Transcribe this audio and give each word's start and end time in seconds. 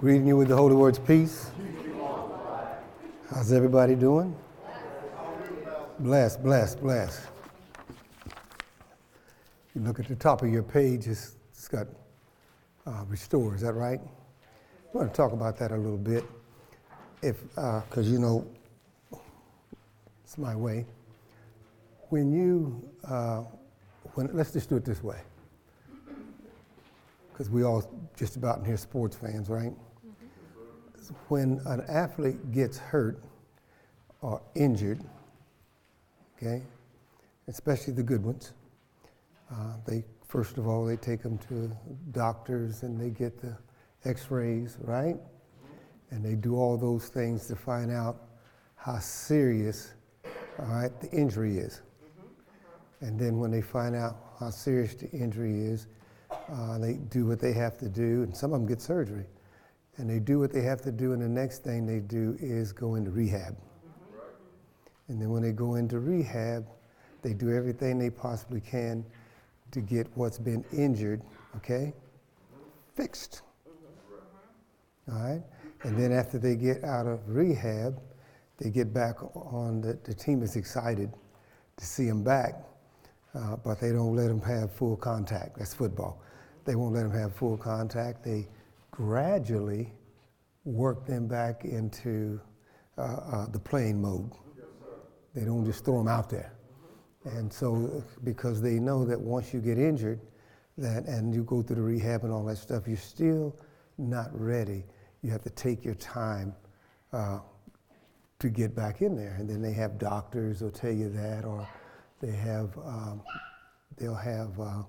Greeting 0.00 0.26
you 0.26 0.34
with 0.38 0.48
the 0.48 0.56
holy 0.56 0.74
words, 0.74 0.98
peace. 0.98 1.50
How's 3.28 3.52
everybody 3.52 3.94
doing? 3.94 4.34
Bless, 5.98 6.38
bless, 6.38 6.74
bless. 6.74 7.26
You 9.74 9.82
look 9.82 10.00
at 10.00 10.08
the 10.08 10.16
top 10.16 10.40
of 10.40 10.48
your 10.48 10.62
page, 10.62 11.06
it's, 11.06 11.36
it's 11.50 11.68
got 11.68 11.86
uh, 12.86 13.04
restore, 13.08 13.54
is 13.54 13.60
that 13.60 13.74
right? 13.74 14.00
I 14.00 14.96
want 14.96 15.12
to 15.12 15.14
talk 15.14 15.32
about 15.32 15.58
that 15.58 15.70
a 15.70 15.76
little 15.76 15.98
bit. 15.98 16.24
If, 17.20 17.42
because 17.50 18.08
uh, 18.08 18.10
you 18.10 18.18
know, 18.18 18.46
it's 20.24 20.38
my 20.38 20.56
way. 20.56 20.86
When 22.08 22.32
you, 22.32 22.88
uh, 23.06 23.42
when, 24.14 24.30
let's 24.32 24.50
just 24.50 24.70
do 24.70 24.76
it 24.76 24.84
this 24.86 25.02
way. 25.02 25.20
Because 27.30 27.50
we 27.50 27.64
all 27.64 27.84
just 28.16 28.36
about 28.36 28.60
in 28.60 28.64
here 28.64 28.78
sports 28.78 29.14
fans, 29.14 29.50
right? 29.50 29.74
When 31.28 31.60
an 31.66 31.82
athlete 31.88 32.52
gets 32.52 32.78
hurt 32.78 33.22
or 34.20 34.40
injured, 34.54 35.00
okay, 36.36 36.62
especially 37.48 37.94
the 37.94 38.02
good 38.02 38.24
ones, 38.24 38.52
uh, 39.50 39.74
they 39.86 40.04
first 40.28 40.58
of 40.58 40.68
all 40.68 40.84
they 40.84 40.96
take 40.96 41.22
them 41.22 41.38
to 41.48 41.70
doctors 42.12 42.84
and 42.84 43.00
they 43.00 43.10
get 43.10 43.40
the 43.40 43.56
X-rays, 44.04 44.76
right? 44.80 45.16
And 46.10 46.24
they 46.24 46.34
do 46.34 46.56
all 46.56 46.76
those 46.76 47.08
things 47.08 47.46
to 47.48 47.56
find 47.56 47.90
out 47.90 48.16
how 48.76 48.98
serious, 48.98 49.94
all 50.58 50.66
right, 50.66 51.00
the 51.00 51.10
injury 51.10 51.58
is. 51.58 51.82
And 53.00 53.18
then 53.18 53.38
when 53.38 53.50
they 53.50 53.62
find 53.62 53.94
out 53.94 54.16
how 54.38 54.50
serious 54.50 54.94
the 54.94 55.10
injury 55.10 55.60
is, 55.60 55.86
uh, 56.52 56.78
they 56.78 56.94
do 56.94 57.26
what 57.26 57.40
they 57.40 57.52
have 57.52 57.78
to 57.78 57.88
do, 57.88 58.22
and 58.22 58.36
some 58.36 58.52
of 58.52 58.60
them 58.60 58.68
get 58.68 58.80
surgery. 58.80 59.24
And 60.00 60.08
they 60.08 60.18
do 60.18 60.38
what 60.38 60.50
they 60.50 60.62
have 60.62 60.80
to 60.82 60.90
do, 60.90 61.12
and 61.12 61.20
the 61.20 61.28
next 61.28 61.62
thing 61.62 61.84
they 61.84 62.00
do 62.00 62.34
is 62.40 62.72
go 62.72 62.94
into 62.94 63.10
rehab. 63.10 63.54
And 65.08 65.20
then 65.20 65.28
when 65.28 65.42
they 65.42 65.52
go 65.52 65.74
into 65.74 66.00
rehab, 66.00 66.66
they 67.20 67.34
do 67.34 67.54
everything 67.54 67.98
they 67.98 68.08
possibly 68.08 68.62
can 68.62 69.04
to 69.72 69.82
get 69.82 70.06
what's 70.14 70.38
been 70.38 70.64
injured, 70.72 71.20
okay, 71.54 71.92
fixed. 72.94 73.42
All 75.12 75.18
right? 75.18 75.42
And 75.82 75.98
then 75.98 76.12
after 76.12 76.38
they 76.38 76.56
get 76.56 76.82
out 76.82 77.06
of 77.06 77.20
rehab, 77.28 78.00
they 78.56 78.70
get 78.70 78.94
back 78.94 79.16
on, 79.36 79.82
the, 79.82 79.98
the 80.04 80.14
team 80.14 80.42
is 80.42 80.56
excited 80.56 81.12
to 81.76 81.84
see 81.84 82.06
them 82.06 82.24
back, 82.24 82.54
uh, 83.34 83.56
but 83.56 83.78
they 83.80 83.92
don't 83.92 84.16
let 84.16 84.28
them 84.28 84.40
have 84.40 84.72
full 84.72 84.96
contact. 84.96 85.58
That's 85.58 85.74
football. 85.74 86.22
They 86.64 86.74
won't 86.74 86.94
let 86.94 87.02
them 87.02 87.12
have 87.12 87.34
full 87.34 87.58
contact. 87.58 88.24
They 88.24 88.48
gradually 88.90 89.92
work 90.64 91.06
them 91.06 91.26
back 91.26 91.64
into 91.64 92.40
uh, 92.98 93.02
uh, 93.02 93.46
the 93.46 93.58
playing 93.58 94.00
mode. 94.00 94.32
They 95.34 95.44
don't 95.44 95.64
just 95.64 95.84
throw 95.84 95.98
them 95.98 96.08
out 96.08 96.28
there. 96.28 96.52
And 97.24 97.52
so, 97.52 98.02
because 98.24 98.60
they 98.60 98.78
know 98.78 99.04
that 99.04 99.20
once 99.20 99.52
you 99.52 99.60
get 99.60 99.78
injured, 99.78 100.20
that 100.78 101.04
and 101.06 101.34
you 101.34 101.44
go 101.44 101.62
through 101.62 101.76
the 101.76 101.82
rehab 101.82 102.24
and 102.24 102.32
all 102.32 102.44
that 102.46 102.56
stuff, 102.56 102.88
you're 102.88 102.96
still 102.96 103.54
not 103.98 104.28
ready. 104.32 104.84
You 105.22 105.30
have 105.30 105.42
to 105.42 105.50
take 105.50 105.84
your 105.84 105.94
time 105.94 106.54
uh, 107.12 107.40
to 108.38 108.48
get 108.48 108.74
back 108.74 109.02
in 109.02 109.14
there. 109.16 109.36
And 109.38 109.48
then 109.48 109.60
they 109.60 109.72
have 109.72 109.98
doctors 109.98 110.60
who'll 110.60 110.70
tell 110.70 110.92
you 110.92 111.10
that, 111.10 111.44
or 111.44 111.68
they 112.20 112.32
have 112.32 112.76
um, 112.78 113.22
they'll 113.96 114.14
have. 114.14 114.58
Uh, 114.58 114.82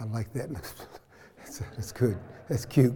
I 0.00 0.04
like 0.04 0.32
that. 0.32 0.48
that's, 1.74 1.92
good. 1.92 2.18
That's 2.48 2.64
cute. 2.64 2.94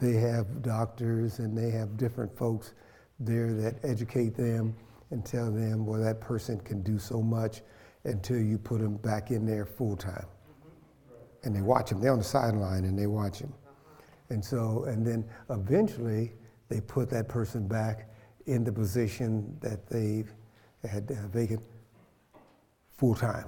They 0.00 0.14
have 0.14 0.62
doctors 0.62 1.38
and 1.38 1.56
they 1.56 1.70
have 1.70 1.96
different 1.96 2.36
folks 2.36 2.74
there 3.20 3.52
that 3.54 3.76
educate 3.84 4.34
them 4.36 4.74
and 5.10 5.24
tell 5.24 5.50
them, 5.50 5.86
well, 5.86 6.00
that 6.00 6.20
person 6.20 6.58
can 6.60 6.82
do 6.82 6.98
so 6.98 7.22
much 7.22 7.62
until 8.04 8.40
you 8.40 8.58
put 8.58 8.80
them 8.80 8.96
back 8.96 9.30
in 9.30 9.46
there 9.46 9.64
full 9.64 9.96
time. 9.96 10.26
And 11.44 11.54
they 11.54 11.60
watch 11.60 11.90
them. 11.90 12.00
They're 12.00 12.12
on 12.12 12.18
the 12.18 12.24
sideline 12.24 12.84
and 12.84 12.98
they 12.98 13.06
watch 13.06 13.38
them. 13.38 13.52
And 14.30 14.44
so, 14.44 14.84
and 14.84 15.06
then 15.06 15.24
eventually 15.50 16.32
they 16.68 16.80
put 16.80 17.10
that 17.10 17.28
person 17.28 17.68
back 17.68 18.08
in 18.46 18.64
the 18.64 18.72
position 18.72 19.56
that 19.60 19.86
they 19.86 20.24
had 20.88 21.10
uh, 21.10 21.28
vacant 21.28 21.62
full 22.96 23.14
time. 23.14 23.46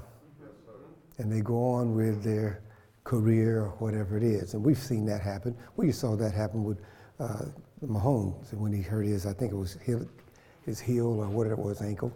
and 1.18 1.32
they 1.32 1.40
go 1.40 1.62
on 1.70 1.94
with 1.94 2.22
their 2.22 2.62
career 3.06 3.60
or 3.62 3.68
whatever 3.78 4.16
it 4.16 4.24
is. 4.24 4.54
And 4.54 4.64
we've 4.64 4.78
seen 4.78 5.06
that 5.06 5.20
happen. 5.20 5.56
We 5.76 5.92
saw 5.92 6.16
that 6.16 6.34
happen 6.34 6.64
with 6.64 6.80
uh, 7.20 7.44
Mahomes 7.86 8.52
when 8.52 8.72
he 8.72 8.82
hurt 8.82 9.06
his, 9.06 9.26
I 9.26 9.32
think 9.32 9.52
it 9.52 9.56
was 9.56 9.78
heel, 9.86 10.04
his 10.64 10.80
heel 10.80 11.06
or 11.06 11.28
whatever 11.28 11.54
it 11.54 11.64
was, 11.64 11.80
ankle. 11.82 12.12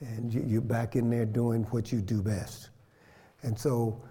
And 0.00 0.32
you, 0.32 0.44
you're 0.46 0.60
back 0.60 0.96
in 0.96 1.08
there 1.08 1.24
doing 1.24 1.62
what 1.70 1.90
you 1.90 2.02
do 2.02 2.20
best. 2.20 2.68
And 3.42 3.58
so 3.58 4.02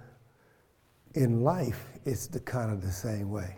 in 1.13 1.44
life, 1.44 1.85
it's 2.05 2.25
the 2.25 2.39
kind 2.39 2.72
of 2.72 2.81
the 2.81 2.91
same 2.91 3.29
way. 3.29 3.55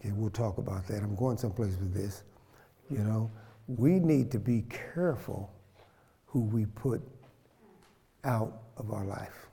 Okay, 0.00 0.12
we'll 0.12 0.30
talk 0.30 0.56
about 0.56 0.86
that. 0.86 1.02
I'm 1.02 1.14
going 1.14 1.36
someplace 1.36 1.76
with 1.76 1.92
this. 1.92 2.24
You 2.90 3.00
know, 3.00 3.30
we 3.66 3.98
need 3.98 4.30
to 4.30 4.38
be 4.38 4.64
careful 4.94 5.52
who 6.24 6.44
we 6.44 6.64
put 6.64 7.02
out 8.24 8.62
of 8.78 8.90
our 8.90 9.04
life. 9.04 9.48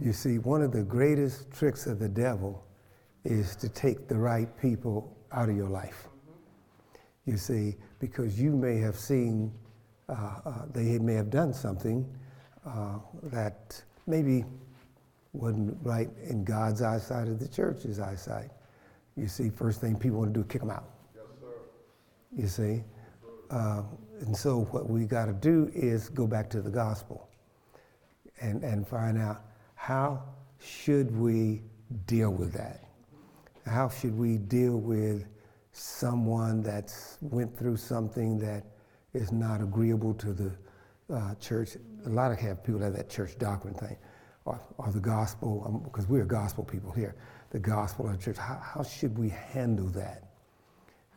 You 0.00 0.12
see, 0.12 0.38
one 0.38 0.62
of 0.62 0.72
the 0.72 0.82
greatest 0.82 1.50
tricks 1.50 1.86
of 1.86 1.98
the 1.98 2.08
devil 2.08 2.64
is 3.24 3.56
to 3.56 3.68
take 3.68 4.08
the 4.08 4.16
right 4.16 4.48
people 4.60 5.16
out 5.32 5.48
of 5.48 5.56
your 5.56 5.68
life. 5.68 6.08
You 7.24 7.36
see, 7.36 7.76
because 7.98 8.40
you 8.40 8.52
may 8.52 8.78
have 8.78 8.96
seen, 8.96 9.52
uh, 10.08 10.40
uh, 10.44 10.62
they 10.72 10.98
may 10.98 11.14
have 11.14 11.30
done 11.30 11.52
something 11.52 12.06
uh, 12.66 12.98
that 13.24 13.82
maybe 14.06 14.44
wasn't 15.32 15.76
right 15.82 16.08
in 16.28 16.44
God's 16.44 16.82
eyesight 16.82 17.28
or 17.28 17.34
the 17.34 17.48
church's 17.48 17.98
eyesight. 17.98 18.50
You 19.16 19.28
see, 19.28 19.50
first 19.50 19.80
thing 19.80 19.96
people 19.96 20.18
want 20.18 20.34
to 20.34 20.40
do 20.40 20.46
is 20.46 20.52
kick 20.52 20.60
them 20.60 20.70
out. 20.70 20.90
Yes, 21.14 21.24
sir. 21.40 21.46
You 22.36 22.48
see? 22.48 22.84
Uh, 23.50 23.82
and 24.20 24.36
so 24.36 24.64
what 24.70 24.88
we 24.88 25.04
got 25.04 25.26
to 25.26 25.32
do 25.32 25.70
is 25.74 26.08
go 26.08 26.26
back 26.26 26.50
to 26.50 26.60
the 26.60 26.70
gospel 26.70 27.28
and, 28.40 28.62
and 28.62 28.86
find 28.86 29.18
out 29.18 29.42
how 29.86 30.20
should 30.58 31.16
we 31.16 31.62
deal 32.06 32.30
with 32.30 32.52
that? 32.52 32.80
How 33.66 33.88
should 33.88 34.18
we 34.18 34.36
deal 34.36 34.78
with 34.78 35.28
someone 35.70 36.60
that's 36.60 37.18
went 37.20 37.56
through 37.56 37.76
something 37.76 38.36
that 38.40 38.64
is 39.14 39.30
not 39.30 39.60
agreeable 39.60 40.12
to 40.14 40.32
the 40.32 40.52
uh, 41.14 41.36
church? 41.36 41.76
A 42.04 42.08
lot 42.08 42.32
of 42.32 42.38
have 42.40 42.64
people 42.64 42.80
have 42.80 42.94
that 42.94 43.08
church 43.08 43.38
doctrine 43.38 43.74
thing, 43.74 43.96
or, 44.44 44.60
or 44.76 44.90
the 44.90 44.98
gospel, 44.98 45.80
because 45.84 46.06
um, 46.06 46.10
we're 46.10 46.24
gospel 46.24 46.64
people 46.64 46.90
here. 46.90 47.14
The 47.50 47.60
gospel 47.60 48.06
of 48.06 48.18
the 48.18 48.24
church. 48.24 48.38
How, 48.38 48.60
how 48.60 48.82
should 48.82 49.16
we 49.16 49.28
handle 49.28 49.86
that? 49.90 50.30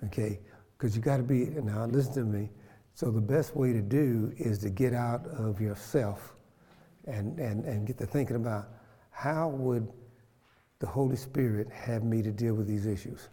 Okay, 0.03 0.40
because 0.78 0.96
you 0.96 1.01
got 1.01 1.18
to 1.18 1.24
be 1.24 1.46
now. 1.46 1.86
Listen 1.86 2.13
to 2.13 2.24
me. 2.24 2.50
So 2.94 3.09
the 3.09 3.19
best 3.19 3.56
way 3.56 3.74
to 3.74 3.81
do 3.81 4.31
is 4.38 4.59
to 4.59 4.69
get 4.69 4.94
out 4.94 5.25
of 5.25 5.59
yourself 5.59 6.36
and, 7.09 7.40
and, 7.40 7.66
and 7.66 7.88
get 7.88 7.97
to 7.97 8.06
thinking 8.06 8.36
about 8.36 8.70
how 9.09 9.50
would 9.50 9.92
the 10.80 10.88
Holy 10.88 11.16
Spirit 11.16 11.68
have 11.72 12.03
me 12.03 12.22
to 12.22 12.31
deal 12.31 12.53
with 12.53 12.68
these 12.68 12.86
issues. 12.86 13.30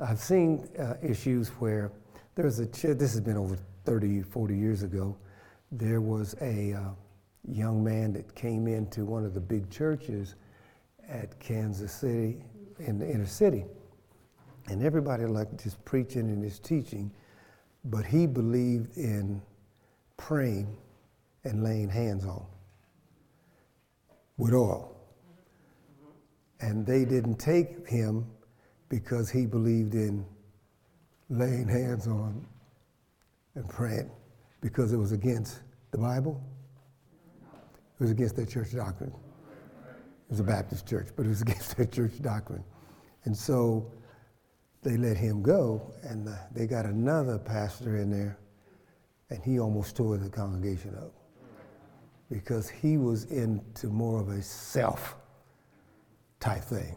I've 0.00 0.18
seen 0.18 0.68
uh, 0.78 0.94
issues 1.02 1.48
where 1.60 1.92
there's 2.34 2.60
a, 2.60 2.66
this 2.66 3.12
has 3.12 3.20
been 3.20 3.36
over 3.36 3.58
30, 3.84 4.22
40 4.22 4.56
years 4.56 4.82
ago, 4.82 5.16
there 5.70 6.00
was 6.00 6.34
a 6.40 6.72
uh, 6.72 6.90
young 7.46 7.82
man 7.82 8.12
that 8.12 8.34
came 8.34 8.66
into 8.66 9.04
one 9.04 9.24
of 9.24 9.34
the 9.34 9.40
big 9.40 9.70
churches 9.70 10.34
at 11.08 11.38
Kansas 11.40 11.92
City, 11.92 12.42
in 12.78 12.98
the 12.98 13.08
inner 13.08 13.26
city. 13.26 13.64
And 14.68 14.82
everybody 14.82 15.24
liked 15.24 15.60
his 15.60 15.74
preaching 15.74 16.28
and 16.28 16.42
his 16.42 16.58
teaching, 16.58 17.10
but 17.84 18.04
he 18.04 18.26
believed 18.26 18.96
in 18.96 19.40
praying 20.16 20.76
and 21.44 21.64
laying 21.64 21.88
hands 21.88 22.24
on 22.24 22.44
with 24.38 24.54
oil. 24.54 24.96
And 26.60 26.86
they 26.86 27.04
didn't 27.04 27.36
take 27.36 27.86
him 27.86 28.26
because 28.88 29.30
he 29.30 29.44
believed 29.44 29.94
in 29.94 30.24
laying 31.28 31.68
hands 31.68 32.06
on 32.06 32.46
and 33.54 33.68
praying 33.68 34.10
because 34.60 34.92
it 34.92 34.96
was 34.96 35.12
against 35.12 35.60
the 35.90 35.98
Bible. 35.98 36.42
It 37.52 38.02
was 38.02 38.10
against 38.10 38.36
their 38.36 38.46
church 38.46 38.72
doctrine. 38.74 39.12
It 39.12 40.30
was 40.30 40.40
a 40.40 40.44
Baptist 40.44 40.86
church, 40.86 41.08
but 41.16 41.26
it 41.26 41.28
was 41.28 41.42
against 41.46 41.76
their 41.76 41.86
church 41.86 42.20
doctrine. 42.22 42.64
And 43.24 43.36
so 43.36 43.92
they 44.82 44.96
let 44.96 45.16
him 45.16 45.42
go, 45.42 45.92
and 46.02 46.28
uh, 46.28 46.32
they 46.54 46.66
got 46.66 46.86
another 46.86 47.38
pastor 47.38 47.96
in 47.98 48.10
there, 48.10 48.38
and 49.30 49.42
he 49.42 49.58
almost 49.58 49.96
tore 49.96 50.16
the 50.16 50.30
congregation 50.30 50.94
up 50.96 51.17
because 52.30 52.68
he 52.68 52.96
was 52.98 53.24
into 53.24 53.86
more 53.88 54.20
of 54.20 54.28
a 54.28 54.42
self 54.42 55.16
type 56.40 56.62
thing. 56.62 56.96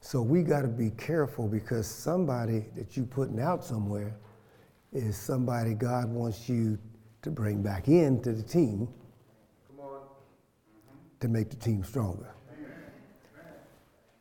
So 0.00 0.20
we 0.20 0.42
got 0.42 0.62
to 0.62 0.68
be 0.68 0.90
careful 0.90 1.48
because 1.48 1.86
somebody 1.86 2.66
that 2.76 2.96
you're 2.96 3.06
putting 3.06 3.40
out 3.40 3.64
somewhere 3.64 4.16
is 4.92 5.16
somebody 5.16 5.74
God 5.74 6.10
wants 6.10 6.48
you 6.48 6.78
to 7.22 7.30
bring 7.30 7.62
back 7.62 7.88
into 7.88 8.32
the 8.32 8.42
team 8.42 8.88
to 11.20 11.28
make 11.28 11.48
the 11.48 11.56
team 11.56 11.82
stronger. 11.82 12.34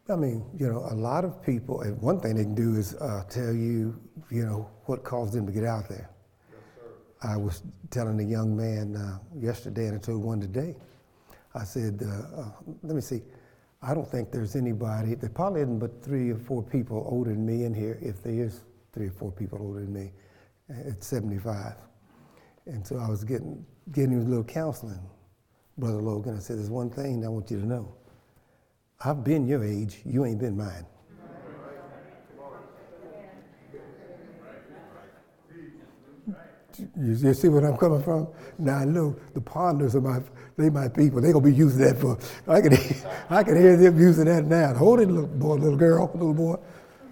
I 0.10 0.16
mean, 0.16 0.46
you 0.58 0.68
know, 0.68 0.86
a 0.90 0.96
lot 0.96 1.26
of 1.26 1.42
people, 1.42 1.82
and 1.82 2.02
one 2.02 2.20
thing 2.20 2.36
they 2.36 2.44
can 2.44 2.56
do 2.56 2.76
is 2.76 2.94
uh, 2.96 3.24
tell 3.30 3.54
you, 3.54 4.00
you 4.30 4.46
know, 4.46 4.70
what 4.86 5.04
caused 5.04 5.34
them 5.34 5.46
to 5.46 5.52
get 5.52 5.66
out 5.66 5.88
there. 5.90 6.10
I 7.24 7.38
was 7.38 7.64
telling 7.90 8.20
a 8.20 8.24
young 8.24 8.56
man 8.56 8.96
uh, 8.96 9.20
yesterday, 9.40 9.88
and 9.88 9.96
I 9.96 10.00
told 10.00 10.24
one 10.24 10.42
today. 10.42 10.76
I 11.56 11.64
said, 11.64 12.02
uh, 12.06 12.42
uh, 12.42 12.52
let 12.84 12.96
me 12.96 13.02
see. 13.02 13.22
I 13.82 13.94
don't 13.94 14.10
think 14.10 14.32
there's 14.32 14.56
anybody, 14.56 15.16
there 15.16 15.30
probably 15.30 15.62
isn't 15.62 15.80
but 15.80 16.04
three 16.04 16.32
or 16.32 16.38
four 16.38 16.64
people 16.64 17.06
older 17.10 17.32
than 17.32 17.46
me 17.46 17.66
in 17.66 17.74
here, 17.74 17.98
if 18.02 18.24
there 18.24 18.34
is 18.34 18.62
three 18.94 19.08
or 19.08 19.12
four 19.12 19.32
people 19.32 19.60
older 19.62 19.82
than 19.82 19.94
me 19.94 20.12
at 20.88 21.04
75. 21.04 21.76
And 22.66 22.86
so 22.86 22.98
I 22.98 23.10
was 23.10 23.24
getting, 23.24 23.66
getting 23.92 24.18
a 24.18 24.22
little 24.22 24.44
counseling, 24.44 25.00
Brother 25.78 26.02
Logan. 26.02 26.36
I 26.38 26.40
said, 26.40 26.58
there's 26.58 26.70
one 26.70 26.90
thing 26.90 27.26
I 27.26 27.30
want 27.30 27.52
you 27.52 27.60
to 27.60 27.66
know. 27.66 27.94
I've 29.04 29.24
been 29.24 29.48
your 29.48 29.64
age, 29.64 30.02
you 30.06 30.26
ain't 30.26 30.40
been 30.40 30.58
mine. 30.58 30.86
You, 36.78 36.90
you, 36.98 37.34
see 37.34 37.50
where 37.50 37.66
I'm 37.66 37.78
coming 37.78 38.02
from? 38.02 38.28
Now 38.58 38.78
I 38.78 38.86
know 38.86 39.16
the 39.34 39.42
ponders 39.42 39.96
are 39.96 40.02
my 40.02 40.22
they 40.58 40.70
my 40.70 40.88
people. 40.88 41.22
They're 41.22 41.34
gonna 41.34 41.46
be 41.46 41.54
using 41.54 41.82
that 41.82 41.98
for 41.98 42.18
I 42.48 42.62
can 42.62 42.74
I 43.30 43.44
can 43.44 43.56
hear 43.56 43.78
them 43.78 44.00
using 44.00 44.26
that 44.26 44.46
now. 44.46 44.74
Hold 44.74 45.00
it, 45.00 45.10
little 45.10 45.28
boy, 45.28 45.56
little 45.56 45.78
girl, 45.78 46.12
little 46.14 46.34
boy. 46.34 46.56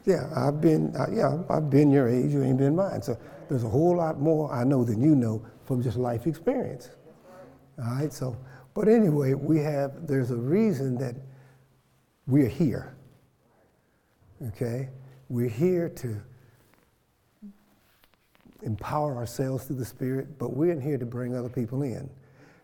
Yeah, 0.05 0.29
I've 0.35 0.61
been 0.61 0.95
uh, 0.95 1.07
yeah, 1.11 1.43
I've 1.49 1.69
been 1.69 1.91
your 1.91 2.07
age, 2.07 2.31
you 2.31 2.43
ain't 2.43 2.57
been 2.57 2.75
mine. 2.75 3.01
So 3.01 3.17
there's 3.49 3.63
a 3.63 3.69
whole 3.69 3.97
lot 3.97 4.19
more 4.19 4.51
I 4.51 4.63
know 4.63 4.83
than 4.83 5.01
you 5.01 5.15
know 5.15 5.45
from 5.65 5.83
just 5.83 5.97
life 5.97 6.27
experience. 6.27 6.89
All 7.77 7.95
right, 7.95 8.11
so 8.11 8.37
but 8.73 8.87
anyway, 8.87 9.33
we 9.33 9.59
have 9.59 10.07
there's 10.07 10.31
a 10.31 10.37
reason 10.37 10.97
that 10.97 11.15
we're 12.27 12.47
here. 12.47 12.95
Okay? 14.47 14.89
We're 15.29 15.49
here 15.49 15.89
to 15.89 16.21
empower 18.61 19.15
ourselves 19.15 19.65
through 19.65 19.77
the 19.77 19.85
Spirit, 19.85 20.37
but 20.37 20.55
we're 20.55 20.71
in 20.71 20.81
here 20.81 20.97
to 20.97 21.05
bring 21.05 21.35
other 21.35 21.49
people 21.49 21.81
in. 21.83 22.09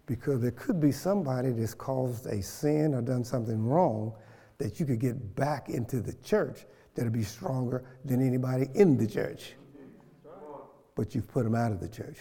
Because 0.06 0.42
there 0.42 0.52
could 0.52 0.80
be 0.80 0.92
somebody 0.92 1.52
that's 1.52 1.74
caused 1.74 2.28
a 2.28 2.42
sin 2.42 2.94
or 2.94 3.02
done 3.02 3.24
something 3.24 3.66
wrong 3.66 4.14
that 4.58 4.80
you 4.80 4.86
could 4.86 5.00
get 5.00 5.36
back 5.36 5.70
into 5.70 6.00
the 6.00 6.14
church 6.24 6.66
that'll 6.96 7.12
be 7.12 7.24
stronger 7.24 7.84
than 8.06 8.26
anybody 8.26 8.68
in 8.74 8.98
the 8.98 9.06
church. 9.06 9.54
But 10.96 11.14
you've 11.14 11.28
put 11.28 11.44
them 11.44 11.56
out 11.56 11.72
of 11.72 11.80
the 11.80 11.90
church. 11.90 12.18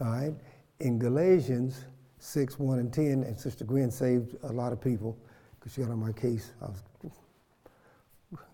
All 0.00 0.08
right? 0.08 0.34
In 0.80 0.98
Galatians 0.98 1.84
6, 2.18 2.58
1 2.58 2.78
and 2.78 2.92
10, 2.92 3.04
and 3.24 3.38
Sister 3.38 3.64
Gwen 3.64 3.90
saved 3.90 4.36
a 4.42 4.52
lot 4.52 4.72
of 4.72 4.80
people 4.80 5.16
because 5.58 5.72
she 5.74 5.80
got 5.80 5.90
on 5.90 6.00
my 6.00 6.12
case. 6.12 6.50
I 6.60 6.66
was, 6.66 6.82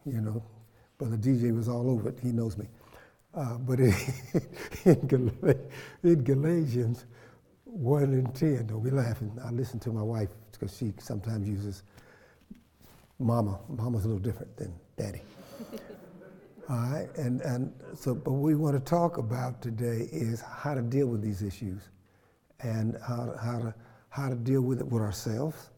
you 0.04 0.20
know, 0.20 0.42
Brother 0.98 1.16
DJ 1.16 1.54
was 1.54 1.68
all 1.68 1.90
over 1.90 2.10
it. 2.10 2.18
He 2.22 2.32
knows 2.32 2.58
me. 2.58 2.66
Uh, 3.34 3.58
but 3.58 3.78
in, 3.80 3.94
in, 6.02 6.24
Galatians 6.24 7.04
1 7.64 8.02
and 8.04 8.34
10, 8.34 8.66
don't 8.66 8.82
be 8.82 8.90
laughing. 8.90 9.30
I 9.44 9.50
listen 9.50 9.78
to 9.80 9.92
my 9.92 10.02
wife 10.02 10.30
because 10.52 10.76
she 10.76 10.92
sometimes 10.98 11.46
uses 11.46 11.82
mama. 13.18 13.58
Mama's 13.68 14.04
a 14.04 14.08
little 14.08 14.22
different 14.22 14.56
than 14.56 14.72
daddy. 14.96 15.22
All 16.70 16.76
right, 16.76 17.08
and, 17.16 17.40
and 17.42 17.72
so, 17.94 18.14
but 18.14 18.32
what 18.32 18.42
we 18.42 18.54
want 18.54 18.76
to 18.76 18.90
talk 18.90 19.18
about 19.18 19.62
today 19.62 20.08
is 20.12 20.40
how 20.42 20.74
to 20.74 20.82
deal 20.82 21.06
with 21.06 21.22
these 21.22 21.42
issues 21.42 21.80
and 22.60 22.96
how, 23.06 23.34
how, 23.42 23.58
to, 23.58 23.74
how 24.10 24.28
to 24.28 24.34
deal 24.34 24.60
with 24.60 24.80
it 24.80 24.86
with 24.86 25.02
ourselves 25.02 25.70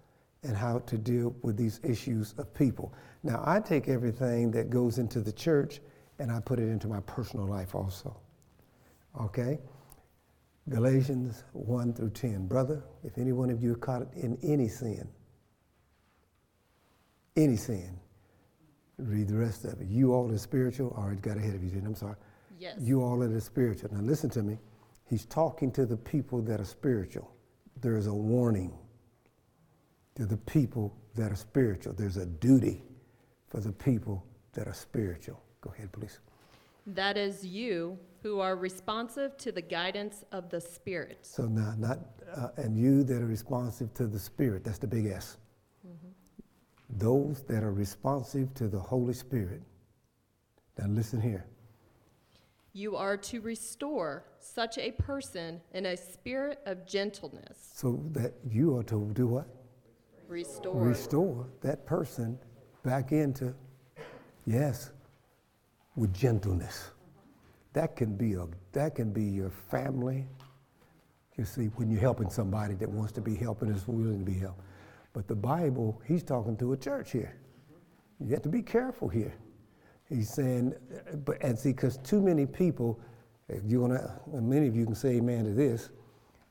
and 0.43 0.56
how 0.56 0.79
to 0.81 0.97
deal 0.97 1.35
with 1.43 1.56
these 1.56 1.81
issues 1.85 2.35
of 2.38 2.52
people. 2.55 2.93
Now, 3.23 3.43
I 3.44 3.61
take 3.61 3.88
everything 3.88 4.50
that 4.52 4.70
goes 4.70 4.99
into 4.99 5.20
the 5.20 5.32
church 5.32 5.81
and 6.20 6.31
I 6.31 6.38
put 6.38 6.61
it 6.61 6.69
into 6.69 6.87
my 6.87 7.00
personal 7.00 7.46
life 7.46 7.75
also. 7.75 8.14
Okay? 9.20 9.58
Galatians 10.69 11.44
1 11.55 11.94
through 11.94 12.11
10. 12.11 12.46
Brother, 12.46 12.84
if 13.02 13.17
any 13.17 13.32
one 13.32 13.49
of 13.50 13.62
you 13.62 13.72
are 13.72 13.76
caught 13.76 14.02
in 14.14 14.38
any 14.43 14.69
sin, 14.69 15.08
any 17.37 17.56
sin, 17.56 17.99
read 18.99 19.28
the 19.28 19.37
rest 19.37 19.64
of 19.64 19.81
it. 19.81 19.88
You 19.88 20.12
all 20.12 20.31
are 20.31 20.38
spiritual, 20.38 20.94
or 20.96 21.12
it 21.12 21.22
got 21.22 21.38
ahead 21.38 21.55
of 21.55 21.64
you, 21.64 21.70
didn't 21.70 21.87
I'm 21.87 21.94
sorry. 21.94 22.17
Yes. 22.58 22.76
You 22.78 23.02
all 23.02 23.23
are 23.23 23.40
spiritual. 23.40 23.88
Now 23.93 24.02
listen 24.02 24.28
to 24.31 24.43
me. 24.43 24.58
He's 25.08 25.25
talking 25.25 25.73
to 25.73 25.87
the 25.87 25.96
people 25.96 26.43
that 26.43 26.61
are 26.61 26.66
spiritual. 26.66 27.34
There 27.81 27.96
is 27.96 28.06
a 28.06 28.14
warning 28.14 28.78
to 30.16 30.26
the 30.26 30.37
people 30.37 30.94
that 31.14 31.32
are 31.32 31.37
spiritual. 31.37 31.94
There's 31.94 32.19
a 32.19 32.26
duty 32.26 32.82
for 33.49 33.61
the 33.61 33.73
people 33.73 34.25
that 34.52 34.69
are 34.69 34.75
spiritual. 34.75 35.43
Go 35.61 35.73
ahead, 35.77 35.93
please. 35.93 36.19
That 36.87 37.17
is 37.17 37.45
you 37.45 37.99
who 38.23 38.41
are 38.41 38.57
responsive 38.57 39.37
to 39.39 39.53
the 39.53 39.62
guidance 39.62 40.25
of 40.33 40.51
the 40.51 40.61
Spirit. 40.61 41.19
So 41.23 41.45
now, 41.45 41.75
not 41.79 41.99
uh, 42.35 42.49
and 42.57 42.77
you 42.79 43.03
that 43.05 43.23
are 43.23 43.27
responsive 43.27 43.93
to 43.95 44.07
the 44.07 44.19
Spirit. 44.19 44.65
That's 44.65 44.79
the 44.79 44.87
big 44.87 45.07
S. 45.07 45.37
Mm-hmm. 45.87 46.99
Those 46.99 47.43
that 47.43 47.62
are 47.62 47.73
responsive 47.73 48.53
to 48.55 48.69
the 48.69 48.79
Holy 48.79 49.15
Spirit. 49.15 49.62
Now 50.79 50.87
listen 50.89 51.21
here. 51.21 51.47
You 52.73 52.97
are 52.97 53.17
to 53.17 53.41
restore 53.41 54.25
such 54.39 54.79
a 54.79 54.93
person 54.93 55.61
in 55.75 55.87
a 55.87 55.97
spirit 55.97 56.61
of 56.67 56.87
gentleness. 56.87 57.71
So 57.75 58.01
that 58.12 58.33
you 58.49 58.77
are 58.77 58.85
to 58.85 59.11
do 59.12 59.27
what? 59.27 59.49
Restore. 60.29 60.81
Restore 60.81 61.47
that 61.62 61.85
person 61.85 62.39
back 62.85 63.11
into, 63.11 63.55
yes, 64.47 64.93
with 65.96 66.14
gentleness. 66.14 66.90
That 67.72 67.96
can 67.96 68.16
be 68.16 68.34
a 68.34 68.46
that 68.72 68.94
can 68.94 69.12
be 69.12 69.25
your 69.25 69.50
family. 69.50 70.26
You 71.37 71.44
see, 71.44 71.66
when 71.76 71.90
you're 71.90 72.00
helping 72.00 72.28
somebody 72.28 72.75
that 72.75 72.88
wants 72.88 73.12
to 73.12 73.20
be 73.20 73.34
helped 73.34 73.62
and 73.62 73.75
is 73.75 73.87
willing 73.87 74.18
to 74.18 74.25
be 74.25 74.38
helped. 74.38 74.61
But 75.12 75.26
the 75.26 75.35
Bible, 75.35 76.00
he's 76.06 76.23
talking 76.23 76.56
to 76.59 76.73
a 76.73 76.76
church 76.76 77.12
here. 77.12 77.35
You 78.20 78.30
have 78.30 78.42
to 78.42 78.49
be 78.49 78.62
careful 78.62 79.09
here. 79.09 79.32
He's 80.09 80.28
saying, 80.28 80.75
but 81.25 81.38
and 81.40 81.59
see, 81.59 81.70
because 81.70 81.97
too 81.99 82.20
many 82.20 82.44
people, 82.44 83.00
you 83.64 83.80
wanna, 83.80 84.20
many 84.32 84.66
of 84.66 84.76
you 84.76 84.85
can 84.85 84.94
say 84.94 85.16
amen 85.16 85.44
to 85.44 85.52
this, 85.52 85.90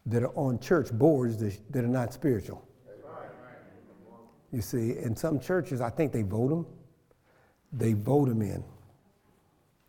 that 0.05 0.23
are 0.23 0.35
on 0.35 0.59
church 0.59 0.91
boards 0.91 1.37
that, 1.37 1.59
that 1.71 1.83
are 1.83 1.87
not 1.87 2.13
spiritual. 2.13 2.65
You 4.51 4.61
see, 4.61 4.97
in 4.97 5.15
some 5.15 5.39
churches, 5.39 5.81
I 5.81 5.89
think 5.89 6.11
they 6.11 6.23
vote 6.23 6.49
them. 6.49 6.65
They 7.71 7.93
vote 7.93 8.29
them 8.29 8.41
in. 8.41 8.63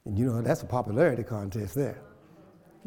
And 0.04 0.18
you 0.18 0.26
know, 0.26 0.42
that's 0.42 0.62
a 0.62 0.66
popularity 0.66 1.22
contest 1.22 1.74
there. 1.74 2.02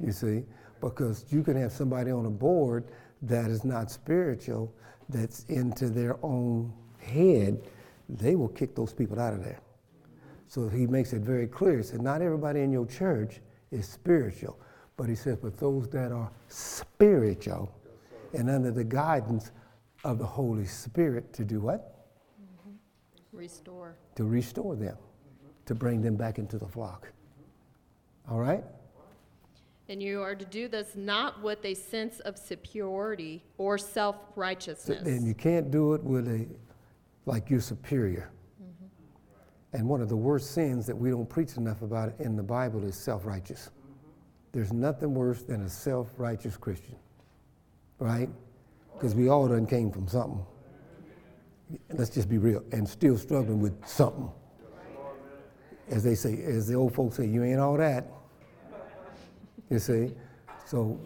You 0.01 0.11
see, 0.11 0.43
because 0.81 1.25
you 1.29 1.43
can 1.43 1.55
have 1.55 1.71
somebody 1.71 2.11
on 2.11 2.25
a 2.25 2.29
board 2.29 2.85
that 3.21 3.49
is 3.49 3.63
not 3.63 3.91
spiritual, 3.91 4.73
that's 5.09 5.43
into 5.45 5.89
their 5.89 6.17
own 6.23 6.73
head, 6.99 7.61
they 8.09 8.35
will 8.35 8.49
kick 8.49 8.75
those 8.75 8.93
people 8.93 9.19
out 9.19 9.33
of 9.33 9.43
there. 9.43 9.59
So 10.47 10.67
he 10.67 10.87
makes 10.87 11.13
it 11.13 11.21
very 11.21 11.47
clear. 11.47 11.77
He 11.77 11.83
said, 11.83 12.01
Not 12.01 12.21
everybody 12.21 12.61
in 12.61 12.71
your 12.71 12.85
church 12.85 13.41
is 13.71 13.87
spiritual. 13.87 14.59
But 14.97 15.09
he 15.09 15.15
says, 15.15 15.37
But 15.37 15.57
those 15.57 15.87
that 15.89 16.11
are 16.11 16.31
spiritual 16.47 17.73
and 18.33 18.49
under 18.49 18.71
the 18.71 18.83
guidance 18.83 19.51
of 20.03 20.19
the 20.19 20.25
Holy 20.25 20.65
Spirit 20.65 21.33
to 21.33 21.45
do 21.45 21.61
what? 21.61 22.07
Mm-hmm. 22.41 23.37
Restore. 23.37 23.95
To 24.15 24.25
restore 24.25 24.75
them 24.75 24.97
to 25.65 25.75
bring 25.75 26.01
them 26.01 26.15
back 26.15 26.37
into 26.37 26.57
the 26.57 26.67
flock. 26.67 27.11
All 28.29 28.39
right? 28.39 28.63
And 29.89 30.01
you 30.01 30.21
are 30.21 30.35
to 30.35 30.45
do 30.45 30.67
this 30.67 30.95
not 30.95 31.41
with 31.41 31.63
a 31.65 31.73
sense 31.73 32.19
of 32.21 32.37
superiority 32.37 33.43
or 33.57 33.77
self 33.77 34.15
righteousness. 34.35 35.05
And 35.05 35.27
you 35.27 35.33
can't 35.33 35.71
do 35.71 35.93
it 35.93 36.03
with 36.03 36.27
a, 36.27 36.47
like 37.25 37.49
you're 37.49 37.59
superior. 37.59 38.31
Mm-hmm. 38.61 39.77
And 39.77 39.89
one 39.89 40.01
of 40.01 40.07
the 40.07 40.15
worst 40.15 40.51
sins 40.51 40.85
that 40.85 40.95
we 40.95 41.09
don't 41.09 41.29
preach 41.29 41.57
enough 41.57 41.81
about 41.81 42.13
in 42.19 42.35
the 42.37 42.43
Bible 42.43 42.83
is 42.85 42.95
self 42.95 43.25
righteous. 43.25 43.71
There's 44.53 44.71
nothing 44.71 45.13
worse 45.13 45.43
than 45.43 45.63
a 45.63 45.69
self 45.69 46.11
righteous 46.17 46.55
Christian, 46.55 46.95
right? 47.99 48.29
Because 48.93 49.15
we 49.15 49.27
all 49.27 49.47
done 49.49 49.65
came 49.65 49.91
from 49.91 50.07
something. 50.07 50.45
Let's 51.91 52.11
just 52.11 52.29
be 52.29 52.37
real, 52.37 52.63
and 52.71 52.87
still 52.87 53.17
struggling 53.17 53.59
with 53.59 53.85
something 53.85 54.29
as 55.89 56.03
they 56.03 56.15
say, 56.15 56.41
as 56.43 56.67
the 56.67 56.75
old 56.75 56.93
folks 56.93 57.17
say, 57.17 57.25
you 57.25 57.43
ain't 57.43 57.59
all 57.59 57.77
that. 57.77 58.07
You 59.69 59.79
see? 59.79 60.11
So 60.65 60.99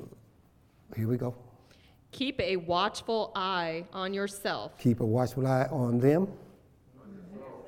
here 0.95 1.07
we 1.07 1.17
go. 1.17 1.35
Keep 2.11 2.39
a 2.39 2.55
watchful 2.57 3.31
eye 3.35 3.85
on 3.93 4.13
yourself. 4.13 4.77
Keep 4.77 5.01
a 5.01 5.05
watchful 5.05 5.45
eye 5.45 5.67
on 5.71 5.99
them. 5.99 6.27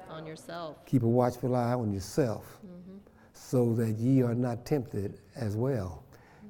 On 0.10 0.26
yourself. 0.26 0.86
Keep 0.86 1.04
a 1.04 1.08
watchful 1.08 1.56
eye 1.56 1.74
on 1.74 1.94
yourself 1.94 2.60
mm-hmm. 2.66 2.98
so 3.34 3.74
that 3.76 3.92
ye 3.98 4.22
are 4.22 4.36
not 4.36 4.66
tempted 4.66 5.20
as 5.36 5.56
well. 5.56 6.04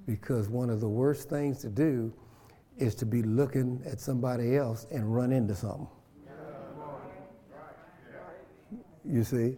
Because 0.05 0.49
one 0.49 0.69
of 0.69 0.79
the 0.81 0.87
worst 0.87 1.29
things 1.29 1.59
to 1.61 1.69
do 1.69 2.11
is 2.77 2.95
to 2.95 3.05
be 3.05 3.21
looking 3.21 3.81
at 3.85 3.99
somebody 3.99 4.55
else 4.55 4.87
and 4.91 5.13
run 5.13 5.31
into 5.31 5.53
something. 5.53 5.87
You 9.05 9.23
see? 9.23 9.57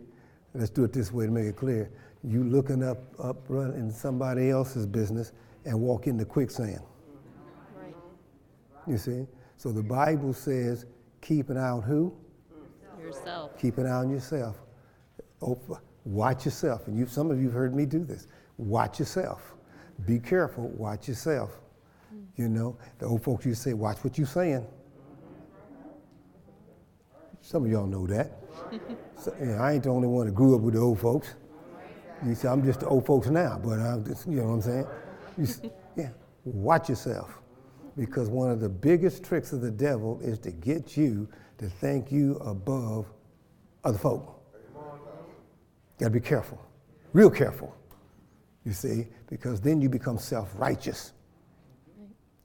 Let's 0.53 0.69
do 0.69 0.83
it 0.83 0.93
this 0.93 1.11
way 1.11 1.25
to 1.25 1.31
make 1.31 1.45
it 1.45 1.55
clear. 1.55 1.91
You 2.23 2.43
looking 2.43 2.83
up, 2.83 2.99
up, 3.19 3.37
run 3.47 3.71
in 3.73 3.91
somebody 3.91 4.49
else's 4.49 4.85
business 4.85 5.31
and 5.65 5.79
walk 5.79 6.07
into 6.07 6.25
quicksand. 6.25 6.81
Right. 7.75 7.95
You 8.87 8.97
see? 8.97 9.25
So 9.57 9.71
the 9.71 9.83
Bible 9.83 10.33
says, 10.33 10.85
keep 11.21 11.49
an 11.49 11.57
eye 11.57 11.69
on 11.69 11.81
who? 11.81 12.13
Yourself. 12.99 13.57
Keep 13.59 13.77
an 13.79 13.87
eye 13.87 13.91
on 13.91 14.09
yourself. 14.09 14.57
Watch 16.05 16.45
yourself. 16.45 16.87
And 16.87 16.97
you, 16.97 17.05
some 17.07 17.31
of 17.31 17.39
you 17.39 17.45
have 17.45 17.53
heard 17.53 17.75
me 17.75 17.85
do 17.85 18.03
this. 18.03 18.27
Watch 18.57 18.99
yourself. 18.99 19.53
Be 20.05 20.19
careful. 20.19 20.67
Watch 20.69 21.07
yourself. 21.07 21.59
Hmm. 22.09 22.21
You 22.35 22.49
know, 22.49 22.77
the 22.99 23.05
old 23.05 23.23
folks 23.23 23.45
used 23.45 23.63
to 23.63 23.69
say, 23.69 23.73
watch 23.73 24.03
what 24.03 24.17
you're 24.17 24.27
saying. 24.27 24.65
Some 27.41 27.65
of 27.65 27.71
y'all 27.71 27.87
know 27.87 28.07
that. 28.07 28.37
so, 29.17 29.33
I 29.59 29.73
ain't 29.73 29.83
the 29.83 29.89
only 29.89 30.07
one 30.07 30.27
that 30.27 30.33
grew 30.35 30.55
up 30.55 30.61
with 30.61 30.75
the 30.75 30.79
old 30.79 30.99
folks. 30.99 31.35
You 32.25 32.35
see, 32.35 32.47
I'm 32.47 32.63
just 32.63 32.81
the 32.81 32.87
old 32.87 33.05
folks 33.05 33.27
now, 33.27 33.59
but 33.63 33.79
I'm 33.79 34.05
just, 34.05 34.27
you 34.27 34.35
know 34.37 34.43
what 34.47 34.53
I'm 34.53 34.61
saying? 34.61 34.87
You 35.37 35.43
s- 35.43 35.61
yeah, 35.97 36.09
watch 36.45 36.89
yourself. 36.89 37.39
Because 37.97 38.29
one 38.29 38.51
of 38.51 38.59
the 38.59 38.69
biggest 38.69 39.23
tricks 39.23 39.51
of 39.53 39.61
the 39.61 39.71
devil 39.71 40.19
is 40.21 40.39
to 40.39 40.51
get 40.51 40.95
you 40.95 41.27
to 41.57 41.67
think 41.67 42.11
you 42.11 42.35
above 42.37 43.07
other 43.83 43.97
folk. 43.97 44.39
Got 45.99 46.05
to 46.07 46.09
be 46.11 46.19
careful, 46.19 46.59
real 47.13 47.29
careful. 47.29 47.75
You 48.65 48.73
see, 48.73 49.07
because 49.27 49.59
then 49.59 49.81
you 49.81 49.89
become 49.89 50.17
self-righteous. 50.17 51.13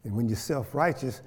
And 0.05 0.17
when 0.17 0.29
you're 0.29 0.37
self-righteous, 0.37 1.21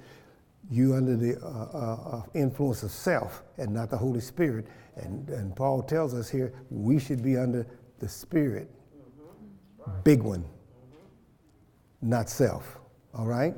you 0.70 0.94
under 0.94 1.16
the 1.16 1.36
uh, 1.42 1.46
uh, 1.46 2.18
uh, 2.18 2.22
influence 2.34 2.82
of 2.84 2.92
self 2.92 3.42
and 3.58 3.74
not 3.74 3.90
the 3.90 3.96
Holy 3.96 4.20
Spirit. 4.20 4.66
And, 4.96 5.28
and 5.28 5.54
Paul 5.54 5.82
tells 5.82 6.14
us 6.14 6.30
here 6.30 6.52
we 6.70 6.98
should 6.98 7.22
be 7.22 7.36
under 7.36 7.66
the 7.98 8.08
Spirit, 8.08 8.70
big 10.04 10.22
one, 10.22 10.44
not 12.00 12.30
self. 12.30 12.78
All 13.12 13.26
right? 13.26 13.54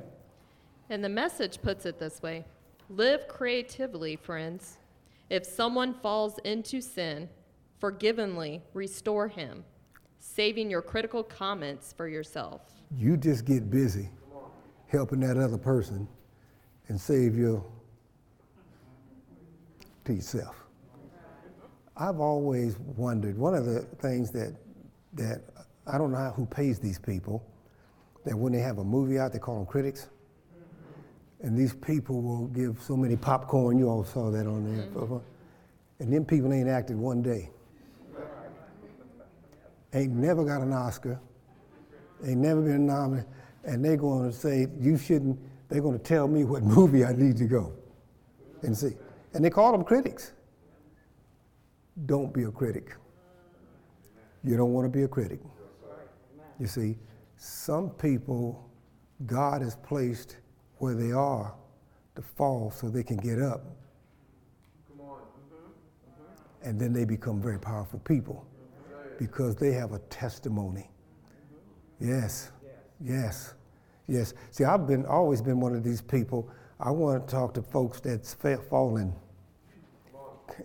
And 0.89 1.05
the 1.05 1.09
message 1.09 1.61
puts 1.61 1.85
it 1.87 1.99
this 1.99 2.23
way 2.23 2.45
Live 2.89 3.29
creatively, 3.29 4.17
friends. 4.17 4.79
If 5.31 5.45
someone 5.47 5.95
falls 5.95 6.39
into 6.45 6.81
sin, 6.81 7.29
forgivingly 7.79 8.63
restore 8.75 9.29
him, 9.29 9.65
saving 10.19 10.71
your 10.71 10.83
critical 10.83 11.23
comments 11.23 11.93
for 11.97 12.09
yourself. 12.09 12.63
You 12.97 13.17
just 13.17 13.45
get 13.45 13.71
busy 13.71 14.09
helping 14.89 15.21
that 15.21 15.39
other 15.39 15.57
person 15.57 16.07
and 16.93 17.01
save 17.01 17.39
your 17.39 17.65
to 20.05 20.13
yourself. 20.13 20.55
I've 21.97 22.21
always 22.21 22.79
wondered, 22.79 23.39
one 23.39 23.55
of 23.55 23.65
the 23.65 23.81
things 24.03 24.31
that 24.33 24.55
that 25.15 25.41
I 25.87 25.97
don't 25.97 26.13
know 26.13 26.35
who 26.37 26.45
pays 26.45 26.79
these 26.79 26.99
people, 26.99 27.43
that 28.27 28.37
when 28.37 28.53
they 28.53 28.59
have 28.59 28.77
a 28.77 28.85
movie 28.85 29.19
out, 29.19 29.33
they 29.33 29.39
call 29.39 29.57
them 29.57 29.65
critics. 29.65 30.11
And 31.41 31.57
these 31.57 31.73
people 31.73 32.21
will 32.21 32.49
give 32.49 32.77
so 32.83 32.95
many 32.95 33.17
popcorn, 33.17 33.79
you 33.79 33.89
all 33.89 34.05
saw 34.05 34.31
that 34.31 34.47
on 34.47 34.77
there. 34.77 34.87
Mm-hmm. 34.89 35.17
And 35.99 36.13
them 36.13 36.27
people 36.27 36.53
ain't 36.53 36.69
acted 36.69 36.99
one 36.99 37.23
day. 37.23 37.49
Ain't 39.95 40.13
never 40.13 40.45
got 40.45 40.61
an 40.61 40.75
Oscar, 40.75 41.19
ain't 42.23 42.41
never 42.41 42.61
been 42.61 42.85
nominated, 42.85 43.31
and 43.65 43.83
they're 43.83 43.97
going 43.97 44.31
to 44.31 44.37
say, 44.37 44.67
you 44.79 44.99
shouldn't, 44.99 45.39
they're 45.73 45.81
going 45.81 45.99
to 45.99 46.05
tell 46.05 46.29
me 46.29 46.45
what 46.45 46.63
movie 46.63 47.03
I 47.03 47.13
need 47.13 47.39
to 47.39 47.47
go 47.47 47.73
and 48.63 48.77
see. 48.77 48.93
And 49.33 49.43
they 49.43 49.49
call 49.49 49.73
them 49.73 49.85
critics. 49.85 50.33
Don't 52.05 52.33
be 52.33 52.43
a 52.43 52.51
critic. 52.51 52.95
You 54.45 54.59
don't 54.59 54.75
want 54.75 54.85
to 54.85 54.91
be 54.91 55.05
a 55.05 55.09
critic. 55.09 55.41
You 56.61 56.67
see, 56.67 56.99
some 57.37 57.89
people, 57.89 58.69
God 59.25 59.63
has 59.63 59.77
placed 59.77 60.37
where 60.77 60.95
they 60.95 61.11
are 61.11 61.55
to 62.17 62.23
fall 62.23 62.71
so 62.71 62.91
they 62.91 63.03
can 63.03 63.17
get 63.17 63.41
up. 63.41 63.65
And 66.63 66.79
then 66.79 66.93
they 66.93 67.05
become 67.05 67.41
very 67.41 67.59
powerful 67.59 67.99
people 68.01 68.47
because 69.19 69.57
they 69.57 69.73
have 69.73 69.93
a 69.93 69.99
testimony. 70.11 70.91
Yes, 71.99 72.51
yes, 73.01 73.55
yes. 74.07 74.35
See, 74.51 74.65
I've 74.65 74.87
been 74.87 75.07
always 75.07 75.41
been 75.43 75.61
one 75.61 75.75
of 75.75 75.83
these 75.83 76.01
people. 76.01 76.51
I 76.81 76.91
want 76.91 77.27
to 77.27 77.33
talk 77.33 77.55
to 77.55 77.63
folks 77.63 78.01
that's 78.01 78.35
fallen, 78.35 79.15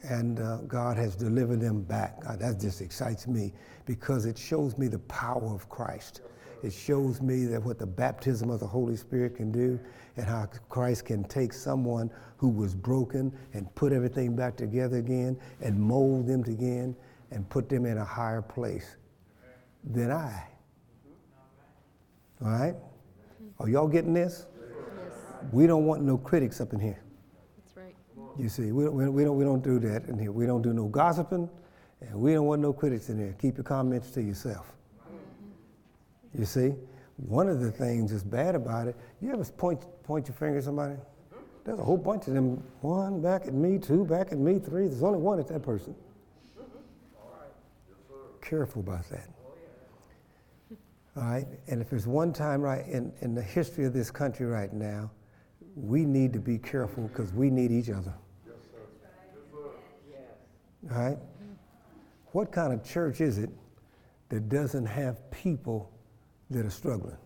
and 0.03 0.39
uh, 0.39 0.57
God 0.67 0.97
has 0.97 1.15
delivered 1.15 1.61
them 1.61 1.83
back. 1.83 2.21
God, 2.21 2.39
that 2.39 2.59
just 2.59 2.81
excites 2.81 3.27
me 3.27 3.53
because 3.85 4.25
it 4.25 4.37
shows 4.37 4.77
me 4.77 4.87
the 4.87 4.99
power 4.99 5.53
of 5.53 5.69
Christ. 5.69 6.21
It 6.63 6.73
shows 6.73 7.21
me 7.21 7.45
that 7.45 7.63
what 7.63 7.77
the 7.77 7.85
baptism 7.85 8.49
of 8.49 8.59
the 8.59 8.65
Holy 8.65 8.95
Spirit 8.95 9.35
can 9.35 9.51
do, 9.51 9.79
and 10.15 10.25
how 10.25 10.47
Christ 10.69 11.05
can 11.05 11.23
take 11.23 11.53
someone 11.53 12.09
who 12.37 12.49
was 12.49 12.73
broken 12.73 13.31
and 13.53 13.73
put 13.75 13.93
everything 13.93 14.35
back 14.35 14.57
together 14.57 14.97
again, 14.97 15.37
and 15.61 15.79
mold 15.79 16.25
them 16.27 16.43
again, 16.43 16.95
and 17.29 17.47
put 17.49 17.69
them 17.69 17.85
in 17.85 17.99
a 17.99 18.05
higher 18.05 18.41
place 18.41 18.97
than 19.83 20.11
I. 20.11 20.47
All 22.43 22.49
right? 22.49 22.75
Are 23.59 23.69
y'all 23.69 23.87
getting 23.87 24.13
this? 24.13 24.45
Yes, 24.59 25.13
We 25.51 25.67
don't 25.67 25.85
want 25.85 26.03
no 26.03 26.17
critics 26.17 26.61
up 26.61 26.73
in 26.73 26.79
here. 26.79 26.99
that's 27.57 27.77
right. 27.77 27.95
You 28.37 28.49
see, 28.49 28.71
we, 28.71 28.87
we, 28.87 29.09
we, 29.09 29.23
don't, 29.23 29.35
we 29.35 29.43
don't 29.43 29.63
do 29.63 29.79
that 29.79 30.05
in 30.05 30.19
here. 30.19 30.31
We 30.31 30.45
don't 30.45 30.61
do 30.61 30.73
no 30.73 30.87
gossiping, 30.87 31.49
and 32.01 32.15
we 32.15 32.33
don't 32.33 32.45
want 32.45 32.61
no 32.61 32.73
critics 32.73 33.09
in 33.09 33.17
here. 33.17 33.35
Keep 33.41 33.57
your 33.57 33.63
comments 33.63 34.11
to 34.11 34.21
yourself. 34.21 34.73
You 36.37 36.45
see, 36.45 36.75
one 37.17 37.49
of 37.49 37.59
the 37.61 37.71
things 37.71 38.11
that's 38.11 38.23
bad 38.23 38.53
about 38.53 38.87
it, 38.87 38.95
you 39.21 39.31
ever 39.31 39.43
point, 39.43 39.81
point 40.03 40.27
your 40.27 40.35
finger 40.35 40.59
at 40.59 40.63
somebody? 40.63 40.95
There's 41.65 41.79
a 41.79 41.83
whole 41.83 41.97
bunch 41.97 42.27
of 42.27 42.33
them. 42.33 42.63
One 42.81 43.21
back 43.21 43.47
at 43.47 43.53
me, 43.53 43.77
two 43.79 44.05
back 44.05 44.31
at 44.31 44.37
me, 44.37 44.59
three. 44.59 44.87
There's 44.87 45.03
only 45.03 45.19
one 45.19 45.39
at 45.39 45.47
that 45.47 45.63
person. 45.63 45.95
Careful 48.41 48.81
about 48.81 49.09
that. 49.09 49.27
All 51.17 51.23
right? 51.23 51.47
And 51.67 51.81
if 51.81 51.89
there's 51.89 52.05
one 52.05 52.31
time 52.31 52.61
right 52.61 52.85
in, 52.87 53.11
in 53.21 53.33
the 53.33 53.41
history 53.41 53.85
of 53.85 53.93
this 53.93 54.11
country 54.11 54.45
right 54.45 54.71
now, 54.71 55.09
we 55.75 56.05
need 56.05 56.31
to 56.33 56.39
be 56.39 56.57
careful 56.57 57.07
because 57.07 57.33
we 57.33 57.49
need 57.49 57.71
each 57.71 57.89
other. 57.89 58.13
Yes, 58.45 58.55
sir. 58.71 59.59
All 60.91 61.01
right? 61.01 61.17
What 62.31 62.51
kind 62.51 62.71
of 62.71 62.83
church 62.83 63.19
is 63.19 63.39
it 63.39 63.49
that 64.29 64.47
doesn't 64.49 64.85
have 64.85 65.31
people 65.31 65.91
that 66.51 66.65
are 66.65 66.71
struggling? 66.71 67.17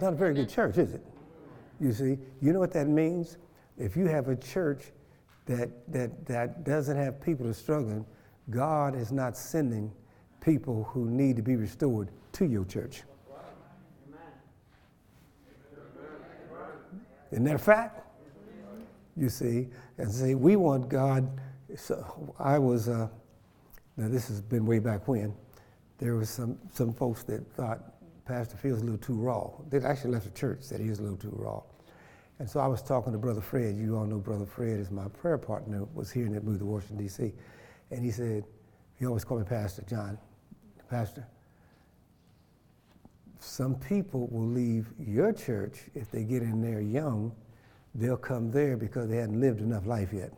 Not 0.00 0.12
a 0.12 0.16
very 0.16 0.34
good 0.34 0.48
church, 0.48 0.78
is 0.78 0.94
it? 0.94 1.04
You 1.80 1.92
see, 1.92 2.18
you 2.40 2.52
know 2.52 2.60
what 2.60 2.72
that 2.72 2.86
means? 2.86 3.38
If 3.76 3.96
you 3.96 4.06
have 4.06 4.28
a 4.28 4.36
church 4.36 4.92
that, 5.46 5.70
that, 5.92 6.26
that 6.26 6.64
doesn't 6.64 6.96
have 6.96 7.20
people 7.20 7.46
that 7.46 7.50
are 7.50 7.54
struggling, 7.54 8.06
God 8.50 8.94
is 8.94 9.12
not 9.12 9.36
sending 9.36 9.92
people 10.40 10.84
who 10.84 11.06
need 11.06 11.36
to 11.36 11.42
be 11.42 11.56
restored 11.56 12.08
to 12.32 12.46
your 12.46 12.64
church. 12.64 13.02
Isn't 17.30 17.44
that 17.44 17.54
a 17.54 17.58
fact? 17.58 18.06
You 19.16 19.28
see, 19.28 19.68
and 19.98 20.10
see, 20.10 20.34
we 20.34 20.56
want 20.56 20.88
God. 20.88 21.28
So 21.76 22.34
I 22.38 22.58
was, 22.58 22.88
uh, 22.88 23.08
now 23.96 24.08
this 24.08 24.28
has 24.28 24.40
been 24.40 24.66
way 24.66 24.78
back 24.78 25.06
when. 25.06 25.34
There 25.98 26.16
was 26.16 26.30
some 26.30 26.58
some 26.72 26.92
folks 26.92 27.22
that 27.24 27.46
thought 27.52 27.92
Pastor 28.24 28.56
Phil's 28.56 28.80
a 28.80 28.84
little 28.84 28.98
too 28.98 29.14
raw. 29.14 29.50
They 29.68 29.78
actually 29.78 30.12
left 30.12 30.24
the 30.24 30.30
church 30.30 30.58
said 30.62 30.80
he 30.80 30.88
was 30.88 30.98
a 30.98 31.02
little 31.02 31.18
too 31.18 31.34
raw. 31.36 31.62
And 32.38 32.48
so 32.48 32.58
I 32.58 32.66
was 32.66 32.82
talking 32.82 33.12
to 33.12 33.18
Brother 33.18 33.42
Fred. 33.42 33.76
You 33.76 33.96
all 33.96 34.06
know 34.06 34.18
Brother 34.18 34.46
Fred 34.46 34.80
is 34.80 34.90
my 34.90 35.08
prayer 35.08 35.36
partner. 35.36 35.84
Was 35.94 36.10
here 36.10 36.24
and 36.24 36.42
moved 36.42 36.60
to 36.60 36.64
Washington 36.64 36.96
D.C. 36.96 37.32
And 37.90 38.04
he 38.04 38.10
said, 38.10 38.44
he 38.98 39.06
always 39.06 39.24
called 39.24 39.40
me 39.40 39.46
Pastor 39.46 39.82
John, 39.88 40.18
Pastor. 40.88 41.26
Some 43.38 43.74
people 43.76 44.28
will 44.30 44.46
leave 44.46 44.88
your 44.98 45.32
church 45.32 45.78
if 45.94 46.10
they 46.10 46.24
get 46.24 46.42
in 46.42 46.60
there 46.60 46.80
young. 46.80 47.32
They'll 47.94 48.16
come 48.16 48.50
there 48.50 48.76
because 48.76 49.08
they 49.08 49.16
hadn't 49.16 49.40
lived 49.40 49.60
enough 49.60 49.86
life 49.86 50.12
yet. 50.12 50.32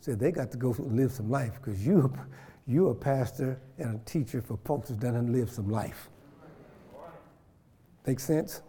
Said 0.00 0.18
they 0.18 0.32
got 0.32 0.50
to 0.50 0.58
go 0.58 0.74
live 0.78 1.12
some 1.12 1.30
life 1.30 1.52
because 1.54 1.86
you, 1.86 2.12
you're 2.66 2.90
a 2.90 2.94
pastor 2.94 3.60
and 3.78 3.94
a 3.94 4.04
teacher 4.04 4.42
for 4.42 4.58
folks 4.64 4.88
who 4.88 4.96
done 4.96 5.14
and 5.14 5.30
live 5.30 5.50
some 5.50 5.70
life. 5.70 6.08
Make 8.06 8.20
sense? 8.20 8.60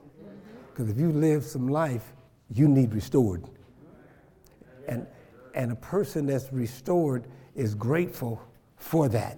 Because 0.72 0.89
if 0.89 1.00
you 1.00 1.12
live 1.12 1.44
some 1.44 1.67
life, 1.67 2.13
you 2.50 2.67
need 2.67 2.94
restored. 2.94 3.44
And, 4.88 5.08
and 5.53 5.72
a 5.72 5.75
person 5.75 6.25
that's 6.25 6.53
restored 6.53 7.27
is 7.56 7.74
grateful 7.74 8.42
for 8.78 9.08
that. 9.10 9.38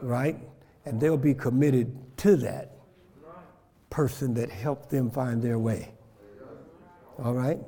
Right? 0.00 0.38
And 0.84 1.00
they'll 1.00 1.16
be 1.16 1.34
committed 1.34 1.94
to 2.18 2.36
that 2.36 2.76
person 3.90 4.34
that 4.34 4.50
helped 4.50 4.90
them 4.90 5.10
find 5.10 5.42
their 5.42 5.58
way. 5.58 5.92
All 7.22 7.34
right? 7.34 7.58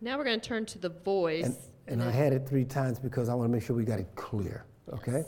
Now 0.00 0.16
we're 0.16 0.24
going 0.24 0.40
to 0.40 0.48
turn 0.48 0.64
to 0.66 0.78
the 0.78 0.88
voice. 0.88 1.44
And, 1.44 1.56
and 1.86 2.02
I 2.02 2.10
had 2.10 2.32
it 2.32 2.48
three 2.48 2.64
times 2.64 2.98
because 2.98 3.28
I 3.28 3.34
want 3.34 3.48
to 3.48 3.52
make 3.52 3.62
sure 3.62 3.76
we 3.76 3.84
got 3.84 3.98
it 3.98 4.08
clear. 4.14 4.64
Okay? 4.92 5.24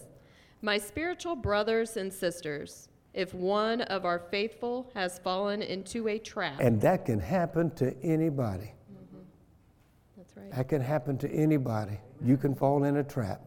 My 0.63 0.79
spiritual 0.79 1.37
brothers 1.37 1.97
and 1.97 2.13
sisters, 2.13 2.89
if 3.13 3.35
one 3.35 3.81
of 3.83 4.05
our 4.05 4.19
faithful 4.19 4.91
has 4.95 5.19
fallen 5.19 5.63
into 5.63 6.09
a 6.09 6.19
trap. 6.19 6.61
And 6.61 6.81
that 6.83 7.07
can 7.07 7.19
happen 7.19 7.71
to 7.77 7.97
anybody. 8.03 8.73
Mm-hmm. 10.41 10.49
Right. 10.49 10.57
That 10.57 10.69
can 10.69 10.81
happen 10.81 11.19
to 11.19 11.31
anybody. 11.31 11.99
You 12.25 12.37
can 12.37 12.55
fall 12.55 12.85
in 12.85 12.97
a 12.97 13.05
trap. 13.05 13.41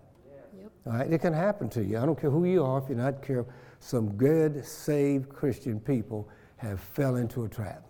Yep. 0.58 0.72
All 0.88 0.94
right? 0.94 1.12
It 1.12 1.22
can 1.22 1.34
happen 1.34 1.70
to 1.70 1.84
you. 1.84 1.98
I 1.98 2.06
don't 2.06 2.20
care 2.20 2.30
who 2.30 2.46
you 2.46 2.64
are, 2.64 2.82
if 2.82 2.90
you're 2.90 2.98
not 2.98 3.22
careful. 3.22 3.52
Some 3.80 4.14
good, 4.14 4.66
saved 4.66 5.30
Christian 5.30 5.80
people 5.80 6.30
have 6.58 6.80
fell 6.80 7.18
into 7.18 7.44
a 7.44 7.50
trap. 7.50 7.84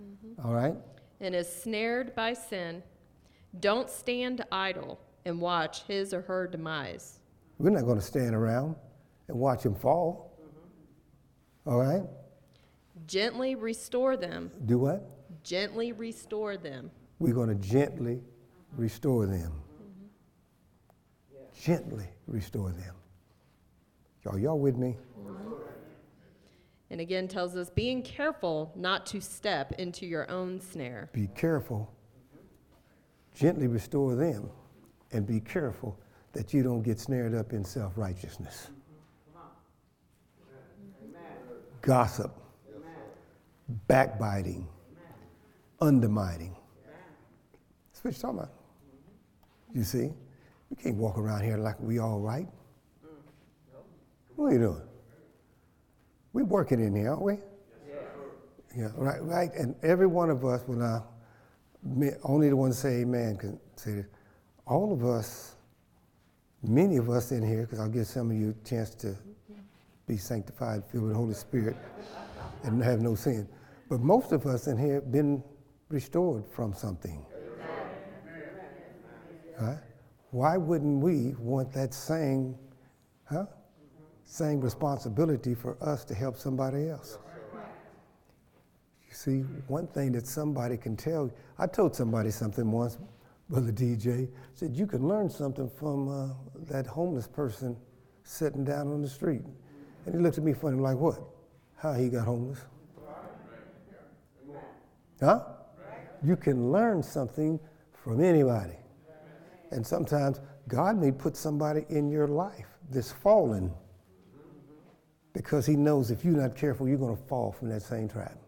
Mm-hmm. 0.00 0.46
All 0.46 0.54
right? 0.54 0.74
And 1.20 1.34
is 1.34 1.50
snared 1.50 2.14
by 2.14 2.32
sin. 2.32 2.82
Don't 3.60 3.88
stand 3.88 4.44
idle 4.52 5.00
and 5.24 5.40
watch 5.40 5.82
his 5.84 6.12
or 6.12 6.22
her 6.22 6.46
demise. 6.46 7.20
We're 7.58 7.70
not 7.70 7.84
going 7.84 7.98
to 7.98 8.04
stand 8.04 8.34
around 8.34 8.76
and 9.28 9.38
watch 9.38 9.64
him 9.64 9.74
fall. 9.74 10.38
All 11.66 11.78
right? 11.78 12.02
Gently 13.06 13.54
restore 13.54 14.16
them. 14.16 14.50
Do 14.66 14.78
what? 14.78 15.10
Gently 15.42 15.92
restore 15.92 16.56
them. 16.56 16.90
We're 17.18 17.34
going 17.34 17.48
to 17.48 17.54
gently 17.54 18.20
restore 18.76 19.26
them. 19.26 19.52
Mm-hmm. 21.32 21.44
Gently 21.60 22.06
restore 22.26 22.70
them. 22.70 22.94
Y'all, 24.24 24.38
y'all 24.38 24.58
with 24.58 24.76
me? 24.76 24.96
Mm-hmm. 25.18 25.52
And 26.90 27.00
again 27.00 27.28
tells 27.28 27.56
us 27.56 27.70
being 27.70 28.02
careful 28.02 28.72
not 28.76 29.06
to 29.06 29.20
step 29.20 29.72
into 29.78 30.06
your 30.06 30.30
own 30.30 30.60
snare. 30.60 31.10
Be 31.12 31.28
careful. 31.28 31.92
Gently 33.34 33.66
restore 33.66 34.14
them. 34.14 34.50
And 35.12 35.26
be 35.26 35.40
careful 35.40 35.98
that 36.32 36.52
you 36.52 36.62
don't 36.62 36.82
get 36.82 37.00
snared 37.00 37.34
up 37.34 37.52
in 37.52 37.64
self 37.64 37.96
righteousness. 37.96 38.68
Gossip, 41.80 42.32
backbiting, 43.86 44.66
undermining. 45.80 46.56
That's 47.92 48.04
what 48.04 48.12
you're 48.12 48.20
talking 48.20 48.38
about. 48.40 48.55
You 49.74 49.84
see? 49.84 50.10
We 50.70 50.76
can't 50.76 50.96
walk 50.96 51.18
around 51.18 51.44
here 51.44 51.58
like 51.58 51.78
we 51.80 51.98
all 51.98 52.20
right. 52.20 52.48
What 54.36 54.46
are 54.46 54.52
you 54.52 54.58
doing? 54.58 54.82
We're 56.32 56.44
working 56.44 56.80
in 56.80 56.94
here, 56.94 57.10
aren't 57.10 57.22
we? 57.22 57.38
Yeah, 58.76 58.90
right, 58.96 59.22
right. 59.22 59.50
And 59.54 59.74
every 59.82 60.06
one 60.06 60.28
of 60.28 60.44
us, 60.44 60.62
I, 60.68 61.00
me- 61.82 62.10
only 62.24 62.50
the 62.50 62.56
one 62.56 62.72
say 62.72 63.00
amen 63.00 63.36
can 63.36 63.58
say 63.76 63.92
this. 63.92 64.06
All 64.66 64.92
of 64.92 65.04
us, 65.04 65.54
many 66.62 66.98
of 66.98 67.08
us 67.08 67.32
in 67.32 67.46
here, 67.46 67.62
because 67.62 67.80
I'll 67.80 67.88
give 67.88 68.06
some 68.06 68.30
of 68.30 68.36
you 68.36 68.50
a 68.50 68.68
chance 68.68 68.90
to 68.96 69.16
be 70.06 70.18
sanctified, 70.18 70.84
filled 70.84 71.04
with 71.04 71.12
the 71.12 71.18
Holy 71.18 71.34
Spirit, 71.34 71.76
and 72.64 72.82
have 72.82 73.00
no 73.00 73.14
sin. 73.14 73.48
But 73.88 74.00
most 74.00 74.32
of 74.32 74.44
us 74.46 74.66
in 74.66 74.76
here 74.76 74.94
have 74.96 75.10
been 75.10 75.42
restored 75.88 76.44
from 76.50 76.74
something. 76.74 77.24
Why 80.30 80.56
wouldn't 80.56 81.02
we 81.02 81.34
want 81.38 81.72
that 81.72 81.94
same, 81.94 82.56
huh? 83.24 83.46
Same 84.24 84.60
responsibility 84.60 85.54
for 85.54 85.76
us 85.80 86.04
to 86.04 86.14
help 86.14 86.36
somebody 86.36 86.88
else. 86.88 87.18
You 89.08 89.14
see, 89.14 89.38
one 89.68 89.86
thing 89.86 90.12
that 90.12 90.26
somebody 90.26 90.76
can 90.76 90.96
tell, 90.96 91.32
I 91.58 91.66
told 91.66 91.94
somebody 91.94 92.30
something 92.30 92.70
once, 92.70 92.98
Brother 93.48 93.72
DJ, 93.72 94.28
said, 94.52 94.74
you 94.74 94.86
can 94.86 95.06
learn 95.06 95.30
something 95.30 95.70
from 95.70 96.08
uh, 96.08 96.34
that 96.68 96.86
homeless 96.86 97.28
person 97.28 97.76
sitting 98.24 98.64
down 98.64 98.88
on 98.88 99.00
the 99.00 99.08
street. 99.08 99.42
And 100.04 100.14
he 100.14 100.20
looked 100.20 100.38
at 100.38 100.44
me 100.44 100.52
funny, 100.52 100.78
like, 100.78 100.98
what? 100.98 101.20
How 101.76 101.92
he 101.94 102.08
got 102.08 102.26
homeless? 102.26 102.58
Huh? 105.20 105.44
You 106.22 106.36
can 106.36 106.72
learn 106.72 107.02
something 107.02 107.58
from 107.92 108.22
anybody. 108.22 108.74
And 109.70 109.86
sometimes 109.86 110.40
God 110.68 110.96
may 110.96 111.12
put 111.12 111.36
somebody 111.36 111.84
in 111.88 112.10
your 112.10 112.28
life 112.28 112.66
that's 112.90 113.12
fallen 113.12 113.72
because 115.32 115.66
he 115.66 115.76
knows 115.76 116.10
if 116.10 116.24
you're 116.24 116.36
not 116.36 116.56
careful, 116.56 116.88
you're 116.88 116.98
going 116.98 117.16
to 117.16 117.22
fall 117.24 117.52
from 117.52 117.68
that 117.68 117.82
same 117.82 118.08
trap. 118.08 118.38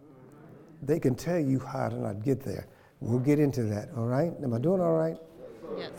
They 0.82 0.98
can 0.98 1.14
tell 1.14 1.38
you 1.38 1.58
how 1.58 1.88
to 1.88 1.96
not 1.96 2.22
get 2.22 2.40
there. 2.40 2.66
We'll 3.00 3.18
get 3.18 3.38
into 3.38 3.64
that, 3.64 3.90
all 3.96 4.06
right? 4.06 4.32
Am 4.42 4.54
I 4.54 4.58
doing 4.58 4.80
all 4.80 4.94
right? 4.94 5.16
Yes. 5.76 5.92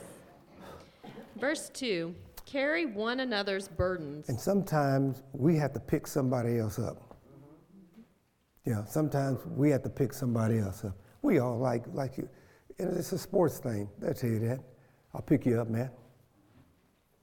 Verse 1.39 1.69
2 1.69 2.13
Carry 2.45 2.88
one 2.88 3.19
another's 3.19 3.67
burdens. 3.67 4.27
And 4.27 4.39
sometimes 4.39 5.21
we 5.34 5.55
have 5.58 5.71
to 5.73 5.79
pick 5.79 6.08
somebody 6.08 6.58
else 6.58 6.79
up. 6.79 7.15
Yeah, 8.65 8.84
sometimes 8.86 9.39
we 9.45 9.69
have 9.69 9.84
to 9.84 9.89
pick 9.89 10.13
somebody 10.13 10.58
else 10.58 10.84
up. 10.84 10.97
We 11.21 11.39
all 11.39 11.60
like 11.60 11.86
like 11.93 12.17
you. 12.17 12.27
And 12.79 12.97
it's 12.97 13.12
a 13.12 13.17
sports 13.19 13.60
thing. 13.60 13.88
They'll 13.99 14.13
tell 14.13 14.29
you 14.29 14.39
that. 14.47 14.60
I'll 15.13 15.21
pick 15.21 15.45
you 15.45 15.59
up, 15.59 15.69
man. 15.69 15.89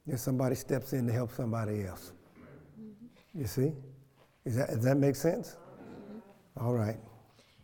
If 0.06 0.20
somebody 0.20 0.54
steps 0.54 0.92
in 0.92 1.06
to 1.06 1.12
help 1.12 1.32
somebody 1.32 1.84
else. 1.84 2.12
Mm-hmm. 2.80 3.40
You 3.40 3.46
see? 3.46 3.72
Is 4.44 4.56
that, 4.56 4.68
does 4.68 4.84
that 4.84 4.96
make 4.96 5.16
sense? 5.16 5.56
Mm-hmm. 5.56 6.64
All 6.64 6.74
right. 6.74 6.96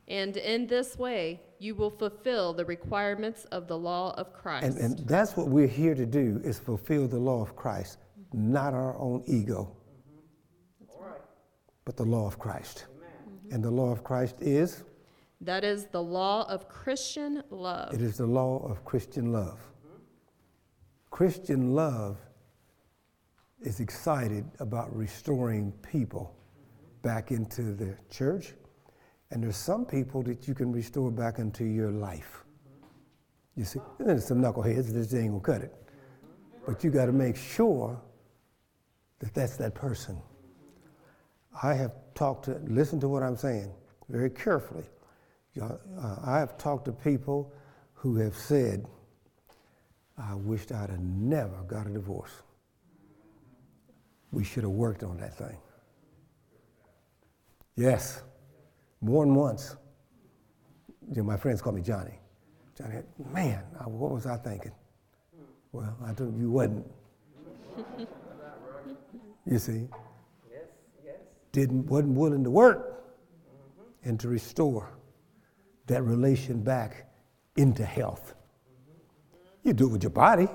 And 0.09 0.37
in 0.37 0.67
this 0.67 0.99
way, 0.99 1.41
you 1.59 1.75
will 1.75 1.91
fulfill 1.91 2.53
the 2.53 2.65
requirements 2.65 3.45
of 3.47 3.69
the 3.69 3.79
law 3.79 4.15
of 4.17 4.33
Christ. 4.33 4.67
And, 4.67 4.77
and 4.79 4.99
that's 5.09 5.37
what 5.37 5.49
we're 5.49 5.69
here 5.69 5.95
to 5.95 6.05
do 6.05 6.41
is 6.45 6.59
fulfill 6.59 7.07
the 7.07 7.19
law 7.19 7.41
of 7.41 7.55
Christ, 7.55 7.99
mm-hmm. 8.19 8.53
not 8.53 8.75
our 8.75 8.99
own 8.99 9.23
ego, 9.27 9.77
but 11.85 11.97
the 11.97 12.05
law 12.05 12.27
of 12.27 12.39
Christ. 12.39 12.87
And 13.51 13.63
the 13.63 13.71
law 13.71 13.93
of 13.93 14.03
Christ 14.03 14.37
is? 14.41 14.85
that 15.43 15.65
is 15.65 15.87
the 15.87 16.03
law 16.03 16.49
of 16.49 16.69
Christian 16.69 17.43
love. 17.51 17.93
It 17.93 18.01
is 18.01 18.17
the 18.17 18.27
law 18.27 18.65
of 18.65 18.85
Christian 18.85 19.33
love. 19.33 19.59
Christian 21.13 21.75
love 21.75 22.17
is 23.61 23.81
excited 23.81 24.51
about 24.61 24.97
restoring 24.97 25.71
people 25.83 26.35
back 27.03 27.31
into 27.31 27.75
the 27.75 27.95
church. 28.11 28.55
And 29.31 29.43
there's 29.43 29.59
some 29.59 29.85
people 29.85 30.23
that 30.23 30.49
you 30.49 30.55
can 30.55 30.73
restore 30.73 31.11
back 31.11 31.39
into 31.39 31.65
your 31.65 31.91
life. 31.91 32.45
You 33.57 33.65
see, 33.65 33.79
and 33.99 34.09
there's 34.09 34.27
some 34.27 34.41
knuckleheads 34.41 34.91
that 34.95 35.17
ain't 35.17 35.33
gonna 35.33 35.41
cut 35.41 35.61
it. 35.61 35.75
But 36.67 36.83
you 36.83 36.91
got 36.91 37.07
to 37.07 37.13
make 37.13 37.37
sure 37.37 38.01
that 39.19 39.35
that's 39.35 39.59
that 39.59 39.75
person. 39.75 40.19
I 41.63 41.75
have 41.75 41.93
talked 42.15 42.47
to, 42.47 42.59
listen 42.65 42.99
to 43.01 43.09
what 43.09 43.23
I'm 43.23 43.37
saying 43.37 43.71
very 44.09 44.31
carefully. 44.31 44.85
Uh, 45.61 45.77
I 46.25 46.39
have 46.39 46.57
talked 46.57 46.87
to 46.87 46.93
people 46.93 47.53
who 47.93 48.17
have 48.17 48.35
said, 48.35 48.87
I 50.19 50.35
wished 50.35 50.73
I'd 50.73 50.91
have 50.91 51.01
never 51.01 51.63
got 51.67 51.87
a 51.87 51.91
divorce. 51.91 52.43
We 54.31 54.45
should 54.45 54.63
have 54.63 54.73
worked 54.73 55.03
on 55.03 55.19
that 55.19 55.37
thing. 55.37 55.57
Yes, 57.77 58.23
more 59.01 59.25
than 59.25 59.35
once. 59.35 59.77
You 61.09 61.17
know, 61.17 61.25
my 61.25 61.37
friends 61.37 61.61
call 61.61 61.73
me 61.73 61.83
Johnny. 61.83 62.19
Johnny, 62.77 63.03
man, 63.33 63.63
what 63.85 64.13
was 64.13 64.27
I 64.27 64.37
thinking? 64.37 64.73
Well, 65.73 65.97
I 66.05 66.13
told 66.13 66.39
you 66.39 66.51
wasn't. 66.51 66.87
you 69.47 69.59
see? 69.59 69.89
Yes, 70.51 70.65
yes. 71.05 71.17
Didn't, 71.53 71.87
wasn't 71.87 72.17
willing 72.17 72.45
to 72.45 72.51
work 72.51 73.05
and 74.05 74.21
to 74.21 74.29
restore 74.29 74.91
that 75.87 76.03
relation 76.03 76.63
back 76.63 77.11
into 77.57 77.85
health. 77.85 78.35
You 79.63 79.73
do 79.73 79.89
it 79.89 79.93
with 79.93 80.03
your 80.03 80.11
body. 80.11 80.49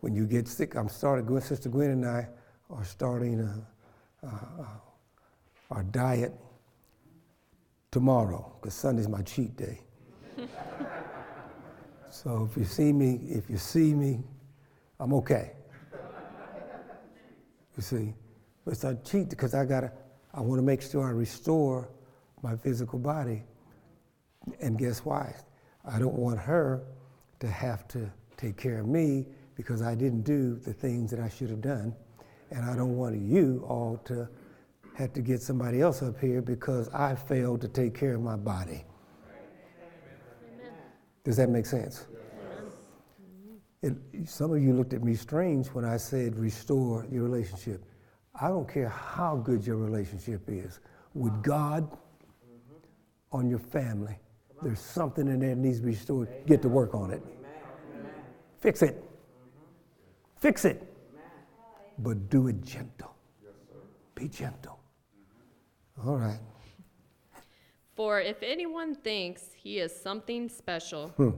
When 0.00 0.14
you 0.14 0.26
get 0.26 0.48
sick, 0.48 0.74
I'm 0.76 0.88
starting, 0.88 1.40
Sister 1.40 1.68
Gwen 1.68 1.90
and 1.90 2.06
I 2.06 2.28
are 2.70 2.84
starting 2.84 3.40
uh, 3.40 4.26
uh, 4.26 4.62
uh, 4.62 4.66
our 5.70 5.82
diet 5.84 6.34
tomorrow, 7.90 8.56
because 8.60 8.74
Sunday's 8.74 9.08
my 9.08 9.22
cheat 9.22 9.56
day. 9.56 9.80
so 12.10 12.48
if 12.50 12.56
you 12.56 12.64
see 12.64 12.92
me, 12.92 13.20
if 13.28 13.50
you 13.50 13.56
see 13.56 13.94
me, 13.94 14.22
I'm 15.00 15.12
okay. 15.14 15.52
You 17.76 17.82
see, 17.82 18.14
but 18.64 18.72
it's 18.74 18.84
a 18.84 18.96
cheat 19.04 19.30
because 19.30 19.54
I 19.54 19.64
gotta, 19.64 19.92
I 20.34 20.40
want 20.40 20.58
to 20.58 20.64
make 20.64 20.82
sure 20.82 21.06
I 21.06 21.10
restore 21.10 21.88
my 22.42 22.56
physical 22.56 22.98
body 22.98 23.44
And 24.60 24.78
guess 24.78 25.04
why? 25.04 25.34
I 25.84 25.98
don't 25.98 26.14
want 26.14 26.38
her 26.40 26.82
to 27.40 27.48
have 27.48 27.86
to 27.88 28.10
take 28.36 28.56
care 28.56 28.80
of 28.80 28.86
me 28.86 29.26
because 29.54 29.82
I 29.82 29.94
didn't 29.94 30.22
do 30.22 30.56
the 30.56 30.72
things 30.72 31.10
that 31.10 31.20
I 31.20 31.28
should 31.28 31.50
have 31.50 31.60
done. 31.60 31.94
And 32.50 32.64
I 32.64 32.74
don't 32.76 32.96
want 32.96 33.16
you 33.16 33.64
all 33.68 34.00
to 34.06 34.28
have 34.94 35.12
to 35.12 35.20
get 35.20 35.42
somebody 35.42 35.80
else 35.80 36.02
up 36.02 36.18
here 36.20 36.40
because 36.42 36.88
I 36.90 37.14
failed 37.14 37.60
to 37.62 37.68
take 37.68 37.94
care 37.94 38.14
of 38.14 38.22
my 38.22 38.36
body. 38.36 38.84
Does 41.24 41.36
that 41.36 41.50
make 41.50 41.66
sense? 41.66 42.06
It, 43.82 43.94
some 44.24 44.52
of 44.52 44.62
you 44.62 44.72
looked 44.72 44.92
at 44.92 45.04
me 45.04 45.14
strange 45.14 45.68
when 45.68 45.84
I 45.84 45.98
said 45.98 46.36
restore 46.36 47.06
your 47.10 47.22
relationship. 47.22 47.84
I 48.40 48.48
don't 48.48 48.68
care 48.68 48.88
how 48.88 49.36
good 49.36 49.66
your 49.66 49.76
relationship 49.76 50.42
is 50.48 50.80
with 51.14 51.42
God, 51.42 51.88
on 53.32 53.48
your 53.48 53.58
family. 53.58 54.16
There's 54.62 54.80
something 54.80 55.28
in 55.28 55.40
there 55.40 55.50
that 55.50 55.56
needs 55.60 55.78
to 55.78 55.84
be 55.84 55.90
restored. 55.92 56.28
Get 56.46 56.62
to 56.62 56.68
work 56.68 56.94
on 56.94 57.10
it. 57.12 57.22
Fix 58.60 58.82
it. 58.82 59.02
Fix 60.36 60.64
it. 60.64 60.82
But 61.98 62.28
do 62.30 62.48
it 62.48 62.62
gentle. 62.62 63.14
Be 64.14 64.28
gentle. 64.28 64.78
All 66.04 66.16
right. 66.16 66.38
For 67.94 68.20
if 68.20 68.36
anyone 68.42 68.94
thinks 68.94 69.52
he 69.56 69.78
is 69.78 69.94
something 69.94 70.48
special, 70.48 71.08
Hmm. 71.16 71.30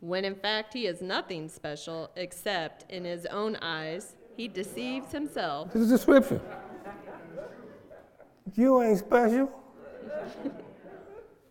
when 0.00 0.24
in 0.24 0.34
fact 0.36 0.72
he 0.72 0.86
is 0.86 1.02
nothing 1.02 1.48
special 1.48 2.10
except 2.16 2.90
in 2.90 3.04
his 3.04 3.26
own 3.26 3.56
eyes, 3.56 4.14
he 4.36 4.46
deceives 4.48 5.10
himself. 5.12 5.72
This 5.72 5.82
is 5.82 5.90
the 5.90 5.98
scripture. 5.98 6.40
You 8.54 8.82
ain't 8.82 8.98
special. 8.98 9.50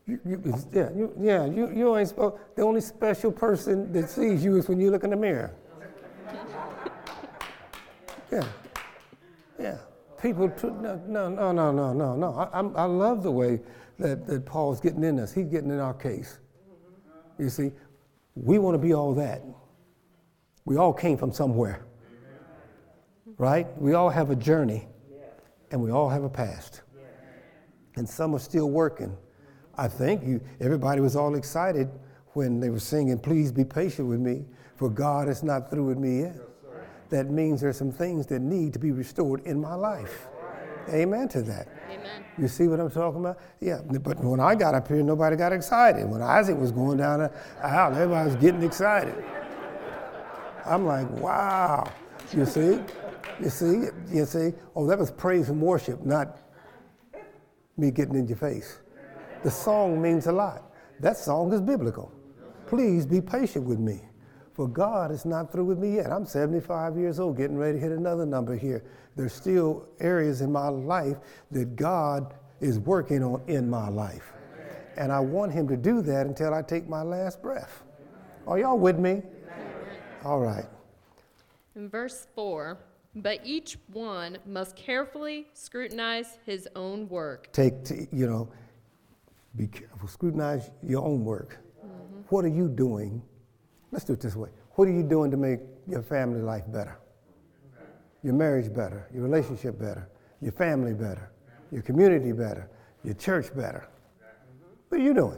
You, 0.06 0.20
you, 0.26 0.56
yeah, 0.74 0.90
you, 0.94 1.14
yeah, 1.18 1.46
you, 1.46 1.72
you 1.72 1.98
ain't 1.98 2.10
spo- 2.10 2.38
The 2.56 2.62
only 2.62 2.82
special 2.82 3.32
person 3.32 3.92
that 3.94 4.10
sees 4.10 4.44
you 4.44 4.58
is 4.58 4.68
when 4.68 4.80
you 4.80 4.92
look 4.92 5.04
in 5.04 5.12
the 5.12 5.16
mirror. 5.16 5.54
Yeah, 8.32 8.48
yeah. 9.60 9.78
People, 10.20 10.52
no, 10.82 11.00
no, 11.06 11.30
no, 11.30 11.52
no, 11.52 11.72
no, 11.72 11.94
no, 11.94 12.16
no. 12.16 12.34
I, 12.34 12.50
I'm, 12.58 12.76
I 12.76 12.86
love 12.86 13.22
the 13.22 13.30
way 13.30 13.60
that, 14.00 14.26
that 14.26 14.44
Paul's 14.44 14.80
getting 14.80 15.04
in 15.04 15.20
us. 15.20 15.32
He's 15.32 15.46
getting 15.46 15.70
in 15.70 15.80
our 15.80 15.94
case. 15.94 16.40
You 17.38 17.50
see, 17.50 17.72
we 18.34 18.58
want 18.58 18.74
to 18.74 18.80
be 18.80 18.92
all 18.94 19.14
that. 19.14 19.44
We 20.66 20.78
all 20.78 20.94
came 20.94 21.16
from 21.16 21.32
somewhere, 21.32 21.86
right? 23.38 23.68
We 23.80 23.94
all 23.94 24.10
have 24.10 24.32
a 24.32 24.36
journey, 24.36 24.88
and 25.70 25.80
we 25.80 25.92
all 25.92 26.10
have 26.10 26.24
a 26.24 26.30
past. 26.30 26.82
And 27.98 28.10
some 28.10 28.34
are 28.34 28.40
still 28.40 28.72
working. 28.72 29.16
I 29.78 29.88
think 29.88 30.24
you, 30.24 30.42
everybody 30.60 31.02
was 31.02 31.16
all 31.16 31.36
excited 31.36 31.90
when 32.34 32.60
they 32.60 32.70
were 32.70 32.80
singing, 32.80 33.18
Please 33.20 33.52
be 33.52 33.64
patient 33.64 34.08
with 34.08 34.20
me, 34.20 34.46
for 34.76 34.90
God 34.90 35.30
is 35.30 35.44
not 35.44 35.70
through 35.70 35.86
with 35.86 35.98
me 35.98 36.22
yet. 36.22 36.36
That 37.10 37.30
means 37.30 37.62
there's 37.62 37.78
some 37.78 37.92
things 37.92 38.26
that 38.28 38.42
need 38.42 38.74
to 38.74 38.80
be 38.80 38.92
restored 38.92 39.46
in 39.46 39.62
my 39.62 39.76
life. 39.76 40.28
Amen 40.90 41.28
to 41.30 41.42
that. 41.44 41.68
Amen. 41.90 42.24
You 42.38 42.48
see 42.48 42.68
what 42.68 42.80
I'm 42.80 42.90
talking 42.90 43.20
about? 43.22 43.40
Yeah, 43.62 43.82
but 43.86 44.20
when 44.20 44.40
I 44.40 44.56
got 44.56 44.76
up 44.76 44.88
here, 44.88 45.02
nobody 45.02 45.36
got 45.36 45.54
excited. 45.54 46.10
When 46.10 46.22
Isaac 46.22 46.58
was 46.58 46.72
going 46.72 46.98
down 46.98 47.20
the 47.20 47.32
aisle, 47.62 47.94
everybody 47.94 48.30
was 48.30 48.36
getting 48.36 48.64
excited. 48.64 49.16
I'm 50.66 50.86
like, 50.86 51.10
wow. 51.12 51.92
You 52.36 52.46
see? 52.46 52.80
You 53.40 53.50
see? 53.50 53.88
You 54.12 54.26
see? 54.26 54.54
Oh, 54.76 54.88
that 54.88 54.98
was 54.98 55.12
praise 55.12 55.50
and 55.50 55.62
worship, 55.62 56.04
not 56.04 56.40
me 57.78 57.92
getting 57.92 58.16
in 58.16 58.28
your 58.28 58.38
face. 58.38 58.80
The 59.44 59.52
song 59.52 60.02
means 60.02 60.28
a 60.28 60.32
lot. 60.32 60.72
That 61.02 61.18
song 61.18 61.52
is 61.52 61.60
biblical. 61.60 62.12
Please 62.66 63.06
be 63.06 63.20
patient 63.20 63.66
with 63.66 63.78
me, 63.78 64.02
for 64.54 64.70
God 64.70 65.12
is 65.12 65.26
not 65.26 65.52
through 65.52 65.66
with 65.66 65.80
me 65.80 65.96
yet. 65.96 66.12
I'm 66.12 66.26
75 66.26 66.98
years 66.98 67.20
old, 67.20 67.36
getting 67.36 67.58
ready 67.58 67.78
to 67.78 67.80
hit 67.80 67.92
another 67.92 68.26
number 68.26 68.56
here. 68.56 68.84
There's 69.18 69.34
still 69.34 69.86
areas 70.00 70.40
in 70.40 70.52
my 70.52 70.70
life 70.70 71.18
that 71.52 71.76
God 71.76 72.34
is 72.62 72.80
working 72.80 73.22
on 73.22 73.42
in 73.48 73.70
my 73.70 73.90
life. 73.90 74.32
And 74.96 75.12
I 75.12 75.20
want 75.20 75.52
Him 75.52 75.68
to 75.68 75.76
do 75.76 76.02
that 76.04 76.26
until 76.26 76.54
I 76.54 76.62
take 76.62 76.88
my 76.88 77.02
last 77.02 77.42
breath. 77.42 77.84
Are 78.48 78.58
y'all 78.58 78.80
with 78.80 78.98
me? 78.98 79.24
All 80.24 80.40
right. 80.40 80.66
In 81.76 81.90
verse 81.90 82.28
4, 82.34 82.78
but 83.16 83.40
each 83.44 83.78
one 83.92 84.38
must 84.46 84.76
carefully 84.76 85.48
scrutinize 85.54 86.38
his 86.46 86.68
own 86.76 87.10
work. 87.10 87.50
Take, 87.52 87.84
t- 87.84 88.08
you 88.12 88.28
know, 88.28 88.50
be 89.56 89.68
careful, 89.68 90.08
scrutinize 90.08 90.72
your 90.82 91.04
own 91.04 91.24
work. 91.24 91.60
What 92.30 92.46
are 92.46 92.50
you 92.50 92.68
doing? 92.68 93.22
Let's 93.92 94.06
do 94.06 94.14
it 94.14 94.22
this 94.22 94.36
way. 94.36 94.50
What 94.72 94.88
are 94.88 94.92
you 94.92 95.04
doing 95.04 95.30
to 95.32 95.38
make 95.38 95.60
your 95.88 96.02
family 96.02 96.42
life 96.42 96.64
better? 96.68 97.00
Your 98.24 98.34
marriage 98.34 98.74
better, 98.74 99.08
your 99.14 99.24
relationship 99.24 99.78
better, 99.78 100.10
your 100.42 100.54
family 100.54 100.94
better, 100.94 101.32
your 101.72 101.82
community 101.82 102.32
better, 102.32 102.70
your 103.04 103.14
church 103.14 103.56
better. 103.56 103.88
What 104.90 105.00
are 105.00 105.04
you 105.04 105.14
doing? 105.14 105.38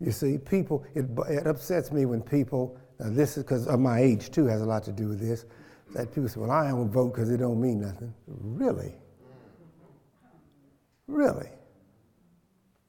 You 0.00 0.12
see, 0.12 0.38
people, 0.38 0.84
it, 0.94 1.06
it 1.28 1.46
upsets 1.46 1.90
me 1.90 2.04
when 2.04 2.22
people, 2.22 2.78
this 3.00 3.36
is 3.36 3.42
because 3.42 3.66
of 3.66 3.80
my 3.80 4.00
age 4.00 4.30
too, 4.30 4.46
has 4.46 4.60
a 4.62 4.66
lot 4.66 4.84
to 4.84 4.92
do 4.92 5.08
with 5.08 5.18
this, 5.18 5.44
that 5.94 6.12
people 6.12 6.28
say, 6.28 6.38
well, 6.38 6.50
I 6.50 6.68
don't 6.68 6.90
vote 6.90 7.14
because 7.14 7.30
it 7.30 7.38
don't 7.38 7.60
mean 7.60 7.80
nothing. 7.80 8.14
Really? 8.26 8.94
Really? 11.08 11.48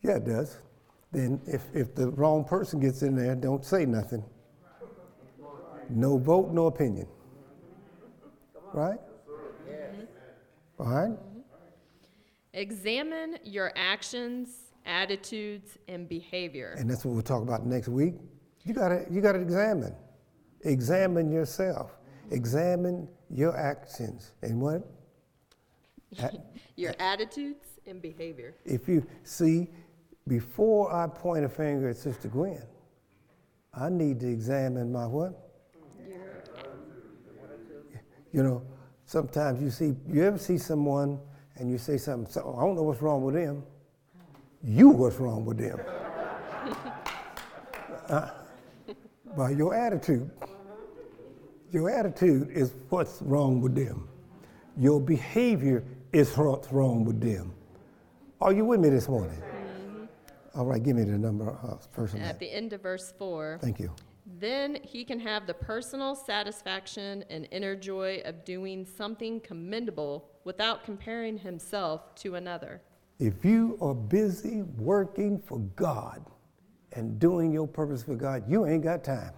Yeah, 0.02 0.18
it 0.18 0.26
does. 0.26 0.58
Then 1.12 1.42
if, 1.46 1.64
if 1.74 1.96
the 1.96 2.10
wrong 2.10 2.44
person 2.44 2.80
gets 2.80 3.02
in 3.02 3.16
there, 3.16 3.36
don't 3.36 3.66
say 3.66 3.86
nothing. 3.86 4.24
No 5.90 6.18
vote, 6.18 6.52
no 6.52 6.68
opinion. 6.68 7.08
Right? 8.74 9.00
Mm-hmm. 9.68 10.02
All 10.78 10.86
right? 10.86 11.10
Mm-hmm. 11.10 11.40
Examine 12.54 13.38
your 13.44 13.72
actions, 13.76 14.50
attitudes, 14.86 15.78
and 15.88 16.08
behavior. 16.08 16.76
And 16.78 16.90
that's 16.90 17.04
what 17.06 17.14
we'll 17.14 17.24
talk 17.24 17.42
about 17.42 17.66
next 17.66 17.88
week. 17.88 18.16
You 18.66 18.74
gotta, 18.74 19.06
you 19.10 19.22
gotta 19.22 19.40
examine. 19.40 19.96
Examine 20.62 21.32
yourself. 21.32 21.98
Examine 22.32 23.08
your 23.32 23.58
actions. 23.58 24.32
And 24.44 24.62
what? 24.62 24.88
Your 26.76 26.94
attitudes 27.00 27.66
and 27.86 28.02
behavior. 28.02 28.56
If 28.66 28.88
you 28.88 29.06
see, 29.24 29.68
before 30.30 30.94
I 30.94 31.08
point 31.08 31.44
a 31.44 31.50
finger 31.50 31.90
at 31.90 31.98
Sister 31.98 32.30
Gwen, 32.30 32.64
I 33.74 33.90
need 33.90 34.20
to 34.22 34.30
examine 34.30 34.92
my 34.92 35.06
what? 35.06 35.48
You 38.32 38.44
know, 38.44 38.62
sometimes 39.06 39.60
you 39.60 39.72
see, 39.72 39.96
you 40.08 40.24
ever 40.24 40.38
see 40.38 40.60
someone 40.60 41.20
and 41.56 41.70
you 41.70 41.80
say 41.80 41.98
something, 41.98 42.32
so, 42.32 42.56
I 42.58 42.64
don't 42.64 42.76
know 42.76 42.84
what's 42.84 43.02
wrong 43.02 43.24
with 43.24 43.34
them. 43.34 43.64
You 44.64 44.90
what's 44.90 45.18
wrong 45.18 45.44
with 45.44 45.58
them. 45.58 45.80
Uh, 48.10 48.32
by 49.38 49.52
your 49.52 49.76
attitude. 49.76 50.32
Your 51.72 51.92
attitude 51.92 52.50
is 52.50 52.74
what's 52.90 53.22
wrong 53.22 53.62
with 53.62 53.76
them. 53.76 54.10
Your 54.76 55.00
behavior 55.00 55.84
is 56.12 56.36
what's 56.36 56.72
wrong 56.74 57.06
with 57.06 57.22
them. 57.22 57.54
Are 58.42 58.52
you 58.52 58.66
with 58.66 58.80
me 58.80 58.90
this 58.90 59.08
morning? 59.08 59.40
All 60.60 60.66
right, 60.66 60.84
give 60.84 60.98
me 60.98 61.06
the 61.06 61.18
number 61.18 61.58
uh, 61.64 61.68
of 61.70 61.90
person. 61.94 62.22
At 62.22 62.38
the 62.38 62.52
end 62.52 62.74
of 62.74 62.82
verse 62.82 63.14
4, 63.18 63.60
Thank 63.62 63.80
you. 63.80 63.96
then 64.42 64.78
he 64.84 65.06
can 65.06 65.18
have 65.18 65.48
the 65.48 65.54
personal 65.54 66.16
satisfaction 66.16 67.24
and 67.30 67.48
inner 67.52 67.78
joy 67.78 68.22
of 68.26 68.44
doing 68.44 68.86
something 68.86 69.40
commendable 69.40 70.30
without 70.44 70.84
comparing 70.84 71.38
himself 71.38 72.14
to 72.16 72.36
another. 72.36 72.82
If 73.20 73.46
you 73.46 73.78
are 73.80 73.96
busy 73.96 74.64
working 74.78 75.40
for 75.40 75.60
God 75.78 76.26
and 76.92 77.18
doing 77.20 77.54
your 77.54 77.66
purpose 77.66 78.04
for 78.04 78.16
God, 78.16 78.44
you 78.46 78.66
ain't 78.66 78.84
got 78.84 79.02
time. 79.02 79.32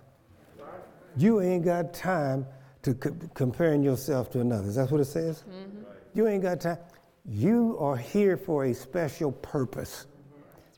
You 1.18 1.40
ain't 1.40 1.64
got 1.64 1.94
time 1.94 2.48
to 2.82 2.96
co- 2.96 3.16
comparing 3.36 3.84
yourself 3.84 4.32
to 4.32 4.40
another. 4.40 4.72
That's 4.72 4.90
what 4.90 5.02
it 5.02 5.06
says? 5.06 5.44
Mm-hmm. 5.48 5.84
You 6.16 6.28
ain't 6.28 6.42
got 6.42 6.62
time. 6.62 6.80
You 7.26 7.78
are 7.80 7.96
here 7.96 8.38
for 8.38 8.66
a 8.66 8.74
special 8.74 9.32
purpose. 9.32 10.08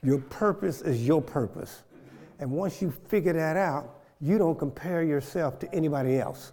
Your 0.03 0.19
purpose 0.19 0.81
is 0.81 1.07
your 1.07 1.21
purpose. 1.21 1.83
And 2.39 2.51
once 2.51 2.81
you 2.81 2.91
figure 3.07 3.33
that 3.33 3.55
out, 3.55 4.01
you 4.19 4.37
don't 4.37 4.57
compare 4.57 5.03
yourself 5.03 5.59
to 5.59 5.73
anybody 5.73 6.17
else. 6.17 6.51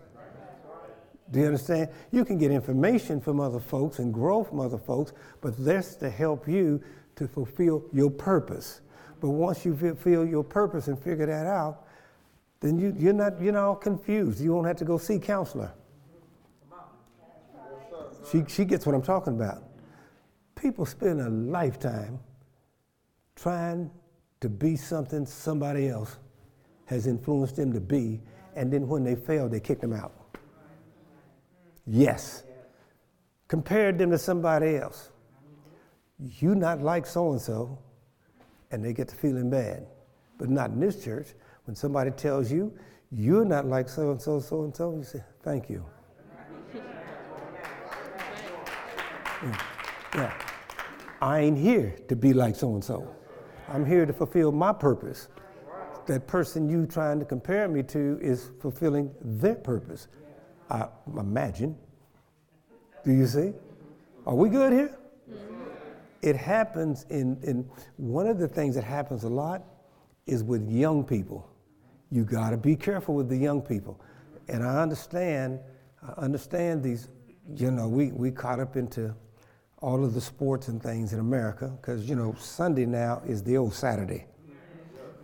Do 1.30 1.40
you 1.40 1.46
understand? 1.46 1.88
You 2.10 2.24
can 2.24 2.38
get 2.38 2.50
information 2.50 3.20
from 3.20 3.38
other 3.40 3.60
folks 3.60 4.00
and 4.00 4.12
grow 4.12 4.42
from 4.42 4.60
other 4.60 4.78
folks, 4.78 5.12
but 5.40 5.54
that's 5.64 5.94
to 5.96 6.10
help 6.10 6.48
you 6.48 6.82
to 7.16 7.28
fulfill 7.28 7.84
your 7.92 8.10
purpose. 8.10 8.80
But 9.20 9.30
once 9.30 9.64
you 9.64 9.76
fulfill 9.76 10.26
your 10.26 10.42
purpose 10.42 10.88
and 10.88 10.98
figure 10.98 11.26
that 11.26 11.46
out, 11.46 11.86
then 12.60 12.78
you, 12.78 12.94
you're 12.98 13.12
not 13.12 13.40
you're 13.40 13.52
not 13.52 13.64
all 13.64 13.76
confused. 13.76 14.40
You 14.40 14.52
won't 14.52 14.66
have 14.66 14.76
to 14.78 14.84
go 14.84 14.98
see 14.98 15.18
counselor. 15.18 15.72
She, 18.30 18.44
she 18.48 18.64
gets 18.64 18.86
what 18.86 18.94
I'm 18.94 19.02
talking 19.02 19.34
about. 19.34 19.62
People 20.54 20.84
spend 20.84 21.20
a 21.20 21.30
lifetime 21.30 22.18
trying 23.40 23.90
to 24.40 24.48
be 24.48 24.76
something 24.76 25.24
somebody 25.24 25.88
else 25.88 26.18
has 26.86 27.06
influenced 27.06 27.56
them 27.56 27.72
to 27.72 27.80
be, 27.80 28.20
and 28.54 28.72
then 28.72 28.86
when 28.88 29.04
they 29.04 29.14
fail, 29.14 29.48
they 29.48 29.60
kick 29.60 29.80
them 29.80 29.92
out. 29.92 30.12
Yes. 31.86 32.42
Compared 33.48 33.98
them 33.98 34.10
to 34.10 34.18
somebody 34.18 34.76
else. 34.76 35.10
You 36.18 36.54
not 36.54 36.82
like 36.82 37.06
so 37.06 37.32
and 37.32 37.40
so, 37.40 37.78
and 38.70 38.84
they 38.84 38.92
get 38.92 39.08
to 39.08 39.16
feeling 39.16 39.48
bad. 39.48 39.86
But 40.38 40.50
not 40.50 40.70
in 40.70 40.80
this 40.80 41.02
church. 41.02 41.28
When 41.64 41.74
somebody 41.74 42.10
tells 42.10 42.50
you, 42.50 42.76
you're 43.10 43.44
not 43.44 43.66
like 43.66 43.88
so 43.88 44.10
and 44.10 44.20
so, 44.20 44.40
so 44.40 44.64
and 44.64 44.76
so, 44.76 44.96
you 44.96 45.04
say, 45.04 45.22
thank 45.42 45.70
you. 45.70 45.84
Yeah. 49.42 49.62
yeah. 50.14 50.42
I 51.22 51.40
ain't 51.40 51.56
here 51.56 51.96
to 52.08 52.16
be 52.16 52.34
like 52.34 52.54
so 52.54 52.74
and 52.74 52.84
so. 52.84 53.16
I'm 53.70 53.86
here 53.86 54.04
to 54.04 54.12
fulfill 54.12 54.50
my 54.50 54.72
purpose. 54.72 55.28
That 56.06 56.26
person 56.26 56.68
you 56.68 56.86
trying 56.86 57.20
to 57.20 57.24
compare 57.24 57.68
me 57.68 57.84
to 57.84 58.18
is 58.20 58.50
fulfilling 58.60 59.14
their 59.22 59.54
purpose. 59.54 60.08
I 60.68 60.88
imagine. 61.16 61.76
Do 63.04 63.12
you 63.12 63.26
see? 63.26 63.52
Are 64.26 64.34
we 64.34 64.48
good 64.48 64.72
here? 64.72 64.96
It 66.22 66.36
happens 66.36 67.06
in, 67.10 67.38
in 67.42 67.68
one 67.96 68.26
of 68.26 68.38
the 68.38 68.48
things 68.48 68.74
that 68.74 68.84
happens 68.84 69.24
a 69.24 69.28
lot 69.28 69.62
is 70.26 70.42
with 70.42 70.68
young 70.68 71.04
people. 71.04 71.48
You 72.10 72.24
got 72.24 72.50
to 72.50 72.56
be 72.56 72.76
careful 72.76 73.14
with 73.14 73.28
the 73.28 73.36
young 73.36 73.62
people. 73.62 74.00
And 74.48 74.64
I 74.64 74.82
understand, 74.82 75.60
I 76.02 76.20
understand 76.20 76.82
these, 76.82 77.08
you 77.54 77.70
know, 77.70 77.88
we, 77.88 78.10
we 78.10 78.30
caught 78.30 78.60
up 78.60 78.76
into 78.76 79.14
all 79.80 80.04
of 80.04 80.14
the 80.14 80.20
sports 80.20 80.68
and 80.68 80.82
things 80.82 81.12
in 81.12 81.20
America 81.20 81.68
because, 81.80 82.08
you 82.08 82.14
know, 82.14 82.34
Sunday 82.38 82.86
now 82.86 83.22
is 83.26 83.42
the 83.42 83.56
old 83.56 83.74
Saturday. 83.74 84.26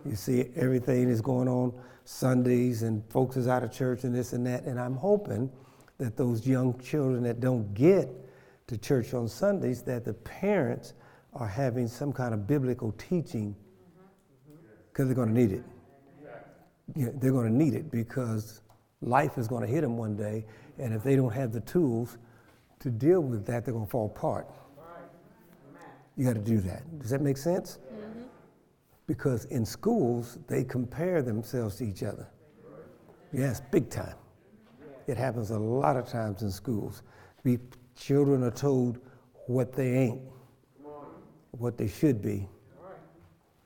You 0.05 0.15
see, 0.15 0.49
everything 0.55 1.09
is 1.09 1.21
going 1.21 1.47
on 1.47 1.73
Sundays 2.05 2.83
and 2.83 3.03
folks 3.09 3.35
is 3.35 3.47
out 3.47 3.63
of 3.63 3.71
church 3.71 4.03
and 4.03 4.15
this 4.15 4.33
and 4.33 4.45
that. 4.47 4.63
And 4.63 4.79
I'm 4.79 4.95
hoping 4.95 5.51
that 5.97 6.15
those 6.15 6.47
young 6.47 6.79
children 6.79 7.23
that 7.23 7.39
don't 7.39 7.73
get 7.73 8.09
to 8.67 8.77
church 8.77 9.13
on 9.13 9.27
Sundays, 9.27 9.81
that 9.83 10.05
the 10.05 10.13
parents 10.13 10.93
are 11.33 11.47
having 11.47 11.87
some 11.87 12.13
kind 12.13 12.33
of 12.33 12.47
biblical 12.47 12.93
teaching 12.93 13.53
mm-hmm. 13.53 14.55
because 14.91 15.07
they're 15.07 15.15
going 15.15 15.33
to 15.33 15.39
need 15.39 15.51
it. 15.51 15.63
Know, 16.95 17.11
they're 17.15 17.31
going 17.31 17.47
to 17.47 17.53
need 17.53 17.73
it 17.73 17.91
because 17.91 18.61
life 19.01 19.37
is 19.37 19.47
going 19.47 19.65
to 19.65 19.71
hit 19.71 19.81
them 19.81 19.97
one 19.97 20.15
day, 20.15 20.45
and 20.77 20.93
if 20.93 21.03
they 21.03 21.15
don't 21.15 21.33
have 21.33 21.51
the 21.51 21.59
tools 21.61 22.17
to 22.79 22.89
deal 22.89 23.21
with 23.21 23.45
that, 23.45 23.65
they're 23.65 23.73
going 23.73 23.85
to 23.85 23.91
fall 23.91 24.07
apart. 24.07 24.47
You 26.15 26.25
got 26.25 26.33
to 26.33 26.39
do 26.39 26.59
that. 26.61 26.99
Does 26.99 27.11
that 27.11 27.21
make 27.21 27.37
sense? 27.37 27.77
Mm-hmm. 27.93 28.21
Because 29.05 29.45
in 29.45 29.65
schools, 29.65 30.39
they 30.47 30.63
compare 30.63 31.21
themselves 31.21 31.75
to 31.77 31.85
each 31.85 32.01
other. 32.01 32.27
Yes, 33.31 33.61
big 33.71 33.89
time. 33.89 34.15
It 35.05 35.15
happens 35.15 35.51
a 35.51 35.59
lot 35.59 35.95
of 35.95 36.07
times 36.07 36.41
in 36.41 36.51
schools. 36.51 37.03
We, 37.43 37.59
children 37.95 38.43
are 38.43 38.51
told 38.51 38.99
what 39.45 39.73
they 39.73 39.95
ain't, 39.95 40.21
what 41.51 41.77
they 41.77 41.87
should 41.87 42.21
be. 42.21 42.47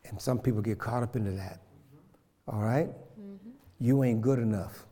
And 0.05 0.19
some 0.21 0.39
people 0.39 0.61
get 0.61 0.77
caught 0.77 1.03
up 1.03 1.15
into 1.15 1.31
that. 1.31 1.61
All 2.47 2.61
right? 2.61 2.89
mm-hmm. 2.89 3.49
You 3.79 4.03
ain't 4.03 4.21
good 4.21 4.39
enough. 4.39 4.85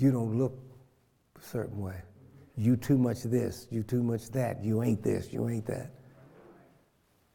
You 0.00 0.10
don't 0.10 0.38
look 0.38 0.58
a 1.38 1.44
certain 1.44 1.78
way. 1.78 1.96
You 2.56 2.76
too 2.76 2.96
much 2.96 3.22
this, 3.22 3.66
you 3.70 3.82
too 3.82 4.02
much 4.02 4.30
that, 4.30 4.64
you 4.64 4.82
ain't 4.82 5.02
this, 5.02 5.32
you 5.32 5.48
ain't 5.48 5.66
that. 5.66 5.90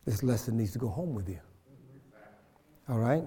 This 0.03 0.23
lesson 0.23 0.57
needs 0.57 0.71
to 0.73 0.79
go 0.79 0.87
home 0.87 1.13
with 1.13 1.29
you. 1.29 1.39
All 2.89 2.97
right? 2.97 3.23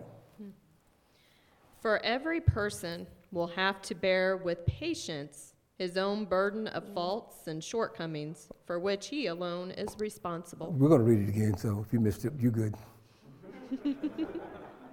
For 1.80 2.04
every 2.04 2.40
person 2.40 3.06
will 3.30 3.46
have 3.46 3.80
to 3.82 3.94
bear 3.94 4.36
with 4.36 4.66
patience 4.66 5.54
his 5.78 5.96
own 5.96 6.24
burden 6.24 6.66
of 6.68 6.82
faults 6.92 7.46
and 7.46 7.62
shortcomings 7.62 8.48
for 8.66 8.80
which 8.80 9.06
he 9.06 9.26
alone 9.26 9.70
is 9.70 9.94
responsible. 10.00 10.72
We're 10.72 10.88
going 10.88 11.00
to 11.00 11.06
read 11.06 11.20
it 11.20 11.28
again, 11.28 11.56
so 11.56 11.84
if 11.86 11.92
you 11.92 12.00
missed 12.00 12.24
it, 12.24 12.32
you're 12.38 12.50
good. 12.50 12.74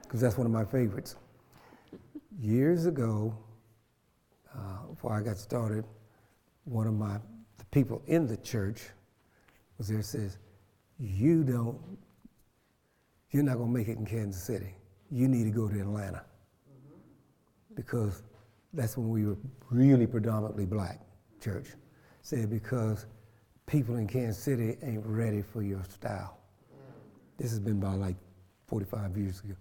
Because 0.04 0.22
that's 0.22 0.38
one 0.38 0.46
of 0.46 0.54
my 0.54 0.64
favorites. 0.64 1.16
Years 2.40 2.86
ago, 2.86 3.36
uh, 4.56 4.88
before 4.88 5.14
I 5.14 5.22
got 5.22 5.38
started, 5.38 5.86
one 6.64 6.88
of 6.88 6.94
my 6.94 7.20
the 7.58 7.66
people 7.66 8.02
in 8.08 8.28
the 8.28 8.38
church 8.38 8.82
was 9.78 9.88
there 9.88 10.02
says, 10.02 10.38
"You 11.00 11.44
don't, 11.44 11.80
you're 13.32 13.44
not 13.44 13.58
going 13.58 13.74
to 13.74 13.78
make 13.78 13.88
it 13.88 13.98
in 13.98 14.06
Kansas 14.06 14.44
City. 14.44 14.74
You 15.12 15.28
need 15.28 15.44
to 15.44 15.52
go 15.52 15.68
to 15.68 15.80
Atlanta." 15.80 16.26
because 17.76 18.24
that's 18.74 18.98
when 18.98 19.10
we 19.10 19.26
were 19.26 19.38
really 19.70 20.08
predominantly 20.08 20.66
black 20.66 21.00
church. 21.42 21.68
Said 22.22 22.50
because 22.50 23.06
people 23.68 23.98
in 23.98 24.08
Kansas 24.08 24.42
City 24.42 24.78
ain't 24.82 25.06
ready 25.06 25.42
for 25.42 25.62
your 25.62 25.84
style. 25.84 26.38
This 27.38 27.52
has 27.52 27.60
been 27.60 27.78
about 27.78 28.00
like 28.00 28.16
45 28.68 29.18
years 29.18 29.42
ago. 29.42 29.54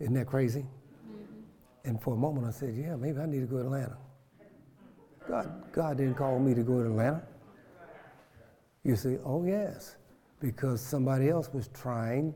Isn't 0.00 0.14
that 0.14 0.26
crazy? 0.26 0.60
Mm-hmm. 0.60 1.88
And 1.88 2.02
for 2.02 2.14
a 2.14 2.16
moment 2.16 2.46
I 2.46 2.50
said, 2.50 2.74
yeah, 2.74 2.96
maybe 2.96 3.20
I 3.20 3.26
need 3.26 3.40
to 3.40 3.46
go 3.46 3.58
to 3.58 3.66
Atlanta. 3.66 3.96
God, 5.28 5.72
God 5.72 5.96
didn't 5.98 6.14
call 6.14 6.38
me 6.38 6.54
to 6.54 6.62
go 6.62 6.82
to 6.82 6.86
Atlanta. 6.86 7.22
You 8.82 8.96
say, 8.96 9.18
oh 9.24 9.44
yes, 9.44 9.96
because 10.40 10.80
somebody 10.80 11.30
else 11.30 11.50
was 11.52 11.68
trying 11.68 12.34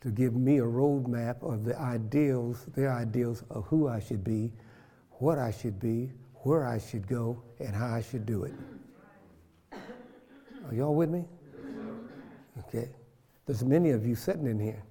to 0.00 0.10
give 0.10 0.34
me 0.34 0.58
a 0.58 0.64
roadmap 0.64 1.42
of 1.42 1.64
the 1.64 1.78
ideals, 1.78 2.66
their 2.74 2.92
ideals 2.92 3.44
of 3.50 3.64
who 3.66 3.88
I 3.88 4.00
should 4.00 4.24
be, 4.24 4.52
what 5.12 5.38
I 5.38 5.50
should 5.50 5.78
be, 5.78 6.10
where 6.42 6.66
I 6.66 6.78
should 6.78 7.06
go, 7.06 7.42
and 7.60 7.74
how 7.74 7.94
I 7.94 8.02
should 8.02 8.26
do 8.26 8.44
it. 8.44 8.52
Are 9.72 10.74
y'all 10.74 10.94
with 10.94 11.10
me? 11.10 11.24
Okay. 12.58 12.88
There's 13.46 13.64
many 13.64 13.90
of 13.90 14.06
you 14.06 14.14
sitting 14.14 14.46
in 14.46 14.58
here. 14.58 14.82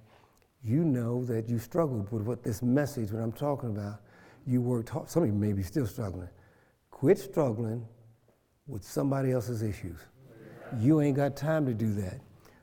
You 0.64 0.84
know 0.84 1.24
that 1.26 1.48
you 1.48 1.58
struggled 1.58 2.10
with 2.10 2.22
what 2.22 2.42
this 2.42 2.62
message, 2.62 3.12
what 3.12 3.22
I'm 3.22 3.32
talking 3.32 3.70
about. 3.70 4.00
You 4.46 4.62
worked 4.62 4.88
hard. 4.88 5.10
Some 5.10 5.24
of 5.24 5.28
you 5.28 5.34
may 5.34 5.52
be 5.52 5.62
still 5.62 5.86
struggling. 5.86 6.28
Quit 6.94 7.18
struggling 7.18 7.84
with 8.68 8.84
somebody 8.84 9.32
else's 9.32 9.62
issues. 9.62 9.98
You 10.78 11.00
ain't 11.00 11.16
got 11.16 11.36
time 11.36 11.66
to 11.66 11.74
do 11.74 11.92
that. 11.94 12.20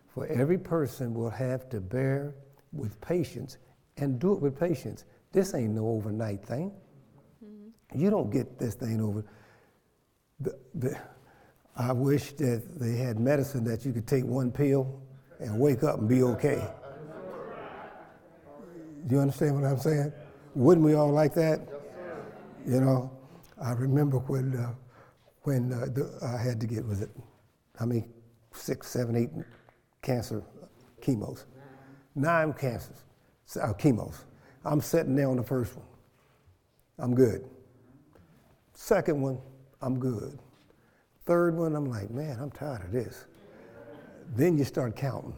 For 0.08 0.26
every 0.28 0.58
person 0.58 1.14
will 1.14 1.30
have 1.30 1.68
to 1.70 1.82
bear 1.82 2.34
with 2.72 3.00
patience 3.02 3.58
and 3.98 4.20
do 4.22 4.32
it 4.32 4.42
with 4.42 4.58
patience. 4.58 5.04
This 5.34 5.54
ain't 5.54 5.74
no 5.74 5.86
overnight 5.86 6.46
thing. 6.46 6.72
Mm-hmm. 7.44 8.00
You 8.02 8.10
don't 8.10 8.30
get 8.30 8.58
this 8.58 8.74
thing 8.74 9.02
over. 9.02 9.26
The, 10.40 10.58
the, 10.76 10.98
I 11.76 11.92
wish 11.92 12.32
that 12.34 12.80
they 12.80 12.96
had 12.96 13.20
medicine 13.20 13.66
that 13.66 13.86
you 13.86 13.92
could 13.92 14.08
take 14.08 14.24
one 14.24 14.50
pill 14.50 15.02
and 15.42 15.60
wake 15.60 15.84
up 15.84 16.00
and 16.00 16.08
be 16.08 16.24
okay. 16.24 16.66
Do 19.08 19.16
you 19.16 19.22
understand 19.22 19.62
what 19.62 19.70
I'm 19.70 19.78
saying? 19.78 20.14
Wouldn't 20.56 20.86
we 20.86 20.94
all 20.94 21.12
like 21.12 21.34
that? 21.34 21.60
You 22.66 22.80
know, 22.80 23.12
I 23.64 23.74
remember 23.74 24.18
when 24.20 24.56
uh, 24.56 24.74
when 25.44 25.74
uh, 25.74 25.86
the, 25.86 26.20
I 26.22 26.42
had 26.42 26.60
to 26.62 26.68
get 26.68 26.86
was 26.86 27.02
it 27.02 27.10
I 27.82 27.86
mean, 27.86 28.08
six, 28.54 28.88
seven, 28.90 29.16
eight 29.16 29.30
cancer 30.04 30.44
chemos, 31.02 31.46
nine 32.14 32.54
cancers, 32.54 33.04
uh, 33.60 33.74
chemos. 33.74 34.24
I'm 34.64 34.82
sitting 34.82 35.16
there 35.16 35.28
on 35.28 35.38
the 35.38 35.44
first 35.44 35.76
one. 35.76 35.86
I'm 37.00 37.16
good. 37.16 37.44
Second 38.74 39.20
one, 39.20 39.40
I'm 39.82 40.00
good. 40.00 40.38
Third 41.26 41.56
one, 41.56 41.76
I'm 41.76 41.86
like, 41.86 42.12
man, 42.12 42.38
I'm 42.40 42.52
tired 42.52 42.84
of 42.84 42.92
this. 42.92 43.26
Then 44.36 44.58
you 44.58 44.64
start 44.64 44.96
counting, 44.96 45.36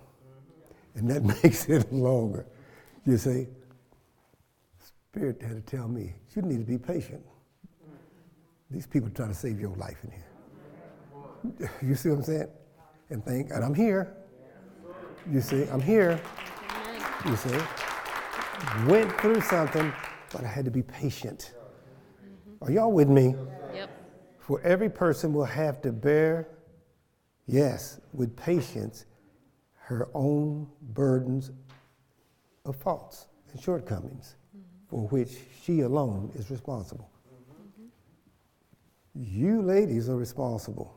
and 0.96 1.10
that 1.10 1.24
makes 1.44 1.70
it 1.70 1.92
longer. 1.94 2.46
You 3.06 3.18
see, 3.18 3.48
Spirit 4.80 5.42
had 5.42 5.66
to 5.66 5.78
tell 5.78 5.88
me, 5.88 6.14
you 6.36 6.42
need 6.42 6.60
to 6.60 6.66
be 6.66 6.78
patient. 6.78 7.24
These 8.74 8.88
people 8.88 9.10
are 9.10 9.14
trying 9.14 9.30
to 9.30 9.36
save 9.36 9.60
your 9.60 9.76
life 9.76 9.98
in 10.04 10.12
here. 10.12 11.72
You 11.82 11.94
see 11.94 12.10
what 12.10 12.20
I'm 12.20 12.24
saying? 12.24 12.48
And 13.12 13.24
think, 13.24 13.52
and 13.52 13.64
I'm 13.64 13.76
here. 13.76 14.16
You 15.32 15.42
see, 15.42 15.66
I'm 15.66 15.82
here. 15.82 16.20
You 17.26 17.36
see, 17.36 17.58
went 18.88 19.12
through 19.22 19.42
something, 19.42 19.94
but 20.32 20.44
I 20.44 20.48
had 20.48 20.66
to 20.66 20.72
be 20.72 20.82
patient. 20.82 21.54
Are 22.62 22.72
y'all 22.72 22.92
with 22.92 23.10
me? 23.10 23.36
Yep. 23.74 23.90
For 24.40 24.60
every 24.62 24.90
person 24.90 25.34
will 25.34 25.46
have 25.46 25.82
to 25.84 25.92
bear, 25.92 26.48
yes, 27.46 28.00
with 28.12 28.36
patience, 28.36 29.06
her 29.76 30.10
own 30.14 30.68
burdens 30.94 31.52
of 32.66 32.76
faults 32.78 33.28
and 33.52 33.62
shortcomings 33.62 34.36
for 34.88 35.08
which 35.10 35.30
she 35.62 35.82
alone 35.82 36.32
is 36.36 36.50
responsible. 36.50 37.10
Mm-hmm. 39.18 39.46
You 39.46 39.62
ladies 39.62 40.10
are 40.10 40.16
responsible. 40.16 40.94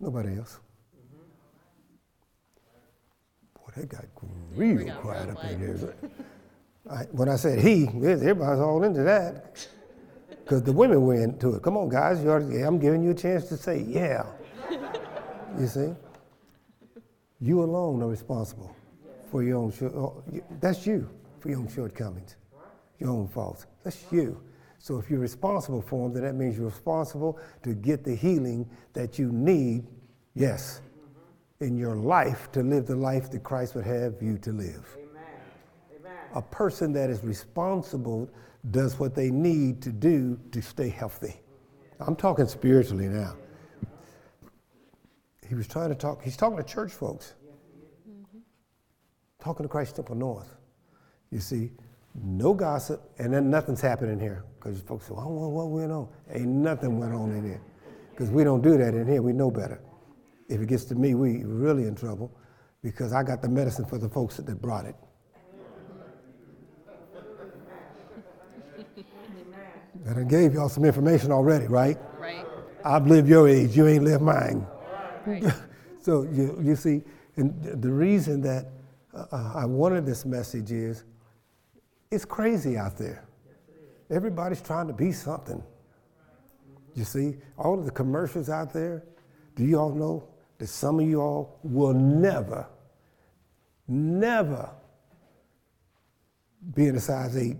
Nobody 0.00 0.36
else. 0.36 0.58
Boy, 3.54 3.72
that 3.76 3.88
got 3.88 4.04
real 4.54 4.86
got 4.86 5.00
quiet 5.00 5.30
up 5.30 5.44
in 5.44 5.58
here. 5.58 5.94
I, 6.90 7.02
when 7.12 7.28
I 7.28 7.36
said 7.36 7.60
he, 7.60 7.86
everybody's 7.86 8.60
all 8.60 8.82
into 8.82 9.02
that. 9.02 9.66
Because 10.44 10.64
the 10.64 10.72
women 10.72 11.00
were 11.02 11.14
into 11.14 11.54
it. 11.54 11.62
Come 11.62 11.76
on, 11.76 11.88
guys, 11.88 12.20
you 12.20 12.28
already, 12.28 12.62
I'm 12.62 12.78
giving 12.80 13.00
you 13.00 13.12
a 13.12 13.14
chance 13.14 13.48
to 13.48 13.56
say, 13.56 13.80
yeah. 13.80 14.26
you 15.58 15.68
see? 15.68 15.94
You 17.40 17.62
alone 17.62 18.02
are 18.02 18.08
responsible 18.08 18.74
for 19.30 19.44
your 19.44 19.58
own, 19.58 19.72
short, 19.72 19.94
oh, 19.94 20.22
that's 20.60 20.84
you, 20.84 21.08
for 21.38 21.48
your 21.48 21.58
own 21.60 21.68
shortcomings, 21.68 22.34
your 22.98 23.10
own 23.10 23.28
faults. 23.28 23.66
That's 23.84 24.04
you. 24.10 24.42
So 24.82 24.98
if 24.98 25.08
you're 25.08 25.20
responsible 25.20 25.80
for 25.80 26.08
them, 26.08 26.12
then 26.12 26.24
that 26.24 26.34
means 26.34 26.56
you're 26.56 26.66
responsible 26.66 27.38
to 27.62 27.72
get 27.72 28.02
the 28.02 28.16
healing 28.16 28.68
that 28.94 29.16
you 29.16 29.30
need, 29.30 29.86
yes, 30.34 30.80
in 31.60 31.78
your 31.78 31.94
life 31.94 32.50
to 32.50 32.64
live 32.64 32.88
the 32.88 32.96
life 32.96 33.30
that 33.30 33.44
Christ 33.44 33.76
would 33.76 33.86
have 33.86 34.20
you 34.20 34.38
to 34.38 34.50
live. 34.50 34.84
Amen. 34.96 35.22
Amen. 36.00 36.16
A 36.34 36.42
person 36.42 36.92
that 36.94 37.10
is 37.10 37.22
responsible 37.22 38.28
does 38.72 38.98
what 38.98 39.14
they 39.14 39.30
need 39.30 39.82
to 39.82 39.92
do 39.92 40.36
to 40.50 40.60
stay 40.60 40.88
healthy. 40.88 41.36
I'm 42.00 42.16
talking 42.16 42.48
spiritually 42.48 43.06
now. 43.06 43.36
He 45.48 45.54
was 45.54 45.68
trying 45.68 45.90
to 45.90 45.94
talk, 45.94 46.24
he's 46.24 46.36
talking 46.36 46.56
to 46.56 46.64
church 46.64 46.90
folks, 46.90 47.34
mm-hmm. 48.10 48.38
talking 49.38 49.62
to 49.62 49.68
Christ 49.68 49.94
Temple 49.94 50.16
North. 50.16 50.56
You 51.30 51.38
see, 51.38 51.70
no 52.20 52.52
gossip, 52.52 53.00
and 53.18 53.32
then 53.32 53.48
nothing's 53.48 53.80
happening 53.80 54.18
here. 54.18 54.44
Because 54.62 54.80
folks 54.82 55.06
say, 55.06 55.14
well, 55.14 55.50
what 55.50 55.70
went 55.70 55.90
on? 55.90 56.06
Ain't 56.32 56.46
nothing 56.46 56.98
went 56.98 57.12
on 57.12 57.32
in 57.32 57.44
here. 57.44 57.60
Because 58.10 58.30
we 58.30 58.44
don't 58.44 58.62
do 58.62 58.78
that 58.78 58.94
in 58.94 59.08
here. 59.08 59.20
We 59.20 59.32
know 59.32 59.50
better. 59.50 59.80
If 60.48 60.60
it 60.60 60.68
gets 60.68 60.84
to 60.84 60.94
me, 60.94 61.14
we 61.14 61.42
really 61.44 61.84
in 61.84 61.96
trouble 61.96 62.30
because 62.82 63.12
I 63.12 63.24
got 63.24 63.42
the 63.42 63.48
medicine 63.48 63.84
for 63.86 63.98
the 63.98 64.08
folks 64.08 64.36
that 64.36 64.62
brought 64.62 64.84
it. 64.84 64.94
and 70.06 70.18
I 70.18 70.22
gave 70.22 70.54
y'all 70.54 70.68
some 70.68 70.84
information 70.84 71.32
already, 71.32 71.66
right? 71.66 71.98
Right. 72.18 72.46
I've 72.84 73.08
lived 73.08 73.28
your 73.28 73.48
age. 73.48 73.76
You 73.76 73.88
ain't 73.88 74.04
lived 74.04 74.22
mine. 74.22 74.64
Right. 75.26 75.44
so 76.00 76.22
you, 76.22 76.56
you 76.62 76.76
see, 76.76 77.02
and 77.34 77.82
the 77.82 77.90
reason 77.90 78.40
that 78.42 78.66
uh, 79.12 79.52
I 79.56 79.64
wanted 79.64 80.06
this 80.06 80.24
message 80.24 80.70
is 80.70 81.02
it's 82.12 82.24
crazy 82.24 82.76
out 82.76 82.96
there. 82.96 83.26
Everybody's 84.12 84.60
trying 84.60 84.86
to 84.88 84.92
be 84.92 85.10
something. 85.10 85.62
You 86.94 87.04
see, 87.04 87.38
all 87.56 87.78
of 87.78 87.86
the 87.86 87.90
commercials 87.90 88.50
out 88.50 88.72
there, 88.72 89.02
do 89.56 89.64
you 89.64 89.78
all 89.78 89.94
know 89.94 90.28
that 90.58 90.66
some 90.66 91.00
of 91.00 91.08
you 91.08 91.20
all 91.20 91.58
will 91.62 91.94
never, 91.94 92.66
never 93.88 94.70
be 96.74 96.86
in 96.86 96.96
a 96.96 97.00
size 97.00 97.36
eight. 97.36 97.56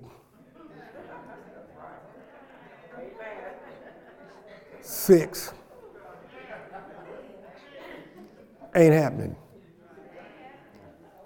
Six. 4.82 5.52
Ain't 8.74 8.94
happening. 8.94 9.36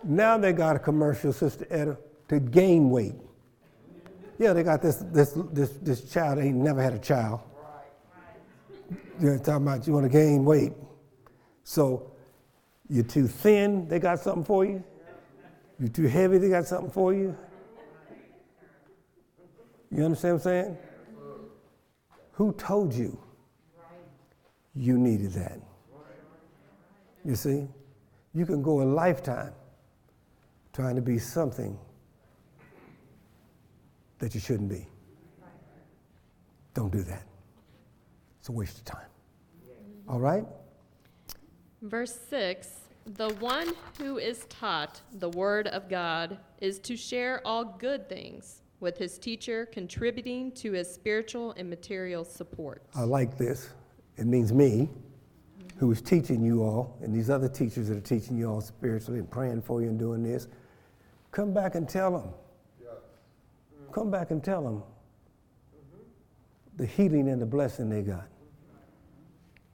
Now 0.05 0.39
they 0.39 0.53
got 0.53 0.77
a 0.77 0.79
commercial, 0.79 1.33
Sister 1.33 1.67
Etta, 1.69 1.99
to 2.29 2.39
gain 2.39 2.91
weight. 2.91 3.17
Yeah, 4.39 4.53
they 4.53 4.63
got 4.63 4.83
this 4.83 4.97
this 4.97 5.33
this 5.53 5.71
this 5.83 6.13
child 6.13 6.39
ain't 6.39 6.57
never 6.57 6.83
had 6.83 6.93
a 6.93 6.99
child. 6.99 7.41
You're 9.21 9.39
talking 9.39 9.67
about 9.67 9.87
you 9.87 9.95
want 9.95 10.05
to 10.05 10.11
gain 10.11 10.45
weight. 10.45 10.73
So 11.65 12.13
you're 12.89 13.05
too 13.05 13.27
thin, 13.27 13.89
they 13.89 13.99
got 13.99 14.21
something 14.21 14.45
for 14.45 14.65
you. 14.65 14.85
You're 15.79 15.89
too 15.89 16.07
heavy, 16.07 16.39
they 16.39 16.49
got 16.49 16.67
something 16.67 16.91
for 16.91 17.13
you. 17.15 17.37
You 19.91 20.05
understand 20.05 20.35
what 20.35 20.39
I'm 20.39 20.65
saying? 20.65 20.79
Who 22.33 22.53
told 22.53 22.93
you 22.93 23.19
you 24.75 24.99
needed 24.99 25.33
that? 25.33 25.59
You 27.25 27.35
see? 27.35 27.67
You 28.35 28.45
can 28.45 28.63
go 28.63 28.83
a 28.83 28.85
lifetime 28.85 29.53
trying 30.73 30.97
to 30.97 31.03
be 31.03 31.19
something 31.19 31.79
that 34.19 34.35
you 34.35 34.41
shouldn't 34.41 34.69
be. 34.69 34.87
Don't 36.75 36.93
do 36.93 37.03
that. 37.03 37.23
It's 38.39 38.49
a 38.49 38.53
waste 38.53 38.79
of 38.79 38.85
time. 38.85 39.07
All 40.09 40.21
right? 40.21 40.45
Verse 41.83 42.19
6 42.29 42.69
The 43.07 43.31
one 43.35 43.73
who 43.99 44.19
is 44.19 44.47
taught 44.49 45.01
the 45.15 45.31
word 45.31 45.69
of 45.69 45.89
God 45.89 46.39
is 46.61 46.79
to 46.81 46.97
share 46.97 47.41
all 47.45 47.65
good 47.65 48.09
things 48.09 48.63
with 48.81 48.99
his 48.99 49.19
teacher, 49.19 49.67
contributing 49.67 50.53
to 50.53 50.73
his 50.73 50.93
spiritual 50.93 51.53
and 51.57 51.69
material 51.69 52.25
support. 52.25 52.83
I 52.95 53.03
like 53.03 53.39
this. 53.39 53.71
It 54.17 54.27
means 54.27 54.53
me, 54.53 54.89
who 55.79 55.91
is 55.93 56.01
teaching 56.01 56.43
you 56.43 56.63
all, 56.63 56.97
and 57.03 57.15
these 57.15 57.31
other 57.31 57.49
teachers 57.49 57.89
that 57.89 57.97
are 57.97 58.01
teaching 58.01 58.37
you 58.37 58.51
all 58.51 58.61
spiritually 58.61 59.19
and 59.19 59.31
praying 59.31 59.63
for 59.63 59.83
you 59.83 59.89
and 59.89 59.99
doing 59.99 60.23
this. 60.23 60.49
Come 61.33 61.53
back 61.53 61.75
and 61.75 61.89
tell 61.89 62.13
them. 62.13 62.31
Come 63.97 64.11
back 64.11 64.31
and 64.31 64.45
tell 64.45 64.63
them 64.63 64.83
the 66.77 66.85
healing 66.85 67.31
and 67.31 67.41
the 67.41 67.47
blessing 67.47 67.89
they 67.89 68.03
got. 68.03 68.29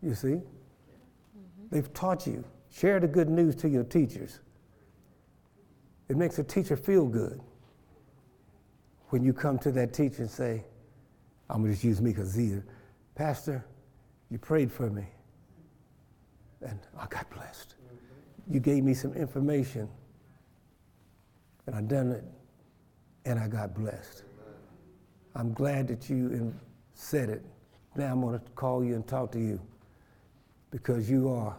You 0.01 0.15
see? 0.15 0.39
They've 1.73 1.93
taught 1.93 2.25
you. 2.25 2.45
Share 2.71 3.01
the 3.01 3.09
good 3.09 3.29
news 3.29 3.57
to 3.57 3.69
your 3.69 3.83
teachers. 3.83 4.39
It 6.09 6.17
makes 6.17 6.39
a 6.39 6.45
teacher 6.45 6.77
feel 6.77 7.05
good 7.09 7.41
when 9.09 9.25
you 9.25 9.33
come 9.33 9.59
to 9.59 9.73
that 9.73 9.93
teacher 9.93 10.23
and 10.23 10.31
say, 10.31 10.63
I'm 11.51 11.63
going 11.63 11.73
to 11.73 11.75
just 11.75 11.83
use 11.83 12.01
me 12.01 12.13
because 12.13 12.39
either, 12.39 12.65
Pastor, 13.17 13.67
you 14.31 14.39
prayed 14.39 14.71
for 14.71 14.89
me 14.89 15.07
and 16.61 16.79
I 16.97 17.09
got 17.09 17.29
blessed. 17.29 17.75
You 18.49 18.61
gave 18.61 18.85
me 18.85 18.95
some 18.95 19.15
information 19.15 19.89
and 21.67 21.75
I 21.75 21.81
done 21.81 22.13
it 22.13 22.25
and 23.25 23.39
I 23.39 23.49
got 23.49 23.75
blessed. 23.75 24.25
I'm 25.35 25.53
glad 25.53 25.89
that 25.89 26.11
you 26.11 26.55
said 26.95 27.29
it. 27.29 27.45
Now 27.97 28.13
I'm 28.13 28.21
going 28.21 28.39
to 28.39 28.45
call 28.55 28.85
you 28.85 28.95
and 28.95 29.07
talk 29.07 29.33
to 29.33 29.39
you 29.39 29.61
because 30.71 31.11
you 31.11 31.29
are, 31.29 31.57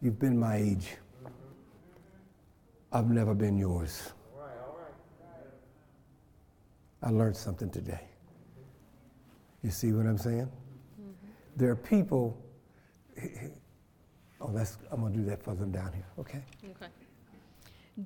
you've 0.00 0.18
been 0.18 0.38
my 0.38 0.56
age. 0.56 0.96
I've 2.92 3.10
never 3.10 3.34
been 3.34 3.58
yours. 3.58 4.12
I 7.02 7.10
learned 7.10 7.36
something 7.36 7.70
today. 7.70 8.00
You 9.62 9.70
see 9.70 9.92
what 9.92 10.06
I'm 10.06 10.18
saying? 10.18 10.48
Mm-hmm. 11.00 11.10
There 11.56 11.70
are 11.70 11.76
people. 11.76 12.36
Oh, 14.40 14.50
that's, 14.52 14.78
I'm 14.90 15.00
going 15.00 15.12
to 15.12 15.18
do 15.18 15.24
that 15.26 15.42
for 15.42 15.54
them 15.54 15.72
down 15.72 15.92
here, 15.92 16.06
okay? 16.18 16.42
Okay. 16.64 16.92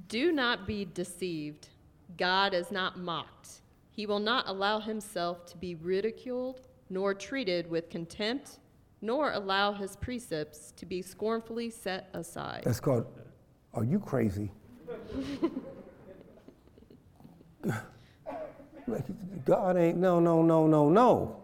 Do 0.09 0.33
not 0.33 0.67
be 0.67 0.85
deceived. 0.85 1.69
God 2.17 2.55
is 2.55 2.71
not 2.71 2.99
mocked. 2.99 3.63
He 3.91 4.07
will 4.07 4.19
not 4.19 4.49
allow 4.49 4.81
himself 4.81 5.47
to 5.47 5.57
be 5.57 5.75
ridiculed 5.75 6.63
nor 6.89 7.15
treated 7.15 7.71
with 7.71 7.91
contempt 7.91 8.59
nor 9.03 9.33
allow 9.33 9.73
his 9.73 9.97
precepts 9.97 10.73
to 10.77 10.85
be 10.85 11.01
scornfully 11.01 11.71
set 11.71 12.09
aside. 12.13 12.63
That's 12.65 12.81
called, 12.81 13.07
are 13.73 13.85
you 13.85 13.99
crazy? 13.99 14.51
God 19.45 19.77
ain't, 19.77 19.97
no, 19.97 20.21
no, 20.21 20.43
no, 20.43 20.67
no, 20.67 20.91
no. 20.91 21.37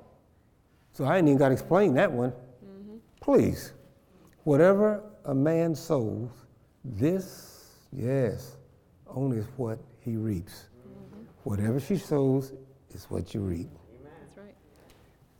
So 0.93 1.05
I 1.05 1.19
ain't 1.19 1.29
even 1.29 1.39
got 1.39 1.49
to 1.49 1.53
explain 1.53 1.95
that 1.95 2.11
one. 2.11 2.31
Mm-hmm. 2.31 2.97
Please. 3.21 3.73
Whatever 4.45 5.03
a 5.25 5.35
man 5.35 5.75
sows, 5.75 6.31
this, 6.85 7.73
yes, 7.93 8.57
only 9.09 9.39
is 9.39 9.47
what 9.57 9.79
he 10.07 10.17
reaps. 10.17 10.69
Mm-hmm. 10.89 11.23
Whatever 11.45 11.79
she 11.79 11.99
sows 11.99 12.55
is 12.95 13.05
what 13.11 13.35
you 13.35 13.41
reap. 13.41 13.69
That's 14.03 14.39
right. 14.39 14.55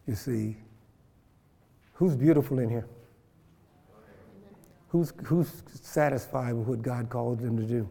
You 0.07 0.14
see, 0.14 0.57
Who's 1.97 2.14
beautiful 2.14 2.59
in 2.59 2.69
here? 2.69 2.87
Who's, 4.89 5.14
who's 5.25 5.62
satisfied 5.81 6.53
with 6.53 6.67
what 6.67 6.83
God 6.83 7.09
called 7.09 7.41
them 7.41 7.57
to 7.57 7.62
do? 7.62 7.89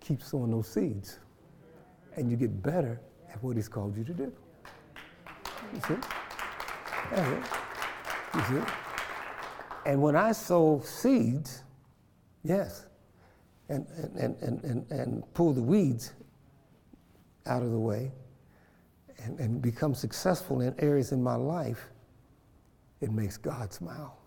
Keep 0.00 0.22
sowing 0.22 0.50
those 0.50 0.68
seeds, 0.68 1.18
and 2.16 2.30
you 2.30 2.36
get 2.36 2.62
better 2.62 3.00
at 3.32 3.42
what 3.42 3.56
He's 3.56 3.68
called 3.68 3.96
you 3.96 4.04
to 4.04 4.12
do. 4.12 4.32
You 5.72 5.80
see? 5.88 5.94
That's 7.10 7.30
it. 7.30 7.42
You 8.34 8.42
see? 8.42 8.66
And 9.86 10.02
when 10.02 10.14
I 10.14 10.32
sow 10.32 10.82
seeds, 10.84 11.62
yes, 12.44 12.86
and, 13.68 13.86
and, 14.16 14.36
and, 14.36 14.64
and, 14.64 14.90
and 14.90 15.34
pull 15.34 15.52
the 15.52 15.62
weeds 15.62 16.12
out 17.46 17.62
of 17.62 17.70
the 17.70 17.78
way, 17.78 18.12
and, 19.18 19.38
and 19.40 19.62
become 19.62 19.94
successful 19.94 20.60
in 20.60 20.74
areas 20.78 21.12
in 21.12 21.22
my 21.22 21.34
life, 21.34 21.88
it 23.00 23.10
makes 23.10 23.36
God 23.36 23.72
smile. 23.72 24.18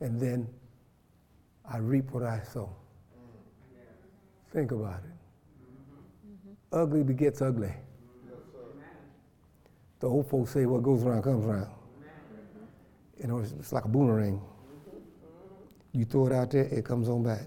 and 0.00 0.20
then 0.20 0.48
I 1.64 1.78
reap 1.78 2.10
what 2.10 2.24
I 2.24 2.40
sow. 2.42 2.74
Think 4.52 4.72
about 4.72 4.98
it. 4.98 5.14
Mm-hmm. 6.28 6.80
Ugly 6.80 7.04
begets 7.04 7.40
ugly. 7.40 7.72
The 10.00 10.08
old 10.08 10.28
folks 10.28 10.50
say 10.50 10.66
what 10.66 10.82
goes 10.82 11.04
around 11.04 11.22
comes 11.22 11.46
around. 11.46 11.66
Mm-hmm. 11.66 13.22
You 13.22 13.28
know, 13.28 13.38
it's, 13.38 13.52
it's 13.52 13.72
like 13.72 13.84
a 13.84 13.88
boomerang. 13.88 14.42
You 15.92 16.04
throw 16.04 16.26
it 16.26 16.32
out 16.32 16.50
there, 16.50 16.64
it 16.64 16.84
comes 16.84 17.08
on 17.08 17.22
back. 17.22 17.46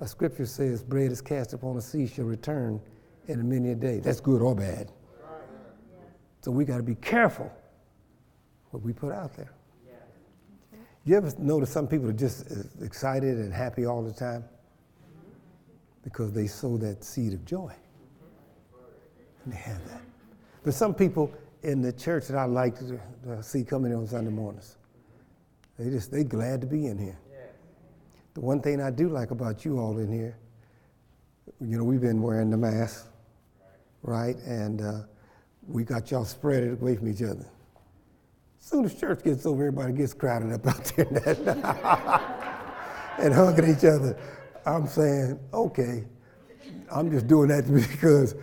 A 0.00 0.06
scripture 0.06 0.46
says, 0.46 0.82
bread 0.82 1.10
is 1.10 1.20
cast 1.20 1.54
upon 1.54 1.74
the 1.74 1.82
sea 1.82 2.06
shall 2.06 2.26
return 2.26 2.80
in 3.26 3.48
many 3.48 3.72
a 3.72 3.74
day. 3.74 3.98
That's 3.98 4.20
good 4.20 4.42
or 4.42 4.54
bad. 4.54 4.92
So 6.42 6.52
we 6.52 6.64
got 6.64 6.76
to 6.76 6.82
be 6.82 6.94
careful 6.94 7.52
what 8.70 8.82
we 8.82 8.92
put 8.92 9.12
out 9.12 9.34
there. 9.34 9.52
You 11.04 11.16
ever 11.16 11.32
notice 11.38 11.70
some 11.70 11.88
people 11.88 12.08
are 12.08 12.12
just 12.12 12.46
excited 12.82 13.38
and 13.38 13.52
happy 13.52 13.86
all 13.86 14.02
the 14.02 14.12
time? 14.12 14.44
Because 16.04 16.32
they 16.32 16.46
sow 16.46 16.76
that 16.78 17.02
seed 17.02 17.32
of 17.32 17.44
joy. 17.44 17.72
And 19.44 19.52
they 19.52 19.56
have 19.56 19.84
that. 19.88 20.02
But 20.64 20.74
some 20.74 20.94
people 20.94 21.32
in 21.62 21.80
the 21.80 21.92
church 21.92 22.28
that 22.28 22.36
I 22.36 22.44
like 22.44 22.78
to, 22.78 23.42
see 23.42 23.64
coming 23.64 23.90
in 23.90 23.98
on 23.98 24.06
Sunday 24.06 24.30
mornings, 24.30 24.76
they 25.78 25.90
just, 25.90 26.12
they 26.12 26.24
glad 26.24 26.60
to 26.60 26.66
be 26.66 26.86
in 26.86 26.98
here. 26.98 27.18
The 28.38 28.44
one 28.44 28.60
thing 28.60 28.80
I 28.80 28.92
do 28.92 29.08
like 29.08 29.32
about 29.32 29.64
you 29.64 29.80
all 29.80 29.98
in 29.98 30.12
here, 30.12 30.38
you 31.60 31.76
know, 31.76 31.82
we've 31.82 32.00
been 32.00 32.22
wearing 32.22 32.50
the 32.50 32.56
mask, 32.56 33.08
right? 34.04 34.36
And 34.46 34.80
uh, 34.80 35.00
we 35.66 35.82
got 35.82 36.08
y'all 36.12 36.24
spread 36.24 36.62
away 36.62 36.94
from 36.94 37.10
each 37.10 37.20
other. 37.20 37.44
As 38.60 38.64
soon 38.64 38.84
as 38.84 38.94
church 38.94 39.24
gets 39.24 39.44
over, 39.44 39.66
everybody 39.66 39.92
gets 39.92 40.14
crowded 40.14 40.52
up 40.52 40.64
out 40.68 40.84
there 40.84 41.06
and, 41.08 41.48
and 43.24 43.34
hugging 43.34 43.76
each 43.76 43.84
other. 43.84 44.16
I'm 44.64 44.86
saying, 44.86 45.40
okay, 45.52 46.04
I'm 46.94 47.10
just 47.10 47.26
doing 47.26 47.48
that 47.48 47.64
because 47.92 48.36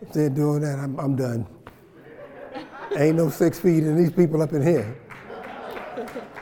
if 0.00 0.14
they're 0.14 0.30
doing 0.30 0.62
that, 0.62 0.78
I'm, 0.78 0.98
I'm 0.98 1.14
done. 1.14 1.46
Ain't 2.96 3.18
no 3.18 3.28
six 3.28 3.60
feet 3.60 3.84
in 3.84 3.98
these 3.98 4.12
people 4.12 4.40
up 4.40 4.54
in 4.54 4.62
here. 4.62 4.96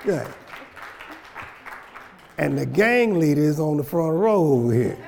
Yeah. 0.06 0.32
And 2.40 2.56
the 2.56 2.64
gang 2.64 3.18
leader 3.18 3.42
is 3.42 3.60
on 3.60 3.76
the 3.76 3.84
front 3.84 4.16
row 4.16 4.42
over 4.42 4.72
here. 4.72 4.96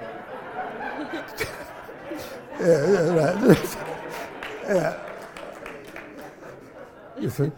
yeah, 2.60 2.90
yeah, 2.92 3.08
right. 3.14 3.76
yeah. 4.68 4.98
You 7.18 7.30
see? 7.30 7.50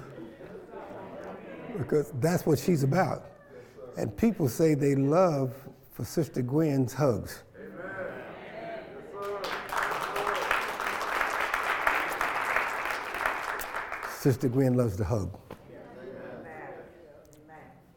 Because 1.77 2.13
that's 2.21 2.47
what 2.47 2.61
she's 2.61 2.85
about. 2.85 3.25
And 3.97 4.17
people 4.17 4.49
say 4.49 4.75
they 4.75 4.95
love 4.95 5.53
for 5.93 6.05
Sister 6.05 6.41
Gwen's 6.41 6.93
hugs. 6.95 7.43
Sister 14.21 14.49
Gwen 14.49 14.75
loves 14.75 14.97
to 14.99 15.05
hug. 15.05 15.37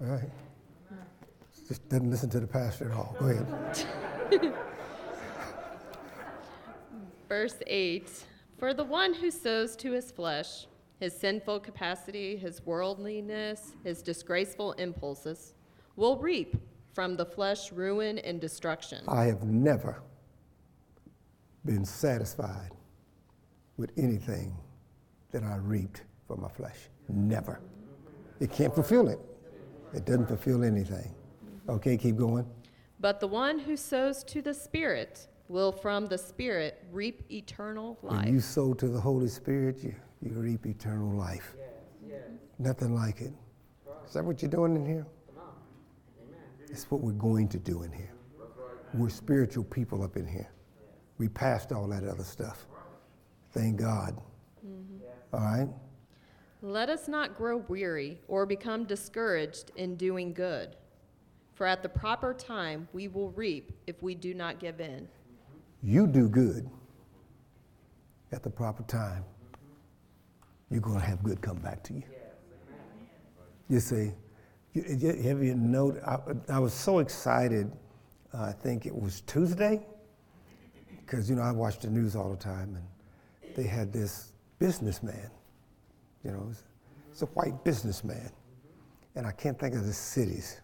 All 0.02 0.08
right. 0.08 0.47
Just 1.68 1.88
doesn't 1.90 2.10
listen 2.10 2.30
to 2.30 2.40
the 2.40 2.48
pastor 2.48 2.90
at 2.90 2.96
all. 2.96 3.16
Go 3.20 3.28
ahead. 3.28 4.54
Verse 7.28 7.56
8 7.68 8.10
For 8.58 8.74
the 8.74 8.84
one 8.84 9.14
who 9.14 9.30
sows 9.30 9.76
to 9.78 9.92
his 9.92 10.12
flesh, 10.12 10.68
his 11.00 11.14
sinful 11.14 11.60
capacity, 11.60 12.38
his 12.38 12.66
worldliness, 12.66 13.74
his 13.84 14.02
disgraceful 14.02 14.72
impulses, 14.74 15.54
will 15.96 16.18
reap 16.18 16.56
from 16.94 17.18
the 17.18 17.26
flesh 17.26 17.72
ruin 17.72 18.18
and 18.20 18.40
destruction. 18.40 19.04
I 19.08 19.26
have 19.26 19.44
never 19.44 20.02
been 21.66 21.86
satisfied 21.86 22.72
with 23.76 23.92
anything 23.98 24.56
that 25.32 25.44
I 25.44 25.58
reaped 25.58 26.04
from 26.28 26.42
my 26.42 26.50
flesh. 26.50 26.78
Never. 27.10 27.60
It 28.40 28.52
can't 28.52 28.74
fulfill 28.74 29.10
it. 29.10 29.20
It 29.94 30.06
doesn't 30.06 30.28
fulfill 30.28 30.64
anything. 30.64 31.14
Okay, 31.70 31.98
keep 31.98 32.16
going. 32.16 32.46
But 33.00 33.20
the 33.20 33.28
one 33.28 33.60
who 33.60 33.78
sows 33.78 34.24
to 34.26 34.42
the 34.42 34.54
Spirit 34.54 35.28
will 35.50 35.72
from 35.72 36.08
the 36.08 36.18
Spirit 36.18 36.84
reap 36.92 37.24
eternal 37.32 37.98
life. 38.02 38.26
When 38.26 38.34
you 38.34 38.40
sow 38.40 38.74
to 38.74 38.88
the 38.88 39.00
Holy 39.00 39.28
Spirit, 39.28 39.84
you, 39.84 39.94
you 40.22 40.32
reap 40.32 40.66
eternal 40.66 41.12
life. 41.12 41.56
Nothing 42.60 42.96
like 42.96 43.22
it. 43.22 43.34
Is 44.08 44.14
that 44.14 44.26
what 44.26 44.42
you're 44.42 44.50
doing 44.50 44.76
in 44.76 44.86
here? 44.86 45.06
It's 46.70 46.90
what 46.90 47.02
we're 47.02 47.12
going 47.12 47.48
to 47.50 47.60
do 47.60 47.84
in 47.84 47.92
here. 47.92 48.14
We're 48.94 49.10
spiritual 49.10 49.64
people 49.64 50.04
up 50.04 50.18
in 50.18 50.26
here. 50.26 50.50
We 51.18 51.28
passed 51.28 51.72
all 51.72 51.88
that 51.90 52.04
other 52.04 52.24
stuff. 52.24 52.66
Thank 53.52 53.78
God. 53.78 54.20
Mm-hmm. 54.66 55.36
All 55.36 55.40
right? 55.40 55.68
Let 56.62 56.90
us 56.90 57.08
not 57.08 57.38
grow 57.38 57.58
weary 57.68 58.20
or 58.28 58.46
become 58.46 58.86
discouraged 58.86 59.72
in 59.76 59.96
doing 59.96 60.34
good. 60.34 60.76
For 61.58 61.66
at 61.66 61.82
the 61.82 61.90
proper 61.90 62.36
time 62.36 62.88
we 62.94 63.08
will 63.08 63.32
reap 63.32 63.72
if 63.88 64.04
we 64.04 64.14
do 64.14 64.36
not 64.36 64.60
give 64.60 64.80
in. 64.80 65.08
You 65.82 66.06
do 66.06 66.30
good 66.30 66.70
at 68.32 68.44
the 68.44 68.50
proper 68.50 68.84
time. 68.84 69.26
You're 70.70 70.82
going 70.82 71.00
to 71.00 71.06
have 71.06 71.24
good 71.24 71.42
come 71.42 71.58
back 71.58 71.84
to 71.86 71.94
you. 71.94 72.04
You 73.70 73.80
see, 73.80 74.12
have 74.76 75.44
you 75.44 75.56
noted? 75.56 76.04
I, 76.04 76.20
I 76.48 76.60
was 76.60 76.74
so 76.74 77.00
excited. 77.00 77.72
Uh, 78.34 78.44
I 78.44 78.52
think 78.52 78.86
it 78.86 78.96
was 78.96 79.22
Tuesday, 79.22 79.84
because 81.06 81.28
you 81.28 81.36
know 81.36 81.42
I 81.42 81.52
watch 81.52 81.80
the 81.80 81.90
news 81.90 82.16
all 82.16 82.30
the 82.30 82.38
time, 82.38 82.76
and 82.76 83.56
they 83.56 83.64
had 83.64 83.92
this 83.92 84.34
businessman. 84.60 85.32
You 86.24 86.32
know, 86.32 86.52
it's 87.10 87.22
a 87.24 87.26
white 87.28 87.64
businessman, 87.64 88.30
and 89.16 89.26
I 89.26 89.32
can't 89.32 89.58
think 89.58 89.74
of 89.74 89.86
the 89.86 89.94
cities. 89.94 90.62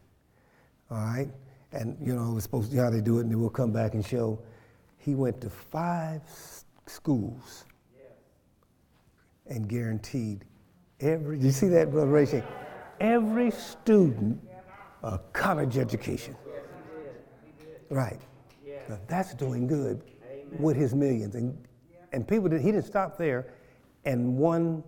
All 0.93 0.99
right, 0.99 1.29
and 1.71 1.97
you 1.99 2.13
know 2.13 2.29
it 2.29 2.33
was 2.35 2.43
supposed 2.43 2.69
to 2.69 2.77
know 2.77 2.83
how 2.83 2.89
they 2.91 3.01
do 3.01 3.17
it, 3.17 3.21
and 3.21 3.31
then 3.31 3.39
we'll 3.39 3.49
come 3.49 3.71
back 3.71 3.95
and 3.95 4.05
show. 4.05 4.39
He 4.97 5.15
went 5.15 5.41
to 5.41 5.49
five 5.49 6.21
schools 6.85 7.65
and 9.47 9.67
guaranteed 9.67 10.45
every. 10.99 11.39
You 11.39 11.51
see 11.51 11.67
that, 11.69 11.89
Brother 11.89 12.11
Ray? 12.11 12.43
Every 12.99 13.49
student 13.49 14.39
a 15.03 15.19
college 15.33 15.77
education. 15.77 16.35
Right. 17.89 18.19
Now, 18.89 18.99
that's 19.07 19.33
doing 19.33 19.67
good 19.67 20.01
with 20.59 20.75
his 20.75 20.93
millions. 20.93 21.35
And, 21.35 21.57
and 22.11 22.27
people, 22.27 22.49
did, 22.49 22.61
he 22.61 22.71
didn't 22.71 22.85
stop 22.85 23.17
there. 23.17 23.53
And 24.05 24.37
one 24.37 24.83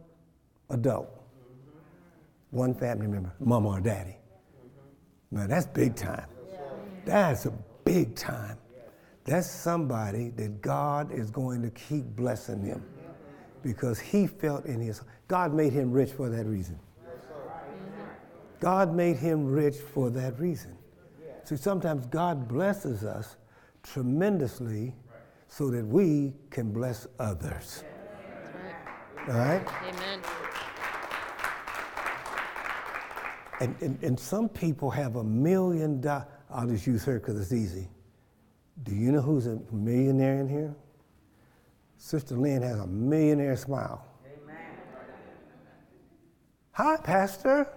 adult, 0.69 1.09
one 2.51 2.73
family 2.73 3.07
member, 3.07 3.33
mama 3.39 3.69
or 3.69 3.79
daddy. 3.79 4.17
Now, 5.31 5.47
that's 5.47 5.65
big 5.67 5.95
time. 5.95 6.27
That's 7.05 7.45
a 7.45 7.53
big 7.83 8.15
time. 8.15 8.57
That's 9.23 9.49
somebody 9.49 10.29
that 10.31 10.61
God 10.61 11.11
is 11.11 11.31
going 11.31 11.61
to 11.63 11.69
keep 11.71 12.05
blessing 12.05 12.63
him 12.63 12.83
because 13.63 13.99
he 13.99 14.27
felt 14.27 14.65
in 14.65 14.79
his, 14.79 15.01
God 15.27 15.53
made 15.53 15.73
him 15.73 15.91
rich 15.91 16.11
for 16.11 16.29
that 16.29 16.45
reason. 16.45 16.79
God 18.59 18.95
made 18.95 19.17
him 19.17 19.45
rich 19.45 19.75
for 19.77 20.09
that 20.11 20.39
reason. 20.39 20.77
See, 21.43 21.57
sometimes 21.57 22.05
God 22.07 22.47
blesses 22.47 23.03
us 23.03 23.35
tremendously 23.83 24.95
so 25.47 25.69
that 25.69 25.85
we 25.85 26.33
can 26.49 26.71
bless 26.71 27.07
others. 27.19 27.83
All 29.27 29.35
right? 29.35 29.65
right. 29.65 29.93
Amen. 29.93 30.44
And, 33.59 33.75
and, 33.81 34.03
and 34.03 34.19
some 34.19 34.49
people 34.49 34.89
have 34.91 35.15
a 35.15 35.23
million 35.23 36.01
dollars. 36.01 36.27
I'll 36.49 36.67
just 36.67 36.85
use 36.85 37.03
her 37.05 37.19
because 37.19 37.39
it's 37.39 37.53
easy. 37.53 37.87
Do 38.83 38.93
you 38.93 39.11
know 39.11 39.21
who's 39.21 39.47
a 39.47 39.59
millionaire 39.71 40.39
in 40.39 40.47
here? 40.47 40.75
Sister 41.97 42.35
Lynn 42.35 42.61
has 42.61 42.79
a 42.79 42.87
millionaire 42.87 43.55
smile. 43.55 44.05
Hi, 46.73 46.97
Pastor. 46.97 47.67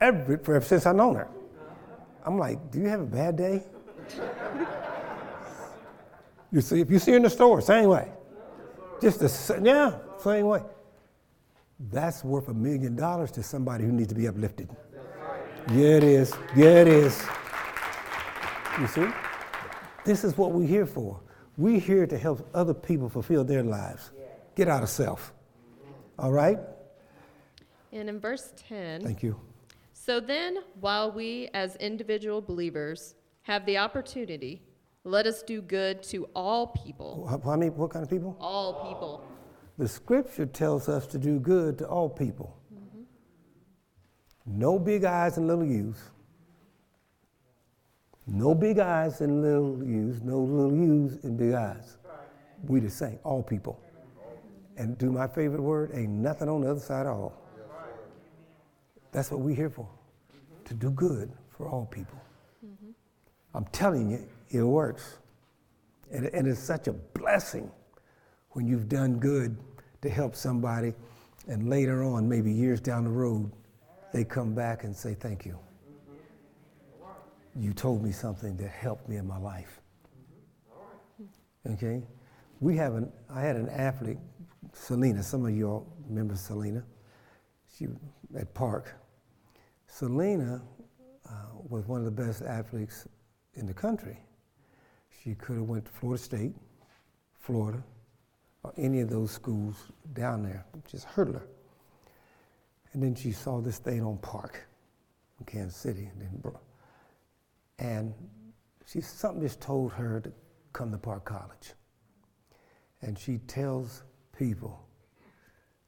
Every, 0.00 0.36
for, 0.38 0.60
since 0.60 0.84
I've 0.84 0.96
known 0.96 1.16
her. 1.16 1.28
I'm 2.24 2.38
like, 2.38 2.70
do 2.70 2.78
you 2.78 2.88
have 2.88 3.00
a 3.00 3.06
bad 3.06 3.36
day? 3.36 3.62
you 6.52 6.60
see, 6.60 6.80
if 6.80 6.90
you 6.90 6.98
see 6.98 7.12
her 7.12 7.16
in 7.16 7.22
the 7.22 7.30
store, 7.30 7.60
same 7.60 7.88
way. 7.88 8.10
Just 9.00 9.20
the, 9.20 9.60
yeah, 9.64 9.98
same 10.22 10.46
way. 10.46 10.62
That's 11.90 12.22
worth 12.22 12.48
a 12.48 12.54
million 12.54 12.94
dollars 12.96 13.30
to 13.32 13.42
somebody 13.42 13.84
who 13.84 13.92
needs 13.92 14.08
to 14.08 14.14
be 14.14 14.28
uplifted. 14.28 14.68
Yeah, 15.70 15.96
it 15.96 16.04
is. 16.04 16.32
Yeah, 16.56 16.82
it 16.82 16.88
is. 16.88 17.24
You 18.80 18.86
see? 18.86 19.06
This 20.04 20.24
is 20.24 20.36
what 20.36 20.52
we're 20.52 20.66
here 20.66 20.86
for. 20.86 21.20
We're 21.56 21.80
here 21.80 22.06
to 22.06 22.18
help 22.18 22.48
other 22.54 22.74
people 22.74 23.08
fulfill 23.08 23.44
their 23.44 23.62
lives. 23.62 24.10
Get 24.56 24.68
out 24.68 24.82
of 24.82 24.88
self. 24.88 25.32
All 26.18 26.32
right? 26.32 26.58
And 27.92 28.08
in 28.08 28.18
verse 28.18 28.52
10, 28.68 29.02
Thank 29.02 29.22
you. 29.22 29.38
So 29.92 30.18
then, 30.18 30.58
while 30.80 31.12
we 31.12 31.48
as 31.54 31.76
individual 31.76 32.40
believers 32.40 33.14
have 33.42 33.64
the 33.66 33.78
opportunity, 33.78 34.62
let 35.04 35.26
us 35.26 35.42
do 35.42 35.62
good 35.62 36.02
to 36.04 36.28
all 36.34 36.68
people. 36.68 37.26
How 37.28 37.38
how 37.38 37.56
many, 37.56 37.70
what 37.70 37.90
kind 37.90 38.02
of 38.02 38.10
people? 38.10 38.36
All 38.40 38.88
people. 38.88 39.24
The 39.82 39.88
scripture 39.88 40.46
tells 40.46 40.88
us 40.88 41.08
to 41.08 41.18
do 41.18 41.40
good 41.40 41.78
to 41.78 41.88
all 41.88 42.08
people. 42.08 42.56
No 44.46 44.78
big 44.78 45.02
eyes 45.02 45.38
and 45.38 45.48
little 45.48 45.64
U's. 45.64 45.96
No 48.28 48.54
big 48.54 48.78
eyes 48.78 49.22
and 49.22 49.42
little 49.42 49.82
U's. 49.84 50.22
No 50.22 50.38
little 50.38 50.72
U's 50.72 51.24
and 51.24 51.36
big 51.36 51.54
eyes. 51.54 51.96
We 52.62 52.78
the 52.78 52.88
same, 52.88 53.18
all 53.24 53.42
people. 53.42 53.80
And 54.76 54.96
do 54.98 55.10
my 55.10 55.26
favorite 55.26 55.62
word, 55.62 55.90
ain't 55.92 56.10
nothing 56.10 56.48
on 56.48 56.60
the 56.60 56.70
other 56.70 56.78
side 56.78 57.06
of 57.06 57.18
all. 57.18 57.42
That's 59.10 59.32
what 59.32 59.40
we're 59.40 59.56
here 59.56 59.68
for, 59.68 59.88
to 60.64 60.74
do 60.74 60.92
good 60.92 61.32
for 61.56 61.68
all 61.68 61.86
people. 61.86 62.20
I'm 63.52 63.64
telling 63.72 64.12
you, 64.12 64.28
it 64.48 64.62
works. 64.62 65.18
And, 66.12 66.26
and 66.26 66.46
it's 66.46 66.60
such 66.60 66.86
a 66.86 66.92
blessing 66.92 67.68
when 68.50 68.68
you've 68.68 68.88
done 68.88 69.18
good 69.18 69.56
to 70.02 70.10
help 70.10 70.34
somebody, 70.34 70.92
and 71.48 71.68
later 71.68 72.04
on, 72.04 72.28
maybe 72.28 72.52
years 72.52 72.80
down 72.80 73.04
the 73.04 73.10
road, 73.10 73.50
they 74.12 74.24
come 74.24 74.54
back 74.54 74.84
and 74.84 74.94
say, 74.94 75.14
Thank 75.14 75.46
you. 75.46 75.58
You 77.54 77.72
told 77.72 78.02
me 78.02 78.12
something 78.12 78.56
that 78.56 78.70
helped 78.70 79.08
me 79.08 79.16
in 79.16 79.26
my 79.26 79.38
life. 79.38 79.80
Okay? 81.70 82.02
We 82.60 82.76
have 82.76 82.94
an, 82.94 83.12
I 83.28 83.42
had 83.42 83.56
an 83.56 83.68
athlete, 83.68 84.18
Selena. 84.72 85.22
Some 85.22 85.44
of 85.44 85.56
y'all 85.56 85.86
remember 86.08 86.34
Selena. 86.34 86.82
She 87.76 87.88
at 88.38 88.52
Park. 88.54 88.94
Selena 89.86 90.62
uh, 91.28 91.32
was 91.68 91.86
one 91.86 91.98
of 91.98 92.04
the 92.04 92.10
best 92.10 92.42
athletes 92.42 93.06
in 93.54 93.66
the 93.66 93.74
country. 93.74 94.18
She 95.22 95.34
could 95.34 95.56
have 95.56 95.66
went 95.66 95.84
to 95.84 95.90
Florida 95.90 96.22
State, 96.22 96.52
Florida, 97.38 97.82
or 98.64 98.72
any 98.76 99.00
of 99.00 99.10
those 99.10 99.30
schools 99.30 99.76
down 100.12 100.42
there. 100.42 100.64
Just 100.88 101.06
hurdler. 101.08 101.42
And 102.92 103.02
then 103.02 103.14
she 103.14 103.32
saw 103.32 103.60
this 103.60 103.78
thing 103.78 104.02
on 104.02 104.18
Park 104.18 104.66
in 105.38 105.46
Kansas 105.46 105.76
City. 105.76 106.08
And, 106.12 106.20
then, 106.20 106.38
bro- 106.40 106.60
and 107.78 108.14
she, 108.86 109.00
something 109.00 109.42
just 109.42 109.60
told 109.60 109.92
her 109.92 110.20
to 110.20 110.32
come 110.72 110.90
to 110.92 110.98
Park 110.98 111.24
College. 111.24 111.72
And 113.00 113.18
she 113.18 113.38
tells 113.38 114.04
people 114.36 114.86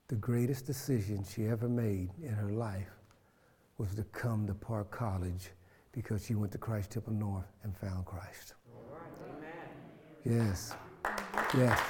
the 0.09 0.16
greatest 0.16 0.66
decision 0.66 1.25
she 1.25 1.47
ever 1.47 1.68
made 1.68 2.11
in 2.22 2.33
her 2.33 2.51
life 2.51 2.91
was 3.79 3.95
to 3.95 4.05
come 4.05 4.47
to 4.47 4.55
Park 4.55 4.91
College 4.91 5.51
because 5.93 6.25
she 6.25 6.35
went 6.35 6.53
to 6.53 6.59
Christ 6.59 6.91
Temple 6.91 7.12
North 7.12 7.47
and 7.62 7.77
found 7.77 8.05
Christ. 8.05 8.55
Yes. 10.25 10.75
Yes. 11.57 11.81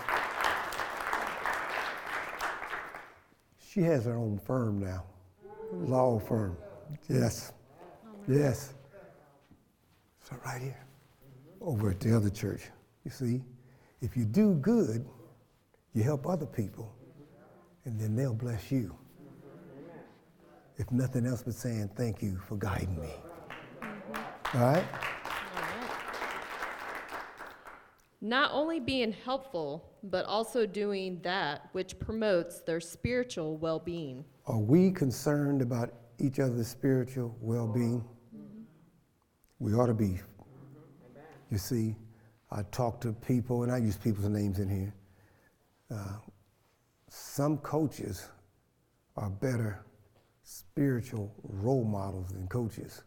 She 3.75 3.81
has 3.83 4.05
her 4.05 4.14
own 4.14 4.39
firm 4.39 4.79
now, 4.79 5.03
law 5.72 6.20
firm. 6.20 6.57
Yes. 7.09 7.53
Yes. 8.29 8.72
So 10.22 10.37
right 10.47 10.62
here, 10.62 10.87
over 11.61 11.91
at 11.91 11.99
the 11.99 12.16
other 12.16 12.31
church. 12.31 12.62
You 13.05 13.11
see, 13.11 13.43
if 14.01 14.16
you 14.16 14.27
do 14.27 14.55
good, 14.55 15.05
you 15.93 16.05
help 16.05 16.29
other 16.29 16.47
people, 16.47 16.95
and 17.85 17.99
then 17.99 18.14
they'll 18.14 18.33
bless 18.33 18.70
you. 18.70 18.97
If 20.77 20.93
nothing 20.93 21.27
else 21.27 21.43
but 21.43 21.55
saying 21.55 21.91
thank 21.97 22.22
you 22.22 22.39
for 22.47 22.57
guiding 22.57 23.01
me. 23.01 23.11
All 24.55 24.61
right? 24.61 24.85
Not 28.25 28.53
only 28.55 28.81
being 28.81 29.12
helpful, 29.12 29.85
but 30.03 30.25
also 30.25 30.64
doing 30.64 31.20
that 31.25 31.68
which 31.72 31.99
promotes 31.99 32.61
their 32.61 32.81
spiritual 32.81 33.59
well 33.59 33.79
being. 33.79 34.25
Are 34.47 34.59
we 34.59 34.91
concerned 34.93 35.61
about 35.61 35.93
each 36.18 36.41
other's 36.41 36.68
spiritual 36.68 37.37
well 37.39 37.68
being? 37.68 38.03
We 39.59 39.75
ought 39.75 39.89
to 39.89 39.95
be. 39.95 40.20
You 41.51 41.59
see, 41.59 41.97
I 42.51 42.62
talk 42.72 42.99
to 43.03 43.12
people, 43.12 43.62
and 43.62 43.70
I 43.70 43.77
use 43.77 43.99
people's 43.99 44.31
names 44.31 44.59
in 44.59 44.70
here. 44.70 44.95
Uh, 45.95 46.16
some 47.11 47.59
coaches 47.59 48.31
are 49.18 49.29
better 49.29 49.85
spiritual 50.45 51.31
role 51.43 51.85
models 51.85 52.29
than 52.29 52.49
coaches. 52.49 53.03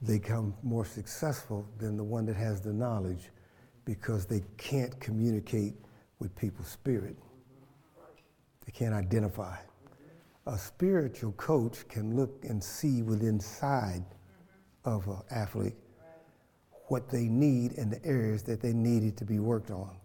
They 0.00 0.20
come 0.20 0.54
more 0.62 0.84
successful 0.84 1.68
than 1.78 1.96
the 1.96 2.04
one 2.04 2.24
that 2.26 2.36
has 2.36 2.60
the 2.60 2.72
knowledge 2.72 3.30
because 3.84 4.26
they 4.26 4.42
can't 4.56 4.98
communicate 5.00 5.74
with 6.18 6.34
people's 6.36 6.68
spirit. 6.68 7.16
They 8.64 8.72
can't 8.72 8.94
identify. 8.94 9.56
A 10.46 10.58
spiritual 10.58 11.32
coach 11.32 11.86
can 11.88 12.16
look 12.16 12.44
and 12.44 12.62
see 12.62 13.02
within 13.02 13.28
inside 13.28 14.04
of 14.84 15.06
an 15.06 15.18
athlete 15.30 15.76
what 16.88 17.08
they 17.08 17.24
need 17.24 17.72
in 17.72 17.88
the 17.88 18.04
areas 18.04 18.42
that 18.42 18.60
they 18.60 18.72
needed 18.72 19.16
to 19.16 19.24
be 19.24 19.38
worked 19.38 19.70
on, 19.70 19.96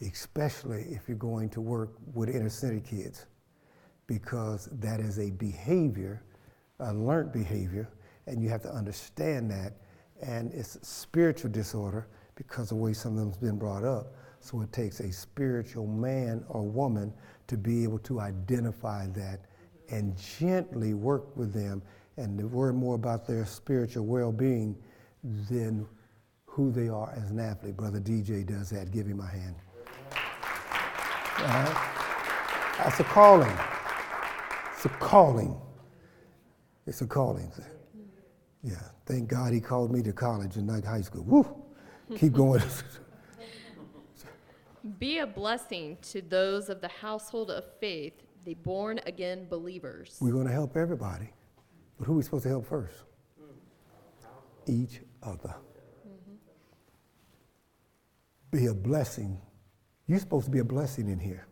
especially 0.00 0.82
if 0.90 1.08
you're 1.08 1.16
going 1.16 1.48
to 1.50 1.60
work 1.60 1.90
with 2.12 2.28
inner 2.28 2.48
city 2.48 2.80
kids, 2.80 3.26
because 4.08 4.68
that 4.72 4.98
is 4.98 5.18
a 5.18 5.30
behavior, 5.30 6.22
a 6.80 6.92
learned 6.92 7.32
behavior, 7.32 7.88
and 8.26 8.42
you 8.42 8.48
have 8.48 8.62
to 8.62 8.70
understand 8.70 9.48
that. 9.50 9.74
And 10.20 10.52
it's 10.52 10.76
a 10.76 10.84
spiritual 10.84 11.50
disorder 11.50 12.08
because 12.36 12.68
the 12.68 12.76
way 12.76 12.92
some 12.92 13.12
of 13.12 13.18
them's 13.18 13.38
been 13.38 13.58
brought 13.58 13.82
up. 13.82 14.14
So 14.40 14.60
it 14.60 14.72
takes 14.72 15.00
a 15.00 15.10
spiritual 15.10 15.86
man 15.86 16.44
or 16.48 16.62
woman 16.62 17.12
to 17.48 17.56
be 17.56 17.82
able 17.82 17.98
to 18.00 18.20
identify 18.20 19.06
that 19.08 19.40
and 19.90 20.16
gently 20.16 20.94
work 20.94 21.36
with 21.36 21.52
them 21.52 21.82
and 22.16 22.38
to 22.38 22.46
worry 22.46 22.72
more 22.72 22.94
about 22.94 23.26
their 23.26 23.44
spiritual 23.44 24.06
well-being 24.06 24.76
than 25.50 25.86
who 26.44 26.70
they 26.70 26.88
are 26.88 27.12
as 27.16 27.30
an 27.30 27.40
athlete. 27.40 27.76
Brother 27.76 28.00
DJ 28.00 28.46
does 28.46 28.70
that. 28.70 28.90
Give 28.90 29.06
him 29.06 29.18
my 29.18 29.28
hand. 29.28 29.56
Right? 31.40 31.92
That's 32.78 33.00
a 33.00 33.04
calling. 33.04 33.52
It's 34.74 34.84
a 34.84 34.88
calling. 34.88 35.60
It's 36.86 37.00
a 37.00 37.06
calling. 37.06 37.50
Yeah. 38.62 38.76
Thank 39.06 39.28
God 39.28 39.52
he 39.52 39.60
called 39.60 39.90
me 39.90 40.02
to 40.02 40.12
college 40.12 40.56
and 40.56 40.66
not 40.66 40.84
high 40.84 41.00
school. 41.00 41.24
Woo! 41.24 41.65
Keep 42.14 42.34
going. 42.34 42.62
Be 44.98 45.18
a 45.18 45.26
blessing 45.26 45.98
to 46.02 46.22
those 46.22 46.68
of 46.68 46.80
the 46.80 46.88
household 46.88 47.50
of 47.50 47.64
faith, 47.80 48.22
the 48.44 48.54
born 48.54 49.00
again 49.04 49.48
believers. 49.48 50.16
We're 50.20 50.32
going 50.32 50.46
to 50.46 50.52
help 50.52 50.76
everybody. 50.76 51.30
But 51.98 52.06
who 52.06 52.12
are 52.12 52.16
we 52.16 52.22
supposed 52.22 52.44
to 52.44 52.50
help 52.50 52.66
first? 52.66 52.94
Each 54.66 55.00
other. 55.22 55.54
Mm-hmm. 56.06 56.36
Be 58.52 58.66
a 58.66 58.74
blessing. 58.74 59.40
You're 60.06 60.20
supposed 60.20 60.44
to 60.46 60.50
be 60.52 60.60
a 60.60 60.64
blessing 60.64 61.08
in 61.08 61.18
here. 61.18 61.46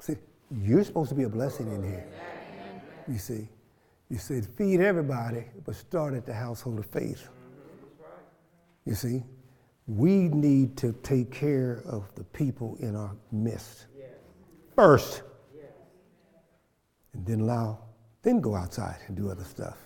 See, 0.00 0.16
you're 0.50 0.84
supposed 0.84 1.08
to 1.08 1.14
be 1.14 1.22
a 1.22 1.28
blessing 1.28 1.72
in 1.72 1.82
here. 1.82 2.06
You 3.08 3.18
see, 3.18 3.48
you 4.10 4.18
said 4.18 4.46
feed 4.56 4.80
everybody, 4.80 5.44
but 5.64 5.74
start 5.74 6.12
at 6.14 6.26
the 6.26 6.34
household 6.34 6.78
of 6.78 6.86
faith. 6.86 7.28
You 8.84 8.94
see, 8.94 9.22
we 9.86 10.28
need 10.28 10.76
to 10.78 10.92
take 11.02 11.30
care 11.30 11.82
of 11.86 12.14
the 12.14 12.24
people 12.24 12.76
in 12.80 12.96
our 12.96 13.16
midst 13.32 13.86
first, 14.74 15.22
and 17.12 17.24
then 17.24 17.40
allow, 17.40 17.78
then 18.22 18.40
go 18.40 18.54
outside 18.54 18.98
and 19.06 19.16
do 19.16 19.30
other 19.30 19.44
stuff. 19.44 19.76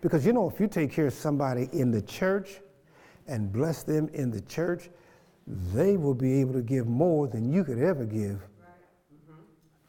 Because 0.00 0.24
you 0.24 0.32
know, 0.32 0.48
if 0.48 0.58
you 0.58 0.66
take 0.66 0.90
care 0.90 1.08
of 1.08 1.12
somebody 1.12 1.68
in 1.72 1.90
the 1.90 2.00
church 2.02 2.60
and 3.26 3.52
bless 3.52 3.82
them 3.82 4.08
in 4.14 4.30
the 4.30 4.40
church, 4.42 4.88
they 5.74 5.96
will 5.96 6.14
be 6.14 6.40
able 6.40 6.54
to 6.54 6.62
give 6.62 6.86
more 6.86 7.28
than 7.28 7.52
you 7.52 7.64
could 7.64 7.78
ever 7.78 8.04
give. 8.04 8.40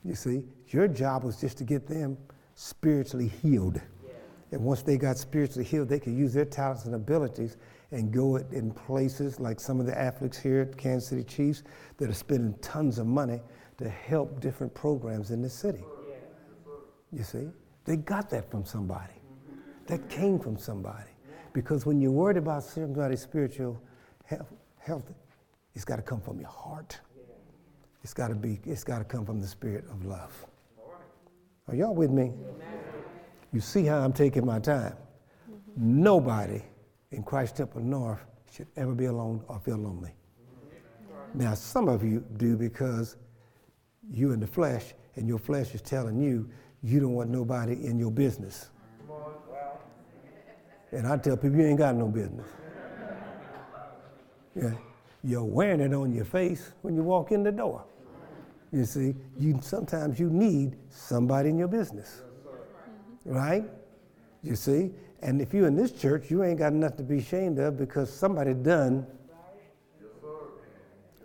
You 0.04 0.16
see, 0.16 0.44
your 0.70 0.88
job 0.88 1.24
was 1.24 1.40
just 1.40 1.58
to 1.60 1.64
get 1.64 1.88
them 1.88 2.18
spiritually 2.56 3.28
healed. 3.42 3.80
And 4.52 4.62
once 4.62 4.82
they 4.82 4.98
got 4.98 5.18
spiritually 5.18 5.64
healed, 5.64 5.88
they 5.88 6.00
could 6.00 6.14
use 6.14 6.34
their 6.34 6.46
talents 6.46 6.86
and 6.86 6.96
abilities 6.96 7.56
and 7.92 8.12
go 8.12 8.38
it 8.38 8.52
in 8.52 8.72
places 8.72 9.40
like 9.40 9.60
some 9.60 9.80
of 9.80 9.86
the 9.86 9.98
athletes 9.98 10.38
here 10.38 10.62
at 10.62 10.78
Kansas 10.78 11.10
City 11.10 11.24
Chiefs 11.24 11.64
that 11.98 12.10
are 12.10 12.14
spending 12.14 12.54
tons 12.62 12.98
of 13.00 13.06
money 13.06 13.42
to 13.78 13.90
help 13.90 14.40
different 14.40 14.74
programs 14.74 15.32
in 15.32 15.42
the 15.42 15.50
city. 15.50 15.84
You 17.12 17.24
see, 17.24 17.50
they 17.86 17.98
got 17.98 18.30
that 18.30 18.50
from 18.50 18.66
somebody. 18.66 19.14
That 19.88 20.10
came 20.10 20.40
from 20.40 20.58
somebody. 20.58 21.10
Because 21.54 21.86
when 21.86 22.00
you're 22.00 22.12
worried 22.12 22.38
about 22.38 22.64
somebody's 22.64 23.22
spiritual 23.22 23.82
health, 24.26 24.54
health 24.80 25.12
it's 25.76 25.84
got 25.84 25.98
to 25.98 26.02
come 26.02 26.22
from 26.22 26.40
your 26.40 26.50
heart. 26.50 27.00
It's 28.04 28.14
got 28.14 28.30
to 28.30 28.36
be. 28.36 28.60
It's 28.66 28.84
got 28.84 29.00
to 29.00 29.04
come 29.04 29.26
from 29.26 29.40
the 29.42 29.48
spirit 29.48 29.86
of 29.92 30.06
love. 30.06 30.46
Are 31.68 31.76
y'all 31.76 31.94
with 31.94 32.10
me? 32.12 32.32
You 33.54 33.60
see 33.60 33.86
how 33.86 34.00
I'm 34.00 34.14
taking 34.14 34.46
my 34.46 34.60
time. 34.60 34.96
Nobody 35.76 36.62
in 37.12 37.24
Christ 37.24 37.58
Temple 37.58 37.82
North 37.82 38.20
should 38.52 38.68
ever 38.76 38.94
be 38.94 39.06
alone 39.06 39.44
or 39.48 39.60
feel 39.60 39.78
lonely. 39.78 40.14
Now, 41.34 41.54
some 41.54 41.88
of 41.88 42.04
you 42.04 42.24
do 42.38 42.58
because 42.58 43.18
you're 44.10 44.34
in 44.34 44.40
the 44.40 44.48
flesh, 44.48 44.94
and 45.16 45.28
your 45.28 45.40
flesh 45.40 45.74
is 45.76 45.82
telling 45.82 46.22
you 46.22 46.50
you 46.84 47.00
don't 47.00 47.14
want 47.14 47.30
nobody 47.30 47.86
in 47.86 48.00
your 48.00 48.12
business. 48.12 48.70
And 50.92 51.08
I 51.08 51.18
tell 51.18 51.38
people 51.38 51.58
you 51.58 51.68
ain't 51.68 51.78
got 51.78 51.96
no 51.96 52.08
business. 52.08 52.48
Yeah, 54.56 54.74
you're 55.24 55.44
wearing 55.44 55.80
it 55.80 55.94
on 55.94 56.14
your 56.14 56.26
face 56.26 56.74
when 56.82 56.96
you 56.96 57.04
walk 57.04 57.32
in 57.32 57.44
the 57.44 57.52
door. 57.52 57.86
You 58.74 58.84
see, 58.86 59.16
you 59.38 59.60
sometimes 59.62 60.20
you 60.20 60.30
need 60.30 60.78
somebody 60.90 61.50
in 61.50 61.58
your 61.58 61.68
business, 61.68 62.24
right? 63.26 63.64
You 64.44 64.56
see, 64.56 64.92
and 65.22 65.42
if 65.42 65.54
you're 65.54 65.68
in 65.68 65.76
this 65.76 65.92
church, 65.92 66.32
you 66.32 66.44
ain't 66.44 66.60
got 66.60 66.74
nothing 66.74 66.98
to 66.98 67.04
be 67.04 67.20
ashamed 67.20 67.60
of 67.60 67.78
because 67.78 68.12
somebody 68.12 68.54
done 68.54 69.06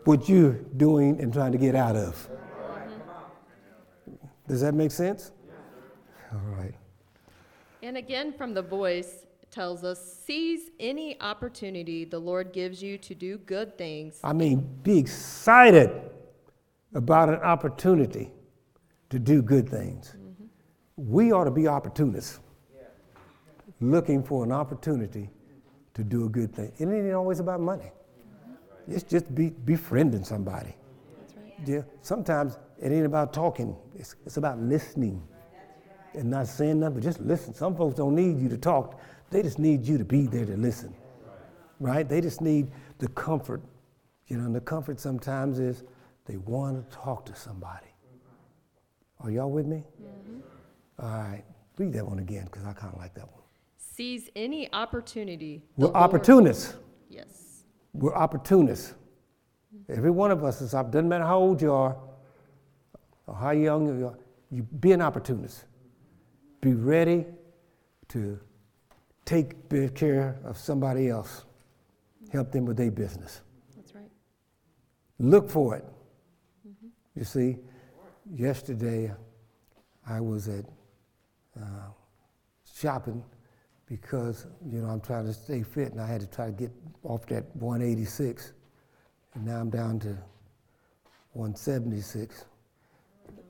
what 0.04 0.28
you're 0.28 0.52
doing 0.76 1.20
and 1.20 1.32
trying 1.32 1.52
to 1.52 1.58
get 1.58 1.74
out 1.74 1.96
of. 1.96 2.28
Does 4.46 4.60
that 4.60 4.74
make 4.74 4.92
sense? 4.92 5.32
All 6.32 6.38
right. 6.56 6.74
And 7.82 7.96
again, 7.96 8.32
from 8.32 8.54
the 8.54 8.62
voice, 8.62 9.26
tells 9.50 9.84
us 9.84 10.22
seize 10.26 10.70
any 10.78 11.18
opportunity 11.20 12.04
the 12.04 12.18
Lord 12.18 12.52
gives 12.52 12.82
you 12.82 12.98
to 12.98 13.14
do 13.14 13.38
good 13.38 13.78
things. 13.78 14.20
I 14.22 14.34
mean, 14.34 14.68
be 14.82 14.98
excited 14.98 15.90
about 16.94 17.30
an 17.30 17.36
opportunity 17.36 18.32
to 19.08 19.18
do 19.18 19.40
good 19.40 19.68
things. 19.68 20.14
Mm-hmm. 20.14 20.44
We 20.96 21.32
ought 21.32 21.44
to 21.44 21.50
be 21.50 21.68
opportunists, 21.68 22.38
looking 23.80 24.22
for 24.22 24.44
an 24.44 24.52
opportunity 24.52 25.30
to 25.94 26.04
do 26.04 26.26
a 26.26 26.28
good 26.28 26.54
thing. 26.54 26.72
It 26.78 26.86
ain't 26.86 27.12
always 27.12 27.40
about 27.40 27.60
money. 27.60 27.90
It's 28.88 29.02
just 29.02 29.34
be 29.34 29.50
befriending 29.50 30.24
somebody. 30.24 30.76
Right. 31.36 31.54
Yeah. 31.66 31.82
Sometimes 32.02 32.58
it 32.80 32.92
ain't 32.92 33.06
about 33.06 33.32
talking. 33.32 33.76
It's, 33.94 34.14
it's 34.24 34.36
about 34.36 34.58
listening 34.60 35.22
and 36.14 36.30
not 36.30 36.46
saying 36.46 36.80
nothing, 36.80 36.94
but 36.94 37.02
just 37.02 37.20
listen. 37.20 37.54
Some 37.54 37.76
folks 37.76 37.96
don't 37.96 38.14
need 38.14 38.38
you 38.38 38.48
to 38.48 38.58
talk. 38.58 39.00
They 39.30 39.42
just 39.42 39.58
need 39.58 39.84
you 39.84 39.98
to 39.98 40.04
be 40.04 40.26
there 40.26 40.46
to 40.46 40.56
listen. 40.56 40.94
Right? 41.80 42.08
They 42.08 42.20
just 42.20 42.40
need 42.40 42.70
the 42.98 43.08
comfort. 43.08 43.62
You 44.28 44.38
know, 44.38 44.46
and 44.46 44.54
the 44.54 44.60
comfort 44.60 44.98
sometimes 45.00 45.58
is 45.58 45.84
they 46.26 46.36
want 46.36 46.90
to 46.90 46.96
talk 46.96 47.24
to 47.26 47.34
somebody. 47.34 47.86
Are 49.20 49.30
y'all 49.30 49.50
with 49.50 49.66
me? 49.66 49.84
Mm-hmm. 50.02 50.40
All 51.00 51.08
right. 51.08 51.44
Read 51.78 51.92
that 51.92 52.06
one 52.06 52.18
again 52.18 52.44
because 52.44 52.64
I 52.64 52.72
kind 52.72 52.92
of 52.92 52.98
like 52.98 53.14
that 53.14 53.30
one. 53.30 53.42
Seize 53.96 54.28
any 54.36 54.72
opportunity. 54.72 55.62
We're 55.76 55.92
opportunists. 55.92 56.74
Yes 57.08 57.46
we're 57.96 58.14
opportunists. 58.14 58.94
Every 59.88 60.10
one 60.10 60.30
of 60.30 60.44
us 60.44 60.60
is, 60.60 60.72
doesn't 60.72 61.08
matter 61.08 61.24
how 61.24 61.38
old 61.38 61.62
you 61.62 61.72
are 61.72 61.96
or 63.26 63.34
how 63.34 63.50
young 63.50 63.98
you 63.98 64.06
are, 64.08 64.18
you 64.50 64.62
be 64.62 64.92
an 64.92 65.00
opportunist. 65.00 65.64
Be 66.60 66.74
ready 66.74 67.26
to 68.08 68.38
take 69.24 69.68
care 69.94 70.38
of 70.44 70.56
somebody 70.56 71.08
else, 71.08 71.44
help 72.32 72.52
them 72.52 72.64
with 72.64 72.76
their 72.76 72.90
business. 72.90 73.40
That's 73.76 73.94
right. 73.94 74.10
Look 75.18 75.48
for 75.50 75.76
it. 75.76 75.84
Mm-hmm. 76.66 76.86
You 77.14 77.24
see, 77.24 77.56
yesterday 78.34 79.12
I 80.08 80.20
was 80.20 80.48
at 80.48 80.64
uh, 81.60 81.90
shopping 82.74 83.24
because 83.88 84.46
you 84.70 84.80
know 84.80 84.88
I'm 84.88 85.00
trying 85.00 85.26
to 85.26 85.32
stay 85.32 85.62
fit, 85.62 85.92
and 85.92 86.00
I 86.00 86.06
had 86.06 86.20
to 86.20 86.26
try 86.26 86.46
to 86.46 86.52
get 86.52 86.70
off 87.04 87.26
that 87.26 87.44
186, 87.56 88.52
and 89.34 89.44
now 89.44 89.60
I'm 89.60 89.70
down 89.70 90.00
to 90.00 90.16
176, 91.32 92.44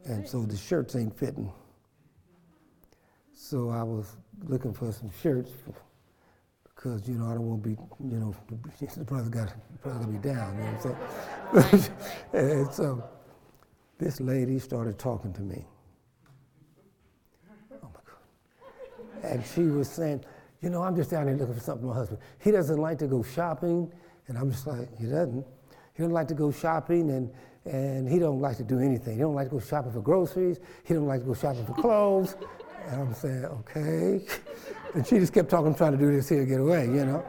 and 0.04 0.28
so 0.28 0.42
the 0.42 0.56
shirts 0.56 0.94
ain't 0.96 1.18
fitting. 1.18 1.52
So 3.32 3.70
I 3.70 3.82
was 3.82 4.16
looking 4.46 4.72
for 4.72 4.92
some 4.92 5.10
shirts 5.22 5.52
because 6.74 7.08
you 7.08 7.14
know 7.14 7.26
I 7.26 7.34
don't 7.34 7.46
want 7.48 7.62
to 7.62 7.68
be 7.70 7.76
you 8.04 8.18
know 8.18 8.34
the 8.96 9.04
brother 9.04 9.30
got 9.30 9.48
the 9.48 9.78
brother 9.82 10.04
to 10.04 10.10
be 10.10 10.18
down. 10.18 10.56
You 10.56 10.64
know 10.64 10.72
what 11.50 11.72
I'm 11.72 11.78
saying? 11.80 11.94
and 12.32 12.72
so 12.72 13.04
this 13.98 14.20
lady 14.20 14.58
started 14.58 14.98
talking 14.98 15.32
to 15.34 15.42
me. 15.42 15.64
And 19.26 19.44
she 19.44 19.62
was 19.62 19.88
saying, 19.88 20.24
you 20.62 20.70
know, 20.70 20.82
I'm 20.82 20.96
just 20.96 21.10
down 21.10 21.26
here 21.26 21.36
looking 21.36 21.54
for 21.54 21.60
something 21.60 21.82
for 21.82 21.92
my 21.92 21.94
husband. 21.94 22.20
He 22.38 22.50
doesn't 22.50 22.78
like 22.78 22.98
to 22.98 23.06
go 23.06 23.22
shopping. 23.22 23.92
And 24.28 24.38
I'm 24.38 24.50
just 24.50 24.66
like, 24.66 24.88
he 24.98 25.06
doesn't. 25.06 25.44
He 25.94 26.02
doesn't 26.02 26.12
like 26.12 26.28
to 26.28 26.34
go 26.34 26.50
shopping 26.50 27.10
and, 27.10 27.30
and 27.64 28.08
he 28.08 28.18
don't 28.18 28.40
like 28.40 28.56
to 28.58 28.64
do 28.64 28.78
anything. 28.78 29.14
He 29.14 29.20
don't 29.20 29.34
like 29.34 29.48
to 29.48 29.54
go 29.54 29.60
shopping 29.60 29.92
for 29.92 30.00
groceries. 30.00 30.58
He 30.84 30.94
don't 30.94 31.06
like 31.06 31.20
to 31.20 31.26
go 31.26 31.34
shopping 31.34 31.64
for 31.66 31.74
clothes. 31.74 32.36
And 32.88 33.02
I'm 33.02 33.14
saying, 33.14 33.44
okay. 33.44 34.26
And 34.94 35.06
she 35.06 35.18
just 35.18 35.34
kept 35.34 35.50
talking, 35.50 35.74
trying 35.74 35.92
to 35.92 35.98
do 35.98 36.10
this 36.10 36.26
here 36.26 36.46
get 36.46 36.58
away, 36.58 36.86
you 36.86 37.04
know. 37.04 37.22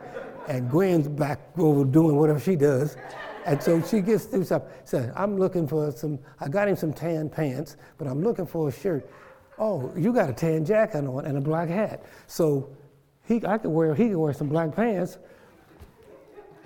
And 0.47 0.69
Gwen's 0.69 1.09
back 1.09 1.39
over 1.57 1.83
doing 1.83 2.15
whatever 2.15 2.39
she 2.39 2.55
does. 2.55 2.95
And 3.45 3.61
so 3.61 3.81
she 3.81 3.99
gets 3.99 4.23
through 4.23 4.45
something. 4.45 4.71
Says, 4.85 5.11
I'm 5.17 5.37
looking 5.37 5.67
for 5.67 5.91
some, 5.91 6.17
I 6.39 6.47
got 6.47 6.69
him 6.69 6.77
some 6.77 6.93
tan 6.93 7.29
pants, 7.29 7.75
but 7.97 8.07
I'm 8.07 8.23
looking 8.23 8.45
for 8.45 8.69
a 8.69 8.71
shirt 8.71 9.09
oh, 9.59 9.91
you 9.95 10.13
got 10.13 10.29
a 10.29 10.33
tan 10.33 10.65
jacket 10.65 11.05
on 11.05 11.25
and 11.25 11.37
a 11.37 11.41
black 11.41 11.69
hat. 11.69 12.03
So 12.27 12.69
he, 13.27 13.45
I 13.45 13.57
could 13.57 13.71
wear, 13.71 13.93
he 13.95 14.09
could 14.09 14.17
wear 14.17 14.33
some 14.33 14.47
black 14.47 14.75
pants, 14.75 15.17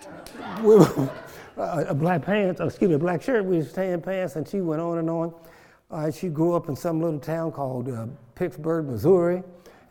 with 0.64 1.12
a 1.58 1.94
black 1.94 2.24
pants, 2.24 2.60
excuse 2.60 2.90
me, 2.90 2.96
a 2.96 3.00
black 3.00 3.22
shirt 3.22 3.46
with 3.46 3.74
tan 3.74 4.02
pants, 4.02 4.36
and 4.36 4.48
she 4.48 4.62
went 4.62 4.82
on 4.82 4.98
and 4.98 5.10
on. 5.10 5.34
Uh, 5.90 6.10
she 6.10 6.30
grew 6.30 6.54
up 6.54 6.70
in 6.70 6.76
some 6.76 7.02
little 7.02 7.20
town 7.20 7.52
called 7.52 7.90
uh, 7.90 8.08
Pittsburg, 8.36 8.88
Missouri, 8.88 9.44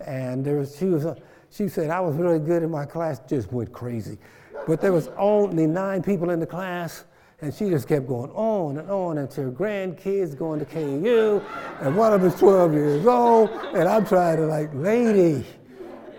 and 0.06 0.44
there 0.44 0.56
was, 0.56 0.76
she 0.76 0.86
was, 0.86 1.04
uh, 1.04 1.14
she 1.50 1.68
said 1.68 1.90
I 1.90 2.00
was 2.00 2.16
really 2.16 2.38
good 2.38 2.62
in 2.62 2.70
my 2.70 2.86
class, 2.86 3.20
just 3.28 3.52
went 3.52 3.72
crazy. 3.72 4.18
But 4.66 4.80
there 4.80 4.92
was 4.92 5.08
only 5.18 5.66
nine 5.66 6.02
people 6.02 6.30
in 6.30 6.40
the 6.40 6.46
class, 6.46 7.04
and 7.42 7.54
she 7.54 7.70
just 7.70 7.88
kept 7.88 8.06
going 8.06 8.30
on 8.32 8.76
and 8.76 8.90
on 8.90 9.16
until 9.18 9.50
grandkids 9.50 10.36
going 10.36 10.58
to 10.60 10.66
KU, 10.66 11.42
and 11.80 11.96
one 11.96 12.12
of 12.12 12.20
them 12.20 12.30
is 12.30 12.38
12 12.38 12.74
years 12.74 13.06
old, 13.06 13.48
and 13.74 13.88
I'm 13.88 14.04
trying 14.04 14.36
to 14.36 14.46
like, 14.46 14.68
lady, 14.74 15.46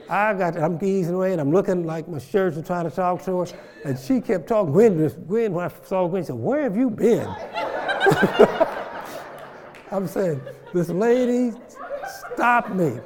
I 0.10 0.34
got, 0.34 0.58
I'm 0.58 0.80
easing 0.84 1.14
away, 1.14 1.32
and 1.32 1.40
I'm 1.40 1.52
looking 1.52 1.86
like 1.86 2.08
my 2.08 2.18
shirts 2.20 2.58
and 2.58 2.66
trying 2.66 2.90
to 2.90 2.96
talk 2.96 3.24
to 3.26 3.40
her, 3.40 3.46
and 3.86 3.98
she 3.98 4.20
kept 4.20 4.48
talking. 4.48 4.74
Gwen, 4.74 5.08
Gwen 5.28 5.54
when 5.54 5.66
I 5.66 5.72
saw 5.86 6.08
Gwen, 6.08 6.24
said, 6.24 6.36
where 6.36 6.64
have 6.64 6.76
you 6.76 6.90
been? 6.90 7.28
I'm 9.92 10.08
saying, 10.08 10.42
this 10.74 10.90
lady 10.90 11.52
stopped 12.34 12.72
me, 12.72 13.00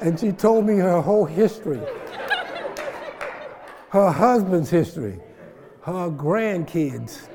and 0.00 0.18
she 0.18 0.32
told 0.32 0.66
me 0.66 0.78
her 0.78 1.00
whole 1.00 1.26
history, 1.26 1.80
her 3.90 4.10
husband's 4.10 4.68
history 4.68 5.20
her 5.84 6.10
grandkids. 6.10 7.26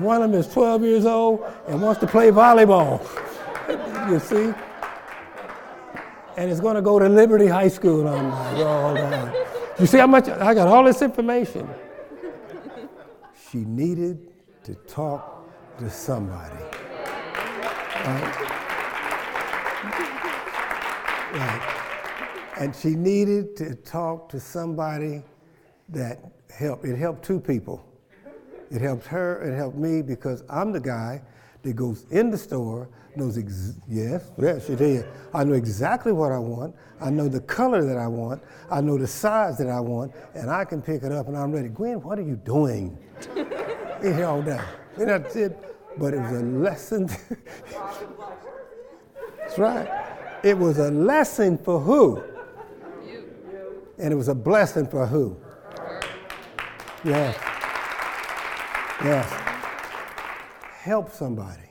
One 0.00 0.20
of 0.22 0.32
them 0.32 0.40
is 0.40 0.48
12 0.48 0.82
years 0.82 1.06
old 1.06 1.44
and 1.68 1.80
wants 1.80 2.00
to 2.00 2.08
play 2.08 2.30
volleyball. 2.30 3.00
you 4.10 4.18
see? 4.18 4.52
And 6.36 6.50
it's 6.50 6.60
going 6.60 6.74
to 6.74 6.82
go 6.82 6.98
to 6.98 7.08
Liberty 7.08 7.46
High 7.46 7.68
School. 7.68 8.08
I'm 8.08 8.30
like, 8.30 8.58
oh, 8.58 9.44
You 9.78 9.86
see 9.86 9.98
how 9.98 10.08
much 10.08 10.28
I 10.28 10.54
got 10.54 10.66
all 10.66 10.82
this 10.82 11.02
information. 11.02 11.68
She 13.50 13.58
needed 13.58 14.32
to 14.64 14.74
talk 14.74 15.48
to 15.78 15.88
somebody. 15.88 16.56
Right? 18.04 18.62
Right. 21.32 22.54
And 22.58 22.74
she 22.74 22.90
needed 22.90 23.56
to 23.56 23.74
talk 23.76 24.28
to 24.30 24.40
somebody 24.40 25.22
that 25.92 26.18
helped. 26.50 26.84
It 26.84 26.96
helped 26.96 27.24
two 27.24 27.40
people. 27.40 27.84
It 28.70 28.80
helped 28.80 29.06
her, 29.06 29.42
it 29.42 29.54
helped 29.54 29.76
me 29.76 30.00
because 30.00 30.44
I'm 30.48 30.72
the 30.72 30.80
guy 30.80 31.20
that 31.62 31.74
goes 31.74 32.06
in 32.10 32.30
the 32.30 32.38
store, 32.38 32.88
knows, 33.14 33.36
ex- 33.36 33.74
yes, 33.86 34.30
yes, 34.38 34.70
it 34.70 34.80
is. 34.80 35.04
I 35.34 35.44
know 35.44 35.52
exactly 35.52 36.10
what 36.10 36.32
I 36.32 36.38
want. 36.38 36.74
I 36.98 37.10
know 37.10 37.28
the 37.28 37.40
color 37.40 37.84
that 37.84 37.98
I 37.98 38.06
want. 38.06 38.42
I 38.70 38.80
know 38.80 38.96
the 38.96 39.06
size 39.06 39.58
that 39.58 39.68
I 39.68 39.78
want, 39.78 40.12
and 40.34 40.50
I 40.50 40.64
can 40.64 40.80
pick 40.80 41.02
it 41.02 41.12
up 41.12 41.28
and 41.28 41.36
I'm 41.36 41.52
ready. 41.52 41.68
Gwen, 41.68 42.00
what 42.00 42.18
are 42.18 42.22
you 42.22 42.36
doing? 42.36 42.98
it's 43.36 44.22
all 44.22 44.40
done. 44.40 44.64
And 44.96 45.08
that's 45.08 45.36
it. 45.36 45.58
But 45.98 46.14
it 46.14 46.20
was 46.20 46.32
a 46.32 46.44
lesson. 46.44 47.06
that's 49.38 49.58
right. 49.58 49.88
It 50.42 50.56
was 50.56 50.78
a 50.78 50.90
lesson 50.90 51.58
for 51.58 51.78
who? 51.78 52.22
And 53.98 54.12
it 54.12 54.16
was 54.16 54.28
a 54.28 54.34
blessing 54.34 54.86
for 54.86 55.06
who? 55.06 55.36
Yes. 57.04 57.36
Yes. 59.02 59.32
Help 60.82 61.10
somebody. 61.10 61.70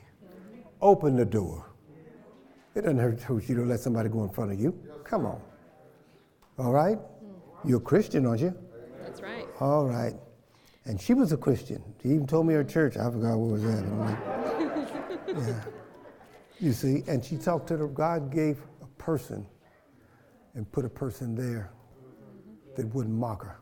Open 0.80 1.16
the 1.16 1.24
door. 1.24 1.70
It 2.74 2.82
doesn't 2.82 2.98
hurt 2.98 3.20
hurt 3.20 3.48
you 3.48 3.54
to 3.56 3.62
let 3.62 3.80
somebody 3.80 4.08
go 4.08 4.24
in 4.24 4.30
front 4.30 4.52
of 4.52 4.60
you. 4.60 4.78
Come 5.04 5.26
on. 5.26 5.40
All 6.58 6.72
right? 6.72 6.98
You're 7.64 7.78
a 7.78 7.80
Christian, 7.80 8.26
aren't 8.26 8.40
you? 8.40 8.54
That's 9.02 9.20
right. 9.20 9.46
All 9.60 9.86
right. 9.86 10.14
And 10.84 11.00
she 11.00 11.14
was 11.14 11.32
a 11.32 11.36
Christian. 11.36 11.82
She 12.02 12.08
even 12.08 12.26
told 12.26 12.46
me 12.46 12.54
her 12.54 12.64
church. 12.64 12.96
I 12.96 13.10
forgot 13.10 13.36
what 13.36 13.52
was 13.52 13.62
that. 13.62 13.86
Like, 13.98 14.18
yeah. 15.46 15.60
You 16.58 16.72
see, 16.72 17.04
and 17.06 17.24
she 17.24 17.36
talked 17.36 17.68
to 17.68 17.76
the 17.76 17.86
God 17.86 18.30
gave 18.32 18.62
a 18.82 18.86
person 19.02 19.46
and 20.54 20.70
put 20.72 20.84
a 20.84 20.90
person 20.90 21.34
there 21.34 21.70
that 22.76 22.86
wouldn't 22.94 23.14
mock 23.14 23.44
her. 23.44 23.58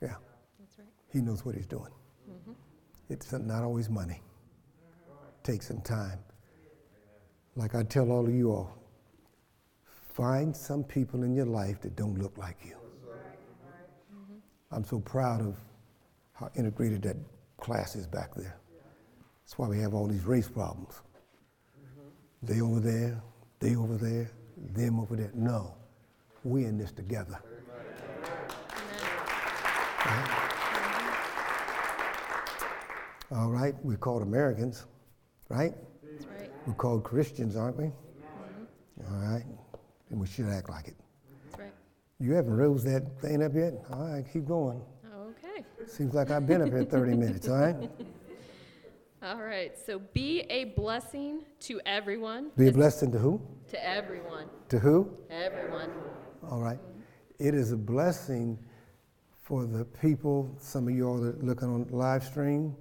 Yeah. 0.00 0.14
That's 0.58 0.78
right. 0.78 0.88
He 1.12 1.20
knows 1.20 1.44
what 1.44 1.54
he's 1.54 1.66
doing. 1.66 1.90
Mm-hmm. 2.30 2.52
It's 3.08 3.32
not 3.32 3.62
always 3.62 3.88
money. 3.88 4.20
Take 5.42 5.62
some 5.62 5.80
time. 5.80 6.18
Like 7.56 7.74
I 7.74 7.82
tell 7.82 8.10
all 8.12 8.26
of 8.26 8.34
you 8.34 8.50
all, 8.50 8.76
find 10.14 10.54
some 10.56 10.84
people 10.84 11.22
in 11.22 11.34
your 11.34 11.46
life 11.46 11.80
that 11.80 11.96
don't 11.96 12.18
look 12.20 12.36
like 12.36 12.58
you. 12.64 12.76
Mm-hmm. 14.14 14.74
I'm 14.74 14.84
so 14.84 15.00
proud 15.00 15.40
of 15.40 15.56
how 16.34 16.50
integrated 16.56 17.02
that 17.02 17.16
class 17.56 17.96
is 17.96 18.06
back 18.06 18.34
there. 18.34 18.58
That's 19.44 19.58
why 19.58 19.66
we 19.66 19.80
have 19.80 19.94
all 19.94 20.06
these 20.06 20.24
race 20.24 20.48
problems. 20.48 21.00
Mm-hmm. 21.80 22.52
They 22.52 22.60
over 22.60 22.80
there, 22.80 23.22
they 23.60 23.74
over 23.76 23.96
there, 23.96 24.30
them 24.74 25.00
over 25.00 25.16
there. 25.16 25.30
No, 25.34 25.74
we're 26.44 26.68
in 26.68 26.78
this 26.78 26.92
together. 26.92 27.40
All 33.30 33.50
right, 33.50 33.74
we're 33.84 33.96
called 33.96 34.22
Americans, 34.22 34.86
right? 35.50 35.74
That's 36.02 36.26
right. 36.26 36.50
We're 36.66 36.74
called 36.74 37.04
Christians, 37.04 37.56
aren't 37.56 37.76
we? 37.76 37.84
Mhm. 37.84 39.10
All 39.10 39.18
right, 39.18 39.44
and 40.10 40.18
we 40.20 40.26
should 40.26 40.46
act 40.46 40.70
like 40.70 40.88
it. 40.88 40.96
That's 41.44 41.58
right. 41.60 41.72
You 42.18 42.32
haven't 42.32 42.56
rose 42.56 42.82
that 42.84 43.20
thing 43.20 43.42
up 43.42 43.54
yet? 43.54 43.84
All 43.90 44.06
right, 44.08 44.24
keep 44.32 44.46
going. 44.46 44.80
Okay. 45.14 45.64
Seems 45.86 46.14
like 46.14 46.30
I've 46.30 46.46
been 46.46 46.62
up 46.62 46.68
here 46.70 46.84
30 46.84 47.16
minutes, 47.16 47.48
all 47.48 47.58
right? 47.58 47.90
All 49.22 49.42
right. 49.42 49.76
So 49.76 49.98
be 49.98 50.40
a 50.42 50.64
blessing 50.64 51.44
to 51.60 51.80
everyone. 51.84 52.50
Be 52.56 52.68
a 52.68 52.72
blessing 52.72 53.10
to 53.12 53.18
who? 53.18 53.40
To 53.70 53.86
everyone. 53.86 54.46
To 54.68 54.78
who? 54.78 55.10
Everyone. 55.28 55.90
All 56.48 56.60
right. 56.62 56.78
It 57.38 57.54
is 57.54 57.72
a 57.72 57.76
blessing 57.76 58.58
for 59.42 59.64
the 59.66 59.84
people, 59.84 60.48
some 60.58 60.86
of 60.88 60.94
you 60.94 61.06
all 61.08 61.18
that 61.18 61.36
are 61.36 61.42
looking 61.42 61.68
on 61.68 61.88
live 61.90 62.22
stream 62.24 62.76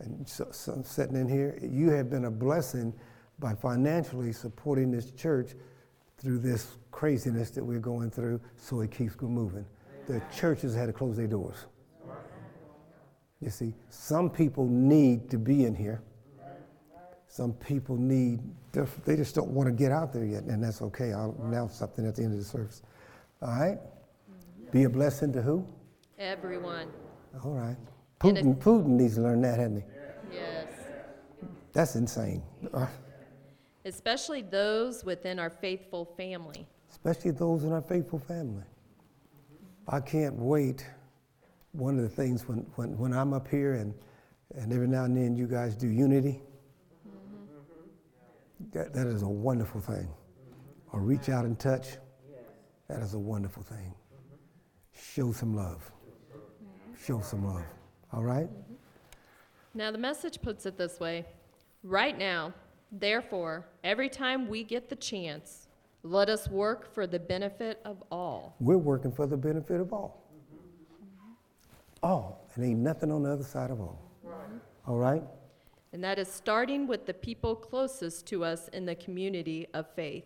and 0.00 0.28
so- 0.28 0.50
some 0.52 0.82
sitting 0.82 1.16
in 1.16 1.28
here. 1.28 1.58
You 1.62 1.90
have 1.90 2.10
been 2.10 2.26
a 2.26 2.30
blessing 2.30 2.92
by 3.38 3.54
financially 3.54 4.32
supporting 4.32 4.90
this 4.90 5.10
church 5.12 5.54
through 6.18 6.38
this 6.38 6.76
craziness 6.90 7.50
that 7.50 7.64
we're 7.64 7.78
going 7.78 8.10
through 8.10 8.40
so 8.56 8.80
it 8.80 8.90
keeps 8.90 9.20
moving. 9.20 9.64
The 10.06 10.20
churches 10.34 10.74
had 10.74 10.86
to 10.86 10.92
close 10.92 11.16
their 11.16 11.26
doors. 11.26 11.66
You 13.40 13.50
see, 13.50 13.74
some 13.88 14.28
people 14.30 14.66
need 14.66 15.30
to 15.30 15.38
be 15.38 15.64
in 15.64 15.74
here. 15.74 16.02
Some 17.28 17.52
people 17.52 17.96
need, 17.96 18.40
they 19.04 19.14
just 19.14 19.34
don't 19.34 19.50
want 19.50 19.68
to 19.68 19.72
get 19.72 19.92
out 19.92 20.12
there 20.12 20.24
yet, 20.24 20.44
and 20.44 20.64
that's 20.64 20.82
okay. 20.82 21.12
I'll 21.12 21.36
announce 21.42 21.76
something 21.76 22.06
at 22.06 22.16
the 22.16 22.22
end 22.22 22.32
of 22.32 22.38
the 22.38 22.44
service. 22.44 22.82
All 23.42 23.50
right? 23.50 23.78
Be 24.72 24.84
a 24.84 24.90
blessing 24.90 25.32
to 25.34 25.42
who? 25.42 25.64
Everyone. 26.18 26.88
All 27.44 27.52
right. 27.52 27.76
Putin, 28.20 28.56
Putin 28.58 28.86
needs 28.88 29.14
to 29.14 29.20
learn 29.22 29.40
that, 29.42 29.58
hasn't 29.58 29.84
he? 29.84 30.36
Yes. 30.36 30.66
That's 31.72 31.94
insane. 31.94 32.42
Uh, 32.72 32.86
Especially 33.84 34.42
those 34.42 35.04
within 35.04 35.38
our 35.38 35.50
faithful 35.50 36.04
family. 36.16 36.66
especially 36.90 37.30
those 37.30 37.64
in 37.64 37.72
our 37.72 37.80
faithful 37.80 38.18
family. 38.18 38.64
I 39.86 40.00
can't 40.00 40.34
wait. 40.34 40.86
One 41.72 41.96
of 41.96 42.02
the 42.02 42.08
things 42.08 42.46
when, 42.48 42.58
when, 42.74 42.98
when 42.98 43.12
I'm 43.12 43.32
up 43.32 43.46
here 43.48 43.74
and, 43.74 43.94
and 44.54 44.72
every 44.72 44.88
now 44.88 45.04
and 45.04 45.16
then 45.16 45.36
you 45.36 45.46
guys 45.46 45.74
do 45.76 45.86
unity, 45.88 46.42
that, 48.72 48.92
that 48.92 49.06
is 49.06 49.22
a 49.22 49.28
wonderful 49.28 49.80
thing. 49.80 50.08
Or 50.92 51.00
reach 51.00 51.28
out 51.28 51.44
and 51.44 51.58
touch, 51.58 51.96
that 52.88 53.00
is 53.00 53.14
a 53.14 53.18
wonderful 53.18 53.62
thing. 53.62 53.94
Show 55.14 55.32
some 55.32 55.54
love. 55.54 55.90
Show 57.06 57.20
some 57.20 57.46
love. 57.46 57.64
All 58.12 58.22
right? 58.22 58.48
Now, 59.74 59.90
the 59.90 59.98
message 59.98 60.40
puts 60.42 60.66
it 60.66 60.76
this 60.76 60.98
way 60.98 61.24
Right 61.82 62.18
now, 62.18 62.52
therefore, 62.90 63.66
every 63.84 64.08
time 64.08 64.48
we 64.48 64.64
get 64.64 64.88
the 64.88 64.96
chance, 64.96 65.68
let 66.02 66.28
us 66.28 66.48
work 66.48 66.92
for 66.94 67.06
the 67.06 67.18
benefit 67.18 67.80
of 67.84 68.02
all. 68.10 68.56
We're 68.60 68.78
working 68.78 69.12
for 69.12 69.26
the 69.26 69.36
benefit 69.36 69.80
of 69.80 69.92
all. 69.92 70.24
All. 72.02 72.46
And 72.54 72.64
ain't 72.64 72.80
nothing 72.80 73.12
on 73.12 73.22
the 73.22 73.30
other 73.30 73.44
side 73.44 73.70
of 73.70 73.80
all. 73.80 74.00
All 74.86 74.96
right? 74.96 75.22
And 75.92 76.02
that 76.04 76.18
is 76.18 76.28
starting 76.30 76.86
with 76.86 77.06
the 77.06 77.14
people 77.14 77.54
closest 77.54 78.26
to 78.26 78.44
us 78.44 78.68
in 78.68 78.84
the 78.86 78.94
community 78.94 79.66
of 79.74 79.86
faith. 79.94 80.24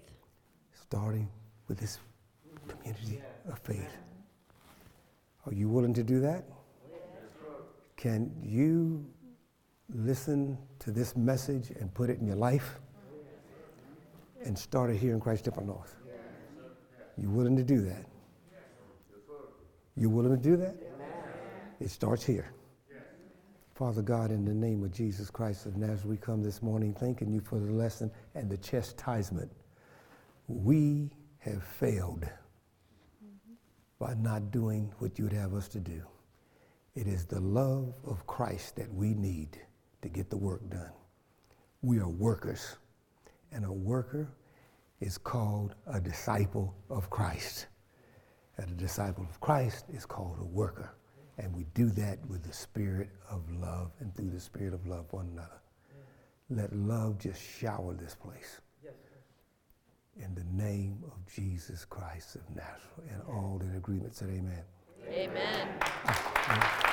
starting 0.73 1.29
with 1.69 1.79
this 1.79 1.99
community 2.69 3.21
of 3.49 3.59
faith. 3.61 3.97
Are 5.47 5.53
you 5.53 5.69
willing 5.69 5.95
to 5.95 6.03
do 6.03 6.21
that? 6.21 6.45
Can 8.03 8.33
you 8.43 9.07
listen 9.95 10.59
to 10.81 10.91
this 10.91 11.15
message 11.15 11.71
and 11.79 11.95
put 11.95 12.11
it 12.11 12.19
in 12.19 12.27
your 12.27 12.35
life 12.35 12.81
and 14.45 14.59
start 14.59 14.91
it 14.91 14.97
here 14.97 15.15
in 15.15 15.21
Christ 15.21 15.45
Temple 15.45 15.65
North? 15.65 15.95
You 17.17 17.31
willing 17.31 17.57
to 17.57 17.63
do 17.63 17.81
that? 17.83 18.05
You 19.97 20.11
willing 20.11 20.37
to 20.37 20.43
do 20.43 20.57
that? 20.57 20.75
It 21.79 21.91
starts 21.91 22.25
here. 22.25 22.53
Father 23.77 24.03
God, 24.03 24.33
in 24.33 24.45
the 24.45 24.53
name 24.53 24.83
of 24.83 24.91
Jesus 24.91 25.31
Christ 25.31 25.67
of 25.67 25.77
Nazareth, 25.77 26.05
we 26.05 26.17
come 26.17 26.43
this 26.43 26.61
morning 26.61 26.95
thanking 26.95 27.31
you 27.31 27.41
for 27.41 27.61
the 27.61 27.71
lesson 27.71 28.11
and 28.35 28.51
the 28.51 28.57
chastisement 28.57 29.53
we 30.49 31.13
have 31.39 31.63
failed 31.63 32.29
by 34.01 34.15
not 34.15 34.51
doing 34.51 34.93
what 34.99 35.21
you'd 35.21 35.33
have 35.33 35.55
us 35.55 35.69
to 35.69 35.79
do. 35.79 36.03
It 36.95 37.07
is 37.07 37.25
the 37.25 37.41
love 37.41 37.95
of 38.05 38.27
Christ 38.27 38.77
that 38.77 38.93
we 38.93 39.15
need 39.15 39.59
to 40.03 40.09
get 40.09 40.29
the 40.29 40.37
work 40.37 40.69
done. 40.69 40.91
We 41.81 41.99
are 41.99 42.09
workers, 42.09 42.77
and 43.51 43.65
a 43.65 43.73
worker 43.73 44.29
is 45.01 45.17
called 45.17 45.75
a 45.87 46.01
disciple 46.01 46.75
of 46.91 47.09
Christ. 47.09 47.67
And 48.59 48.71
a 48.71 48.75
disciple 48.75 49.27
of 49.29 49.41
Christ 49.41 49.87
is 49.93 50.05
called 50.05 50.39
a 50.39 50.45
worker. 50.45 50.95
And 51.39 51.55
we 51.57 51.65
do 51.75 51.89
that 51.91 52.19
with 52.29 52.43
the 52.43 52.53
spirit 52.53 53.09
of 53.31 53.51
love 53.51 53.91
and 54.01 54.15
through 54.15 54.31
the 54.31 54.41
spirit 54.41 54.75
of 54.75 54.87
love 54.87 55.07
one 55.13 55.29
another. 55.33 55.61
Let 56.51 56.77
love 56.77 57.19
just 57.19 57.41
shower 57.43 57.95
this 57.95 58.15
place 58.15 58.61
in 60.21 60.35
the 60.35 60.45
name 60.53 61.03
of 61.07 61.25
Jesus 61.35 61.87
Christ 61.87 62.37
of 62.37 62.49
Nazareth. 62.51 63.11
And 63.11 63.23
all 63.23 63.61
in 63.63 63.75
agreement 63.77 64.15
said, 64.15 64.29
Amen. 64.29 64.63
Amen. 65.11 65.69
Ah, 65.81 66.92